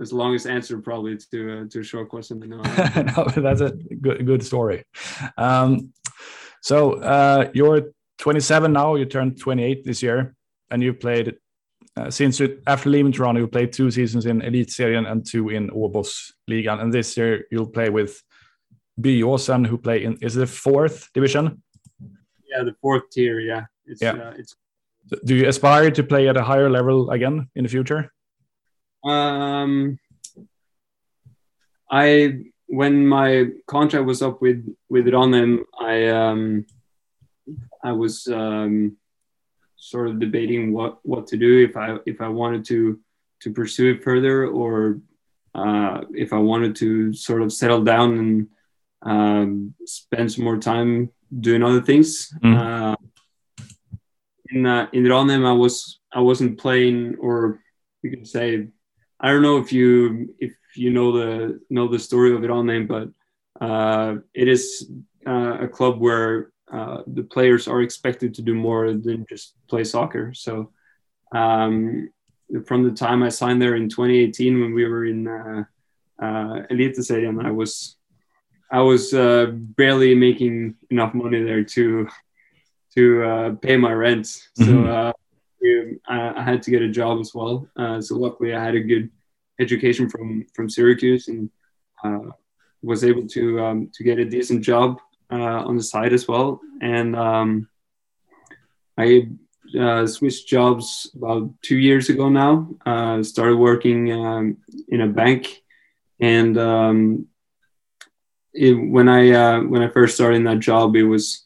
as 0.00 0.12
longest 0.12 0.46
answer 0.46 0.78
probably 0.78 1.18
to 1.18 1.52
uh, 1.52 1.64
to 1.68 1.80
a 1.80 1.82
short 1.82 2.08
question. 2.08 2.40
No, 2.40 2.56
no, 3.16 3.24
that's 3.36 3.60
a 3.60 3.72
good 4.00 4.24
good 4.24 4.42
story. 4.42 4.84
Um, 5.36 5.92
so 6.62 6.94
uh, 7.00 7.50
you're 7.52 7.92
27 8.18 8.72
now. 8.72 8.94
You 8.94 9.04
turned 9.04 9.38
28 9.38 9.84
this 9.84 10.02
year, 10.02 10.34
and 10.70 10.82
you 10.82 10.94
played 10.94 11.36
uh, 11.96 12.10
since 12.10 12.40
you, 12.40 12.62
after 12.66 12.88
leaving 12.88 13.12
Toronto. 13.12 13.40
You 13.40 13.48
played 13.48 13.72
two 13.72 13.90
seasons 13.90 14.26
in 14.26 14.40
Eliteserien 14.40 15.10
and 15.10 15.26
two 15.26 15.50
in 15.50 15.70
Obos 15.70 16.32
Liga, 16.48 16.78
and 16.80 16.92
this 16.92 17.16
year 17.16 17.44
you'll 17.50 17.66
play 17.66 17.90
with 17.90 18.22
Byåsen, 19.00 19.66
who 19.66 19.78
play 19.78 20.04
in 20.04 20.16
is 20.22 20.34
the 20.34 20.46
fourth 20.46 21.10
division. 21.12 21.62
Yeah, 22.50 22.64
the 22.64 22.74
fourth 22.80 23.10
tier. 23.10 23.40
Yeah, 23.40 23.64
it's 23.86 24.02
yeah. 24.02 24.12
Uh, 24.12 24.34
it's 24.36 24.56
do 25.24 25.34
you 25.34 25.48
aspire 25.48 25.90
to 25.90 26.02
play 26.02 26.28
at 26.28 26.36
a 26.36 26.42
higher 26.42 26.70
level 26.70 27.10
again 27.10 27.48
in 27.54 27.64
the 27.64 27.68
future? 27.68 28.12
Um, 29.04 29.98
I 31.90 32.44
when 32.66 33.06
my 33.06 33.48
contract 33.66 34.06
was 34.06 34.22
up 34.22 34.40
with 34.40 34.64
with 34.88 35.06
Ranheim, 35.06 35.64
I 35.78 36.08
um, 36.08 36.66
I 37.82 37.92
was 37.92 38.26
um, 38.28 38.96
sort 39.76 40.08
of 40.08 40.20
debating 40.20 40.72
what 40.72 40.98
what 41.02 41.26
to 41.28 41.36
do 41.36 41.64
if 41.64 41.76
I 41.76 41.98
if 42.06 42.20
I 42.20 42.28
wanted 42.28 42.64
to 42.66 43.00
to 43.40 43.52
pursue 43.52 43.94
it 43.94 44.04
further 44.04 44.46
or 44.46 45.00
uh, 45.54 46.02
if 46.14 46.32
I 46.32 46.38
wanted 46.38 46.76
to 46.76 47.12
sort 47.12 47.42
of 47.42 47.52
settle 47.52 47.82
down 47.82 48.18
and 48.18 48.48
um, 49.02 49.74
spend 49.84 50.32
some 50.32 50.44
more 50.44 50.58
time 50.58 51.10
doing 51.40 51.62
other 51.62 51.82
things. 51.82 52.32
Mm. 52.42 52.56
Uh, 52.56 52.96
in 54.52 54.66
uh, 54.66 54.88
in 54.92 55.10
I 55.10 55.52
was 55.52 56.00
I 56.12 56.20
wasn't 56.20 56.58
playing, 56.58 57.16
or 57.20 57.60
you 58.02 58.10
could 58.10 58.26
say, 58.26 58.68
I 59.20 59.30
don't 59.30 59.42
know 59.42 59.58
if 59.58 59.72
you 59.72 60.34
if 60.38 60.52
you 60.76 60.90
know 60.90 61.12
the 61.12 61.60
know 61.70 61.88
the 61.88 61.98
story 61.98 62.34
of 62.34 62.40
Ranheim, 62.40 62.86
but 62.86 63.08
uh, 63.64 64.16
it 64.34 64.48
is 64.48 64.90
uh, 65.26 65.58
a 65.60 65.68
club 65.68 66.00
where 66.00 66.52
uh, 66.72 67.02
the 67.06 67.22
players 67.22 67.68
are 67.68 67.82
expected 67.82 68.34
to 68.34 68.42
do 68.42 68.54
more 68.54 68.92
than 68.92 69.26
just 69.28 69.54
play 69.68 69.84
soccer. 69.84 70.32
So 70.34 70.72
um, 71.32 72.10
from 72.66 72.82
the 72.82 72.92
time 72.92 73.22
I 73.22 73.28
signed 73.28 73.60
there 73.60 73.76
in 73.76 73.88
2018, 73.88 74.60
when 74.60 74.72
we 74.72 74.86
were 74.86 75.04
in 75.04 75.28
uh, 75.28 75.64
uh, 76.20 76.66
Eliteserien, 76.70 77.44
I 77.44 77.50
was 77.50 77.96
I 78.70 78.80
was 78.80 79.12
uh, 79.12 79.46
barely 79.52 80.14
making 80.14 80.76
enough 80.90 81.12
money 81.12 81.42
there 81.42 81.64
to 81.64 82.08
to 82.94 83.24
uh, 83.24 83.50
pay 83.56 83.76
my 83.76 83.92
rent. 83.92 84.26
Mm-hmm. 84.58 84.64
So 84.64 84.90
uh, 84.90 85.12
I, 86.08 86.40
I, 86.40 86.42
had 86.42 86.62
to 86.64 86.70
get 86.70 86.82
a 86.82 86.88
job 86.88 87.20
as 87.20 87.34
well. 87.34 87.68
Uh, 87.76 88.00
so 88.00 88.16
luckily, 88.16 88.54
I 88.54 88.62
had 88.62 88.74
a 88.74 88.80
good 88.80 89.10
education 89.60 90.08
from 90.08 90.46
from 90.54 90.68
Syracuse 90.68 91.28
and 91.28 91.50
uh, 92.04 92.30
was 92.82 93.04
able 93.04 93.26
to 93.28 93.60
um, 93.64 93.90
to 93.94 94.04
get 94.04 94.18
a 94.18 94.24
decent 94.24 94.62
job 94.62 95.00
uh, 95.30 95.64
on 95.66 95.76
the 95.76 95.82
side 95.82 96.12
as 96.12 96.26
well. 96.26 96.60
And 96.80 97.14
um, 97.16 97.68
I 98.98 99.28
uh, 99.78 100.06
switched 100.06 100.48
jobs 100.48 101.10
about 101.14 101.50
two 101.62 101.78
years 101.78 102.08
ago 102.08 102.28
now. 102.28 102.68
started 103.22 103.56
working 103.56 104.12
um, 104.12 104.56
in 104.88 105.00
a 105.00 105.06
bank 105.06 105.62
and 106.22 106.56
um, 106.56 107.26
it, 108.54 108.74
when 108.74 109.08
I 109.08 109.30
uh, 109.30 109.60
when 109.62 109.82
I 109.82 109.88
first 109.88 110.14
started 110.14 110.36
in 110.36 110.44
that 110.44 110.60
job, 110.60 110.94
it 110.94 111.02
was 111.02 111.44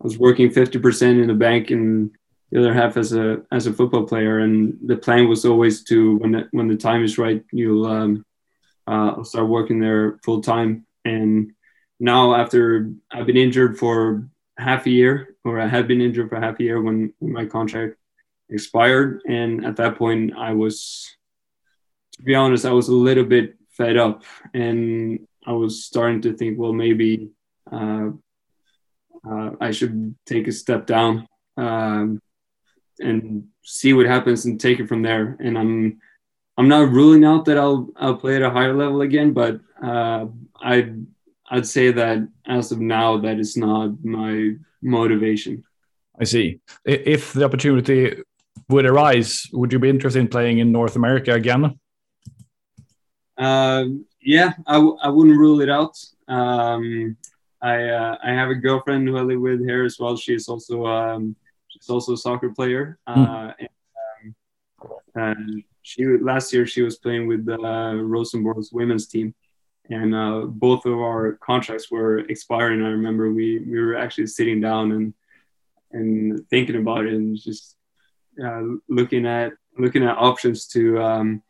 I 0.00 0.04
was 0.04 0.18
working 0.18 0.50
fifty 0.50 0.78
percent 0.78 1.20
in 1.20 1.28
the 1.28 1.34
bank 1.34 1.70
and 1.70 2.10
the 2.50 2.60
other 2.60 2.74
half 2.74 2.96
as 2.96 3.12
a 3.12 3.42
as 3.50 3.66
a 3.66 3.72
football 3.72 4.04
player. 4.04 4.40
And 4.40 4.76
the 4.84 4.96
plan 4.96 5.28
was 5.28 5.44
always 5.44 5.82
to 5.84 6.16
when 6.16 6.32
the, 6.32 6.48
when 6.50 6.68
the 6.68 6.76
time 6.76 7.02
is 7.04 7.18
right, 7.18 7.42
you'll 7.52 7.86
um, 7.86 8.24
uh, 8.86 9.22
start 9.24 9.48
working 9.48 9.80
there 9.80 10.18
full 10.24 10.42
time. 10.42 10.86
And 11.04 11.52
now 11.98 12.34
after 12.34 12.90
I've 13.10 13.26
been 13.26 13.36
injured 13.36 13.78
for 13.78 14.28
half 14.58 14.86
a 14.86 14.90
year, 14.90 15.36
or 15.44 15.60
I 15.60 15.66
had 15.66 15.88
been 15.88 16.00
injured 16.00 16.28
for 16.28 16.40
half 16.40 16.60
a 16.60 16.62
year 16.62 16.80
when, 16.80 17.12
when 17.18 17.32
my 17.32 17.46
contract 17.46 17.96
expired, 18.50 19.20
and 19.26 19.64
at 19.64 19.76
that 19.76 19.96
point 19.96 20.32
I 20.36 20.52
was, 20.52 21.16
to 22.12 22.22
be 22.22 22.34
honest, 22.34 22.64
I 22.64 22.72
was 22.72 22.88
a 22.88 22.94
little 22.94 23.24
bit 23.24 23.56
fed 23.70 23.96
up, 23.96 24.22
and 24.52 25.26
I 25.46 25.52
was 25.52 25.84
starting 25.84 26.22
to 26.22 26.36
think, 26.36 26.58
well, 26.58 26.72
maybe 26.72 27.30
uh, 27.72 28.10
uh, 29.28 29.50
I 29.60 29.70
should 29.70 30.14
take 30.26 30.48
a 30.48 30.52
step 30.52 30.86
down 30.86 31.26
um, 31.56 32.20
and 32.98 33.48
see 33.62 33.92
what 33.92 34.06
happens 34.06 34.44
and 34.44 34.60
take 34.60 34.80
it 34.80 34.88
from 34.88 35.02
there. 35.02 35.36
And 35.40 35.58
I'm 35.58 36.00
I'm 36.56 36.68
not 36.68 36.90
ruling 36.90 37.24
out 37.24 37.44
that 37.46 37.58
I'll 37.58 37.88
I'll 37.96 38.16
play 38.16 38.36
at 38.36 38.42
a 38.42 38.50
higher 38.50 38.74
level 38.74 39.00
again, 39.00 39.32
but 39.32 39.60
uh, 39.82 40.26
I 40.60 40.94
I'd 41.50 41.66
say 41.66 41.92
that 41.92 42.28
as 42.46 42.72
of 42.72 42.80
now, 42.80 43.18
that 43.18 43.38
is 43.38 43.56
not 43.56 44.04
my 44.04 44.52
motivation. 44.82 45.64
I 46.20 46.24
see. 46.24 46.60
If 46.84 47.32
the 47.32 47.44
opportunity 47.44 48.22
would 48.68 48.86
arise, 48.86 49.46
would 49.52 49.72
you 49.72 49.78
be 49.78 49.90
interested 49.90 50.20
in 50.20 50.28
playing 50.28 50.58
in 50.58 50.72
North 50.72 50.96
America 50.96 51.32
again? 51.32 51.78
Uh, 53.36 53.84
yeah, 54.20 54.52
I 54.66 54.74
w- 54.74 54.96
I 55.02 55.08
wouldn't 55.08 55.36
rule 55.36 55.60
it 55.60 55.68
out. 55.68 55.98
Um, 56.28 57.16
I 57.64 57.88
uh, 57.88 58.16
I 58.22 58.30
have 58.32 58.50
a 58.50 58.54
girlfriend 58.54 59.08
who 59.08 59.16
I 59.16 59.22
live 59.22 59.40
with 59.40 59.66
here 59.66 59.84
as 59.84 59.98
well. 59.98 60.16
She's 60.16 60.48
also 60.48 60.84
um, 60.86 61.34
she's 61.68 61.88
also 61.88 62.12
a 62.12 62.16
soccer 62.16 62.50
player. 62.50 62.98
Mm. 63.08 63.54
and, 63.58 63.68
um, 64.84 64.90
and 65.14 65.64
she 65.80 66.04
last 66.04 66.52
year 66.52 66.66
she 66.66 66.82
was 66.82 66.98
playing 66.98 67.26
with 67.26 67.46
the 67.46 67.58
uh, 67.58 67.94
Rosenborg's 67.94 68.70
women's 68.70 69.06
team, 69.06 69.34
and 69.88 70.14
uh, 70.14 70.40
both 70.46 70.84
of 70.84 70.92
our 70.92 71.38
contracts 71.40 71.90
were 71.90 72.18
expiring. 72.18 72.82
I 72.82 72.90
remember 72.90 73.32
we 73.32 73.60
we 73.60 73.80
were 73.80 73.96
actually 73.96 74.26
sitting 74.26 74.60
down 74.60 74.92
and 74.92 75.14
and 75.92 76.46
thinking 76.50 76.76
about 76.76 77.06
it 77.06 77.14
and 77.14 77.34
just 77.34 77.76
uh, 78.44 78.62
looking 78.90 79.24
at 79.24 79.52
looking 79.78 80.04
at 80.04 80.18
options 80.18 80.66
to 80.66 81.00
um, 81.00 81.42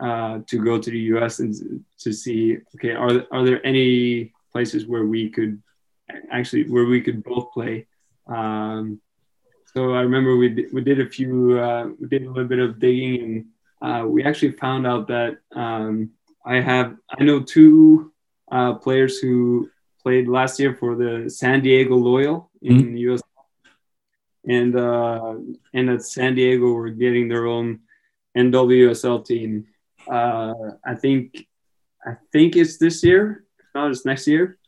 uh, 0.00 0.40
to 0.48 0.58
go 0.58 0.76
to 0.76 0.90
the 0.90 0.98
US 1.14 1.38
and 1.38 1.84
to 1.98 2.12
see 2.12 2.58
okay 2.74 2.94
are 2.94 3.24
are 3.30 3.44
there 3.44 3.64
any 3.64 4.32
places 4.52 4.86
where 4.86 5.04
we 5.04 5.30
could 5.30 5.62
actually 6.30 6.68
where 6.68 6.86
we 6.86 7.00
could 7.00 7.22
both 7.22 7.52
play. 7.52 7.86
Um, 8.26 9.00
so 9.72 9.94
I 9.94 10.00
remember 10.00 10.36
we 10.36 10.48
did, 10.48 10.72
we 10.72 10.80
did 10.80 11.00
a 11.00 11.08
few 11.08 11.58
uh, 11.58 11.88
we 11.98 12.08
did 12.08 12.24
a 12.24 12.28
little 12.28 12.48
bit 12.48 12.58
of 12.58 12.78
digging 12.78 13.22
and 13.22 13.44
uh, 13.82 14.06
we 14.06 14.24
actually 14.24 14.52
found 14.52 14.86
out 14.86 15.08
that 15.08 15.38
um, 15.54 16.10
I 16.44 16.60
have 16.60 16.96
I 17.18 17.24
know 17.24 17.40
two 17.40 18.12
uh, 18.50 18.74
players 18.74 19.18
who 19.18 19.70
played 20.02 20.28
last 20.28 20.58
year 20.58 20.74
for 20.74 20.96
the 20.96 21.30
San 21.30 21.62
Diego 21.62 21.96
Loyal 21.96 22.50
in 22.62 22.76
mm-hmm. 22.76 22.94
the 22.94 23.00
US, 23.12 23.22
and 24.46 24.76
uh, 24.76 25.34
and 25.72 25.90
at 25.90 26.02
San 26.02 26.34
Diego 26.34 26.72
we're 26.72 26.90
getting 26.90 27.28
their 27.28 27.46
own 27.46 27.80
NWSL 28.36 29.24
team. 29.24 29.66
Uh, 30.08 30.54
I 30.84 30.94
think 30.94 31.46
I 32.04 32.16
think 32.32 32.56
it's 32.56 32.78
this 32.78 33.04
year, 33.04 33.44
it's 33.74 34.06
next 34.06 34.26
year. 34.26 34.58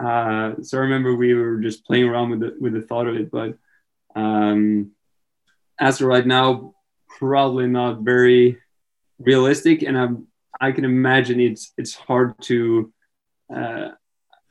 Uh, 0.00 0.54
so 0.62 0.78
I 0.78 0.82
remember 0.82 1.14
we 1.14 1.34
were 1.34 1.58
just 1.58 1.86
playing 1.86 2.04
around 2.04 2.30
with 2.30 2.40
the 2.40 2.56
with 2.60 2.72
the 2.72 2.82
thought 2.82 3.06
of 3.06 3.14
it, 3.16 3.30
but 3.30 3.56
um, 4.16 4.92
as 5.78 6.00
of 6.00 6.08
right 6.08 6.26
now, 6.26 6.74
probably 7.08 7.66
not 7.66 8.00
very 8.00 8.58
realistic, 9.18 9.82
and 9.82 9.96
I'm 9.96 10.26
I 10.60 10.72
can 10.72 10.84
imagine 10.84 11.40
it's 11.40 11.72
it's 11.76 11.94
hard 11.94 12.34
to, 12.42 12.92
uh, 13.54 13.88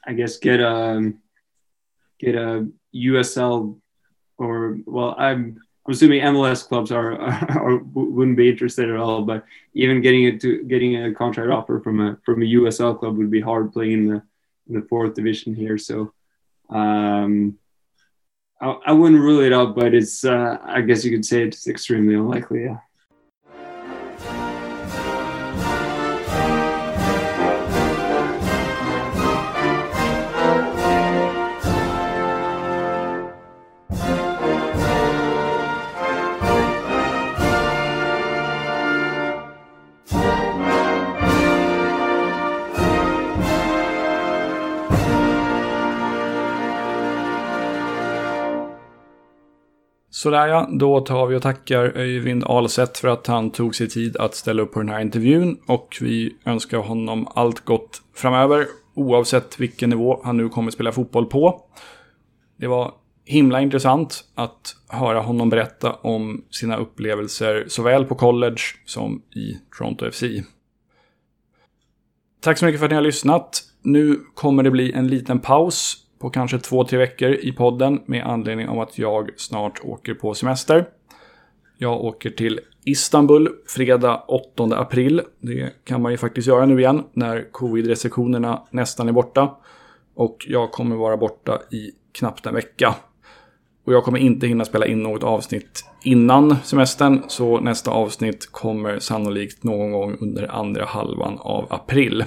I 0.05 0.13
guess, 0.13 0.37
get 0.37 0.59
a 0.59 1.13
get 2.19 2.35
a 2.35 2.67
USL 2.95 3.79
or 4.37 4.77
well, 4.85 5.15
I'm 5.17 5.59
I'm 5.85 5.93
assuming 5.93 6.21
MLS 6.21 6.65
clubs 6.65 6.91
are, 6.91 7.13
are, 7.21 7.77
wouldn't 7.77 8.37
be 8.37 8.49
interested 8.49 8.89
at 8.89 8.95
all. 8.95 9.23
But 9.23 9.43
even 9.73 10.01
getting 10.01 10.23
it 10.23 10.39
to 10.41 10.63
getting 10.63 11.03
a 11.03 11.13
contract 11.13 11.51
offer 11.51 11.79
from 11.79 11.99
a 11.99 12.17
from 12.23 12.41
a 12.41 12.45
USL 12.45 12.97
club 12.97 13.17
would 13.17 13.31
be 13.31 13.41
hard 13.41 13.73
playing 13.73 13.91
in 13.91 14.07
the 14.07 14.23
in 14.69 14.75
the 14.79 14.87
fourth 14.87 15.13
division 15.13 15.53
here. 15.53 15.77
So 15.77 16.13
um, 16.69 17.57
I, 18.61 18.77
I 18.87 18.91
wouldn't 18.93 19.21
rule 19.21 19.41
it 19.41 19.51
out, 19.51 19.75
but 19.75 19.93
it's 19.93 20.23
uh, 20.23 20.57
I 20.63 20.81
guess 20.81 21.03
you 21.03 21.11
could 21.11 21.25
say 21.25 21.43
it's 21.43 21.67
extremely 21.67 22.15
unlikely. 22.15 22.63
Yeah. 22.63 22.77
Sådär 50.23 50.47
ja, 50.47 50.69
då 50.71 51.01
tar 51.01 51.27
vi 51.27 51.35
och 51.35 51.41
tackar 51.41 51.97
Öyvind 51.97 52.43
Ahlseth 52.43 53.01
för 53.01 53.07
att 53.07 53.27
han 53.27 53.51
tog 53.51 53.75
sig 53.75 53.89
tid 53.89 54.17
att 54.17 54.35
ställa 54.35 54.61
upp 54.61 54.71
på 54.71 54.79
den 54.79 54.89
här 54.89 55.01
intervjun. 55.01 55.57
Och 55.67 55.97
vi 56.01 56.35
önskar 56.45 56.77
honom 56.77 57.27
allt 57.35 57.65
gott 57.65 58.01
framöver, 58.15 58.67
oavsett 58.93 59.59
vilken 59.59 59.89
nivå 59.89 60.21
han 60.23 60.37
nu 60.37 60.49
kommer 60.49 60.71
spela 60.71 60.91
fotboll 60.91 61.25
på. 61.25 61.61
Det 62.57 62.67
var 62.67 62.91
himla 63.25 63.61
intressant 63.61 64.23
att 64.35 64.75
höra 64.87 65.19
honom 65.19 65.49
berätta 65.49 65.93
om 65.93 66.45
sina 66.49 66.77
upplevelser 66.77 67.65
såväl 67.67 68.05
på 68.05 68.15
college 68.15 68.61
som 68.85 69.21
i 69.35 69.57
Toronto 69.77 70.11
FC. 70.11 70.23
Tack 72.41 72.57
så 72.57 72.65
mycket 72.65 72.79
för 72.79 72.85
att 72.85 72.91
ni 72.91 72.95
har 72.95 73.01
lyssnat. 73.01 73.63
Nu 73.81 74.19
kommer 74.33 74.63
det 74.63 74.71
bli 74.71 74.91
en 74.91 75.07
liten 75.07 75.39
paus 75.39 76.02
på 76.23 76.29
kanske 76.29 76.59
två, 76.59 76.83
tre 76.83 76.97
veckor 76.97 77.31
i 77.31 77.51
podden 77.51 78.01
med 78.05 78.25
anledning 78.25 78.67
av 78.67 78.79
att 78.79 78.97
jag 78.97 79.31
snart 79.37 79.79
åker 79.83 80.13
på 80.13 80.33
semester. 80.33 80.85
Jag 81.77 82.03
åker 82.03 82.29
till 82.29 82.59
Istanbul 82.85 83.49
fredag 83.67 84.23
8 84.27 84.63
april. 84.63 85.21
Det 85.39 85.73
kan 85.83 86.01
man 86.01 86.11
ju 86.11 86.17
faktiskt 86.17 86.47
göra 86.47 86.65
nu 86.65 86.79
igen 86.79 87.03
när 87.13 87.51
covid-restriktionerna 87.51 88.61
nästan 88.71 89.07
är 89.07 89.11
borta. 89.11 89.55
Och 90.15 90.45
jag 90.47 90.71
kommer 90.71 90.95
vara 90.95 91.17
borta 91.17 91.61
i 91.71 91.91
knappt 92.11 92.45
en 92.45 92.53
vecka. 92.53 92.95
Och 93.85 93.93
jag 93.93 94.03
kommer 94.03 94.19
inte 94.19 94.47
hinna 94.47 94.65
spela 94.65 94.85
in 94.85 95.03
något 95.03 95.23
avsnitt 95.23 95.85
innan 96.03 96.55
semestern, 96.63 97.21
så 97.27 97.59
nästa 97.59 97.91
avsnitt 97.91 98.51
kommer 98.51 98.99
sannolikt 98.99 99.63
någon 99.63 99.91
gång 99.91 100.17
under 100.21 100.55
andra 100.55 100.85
halvan 100.85 101.37
av 101.39 101.67
april. 101.69 102.25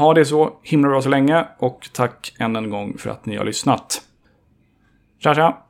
Ha 0.00 0.14
det 0.14 0.24
så 0.24 0.52
himla 0.62 0.88
bra 0.88 1.02
så 1.02 1.08
länge 1.08 1.46
och 1.58 1.88
tack 1.92 2.34
än 2.38 2.56
en 2.56 2.70
gång 2.70 2.98
för 2.98 3.10
att 3.10 3.26
ni 3.26 3.36
har 3.36 3.44
lyssnat. 3.44 4.02
Tja 5.18 5.34
tja! 5.34 5.62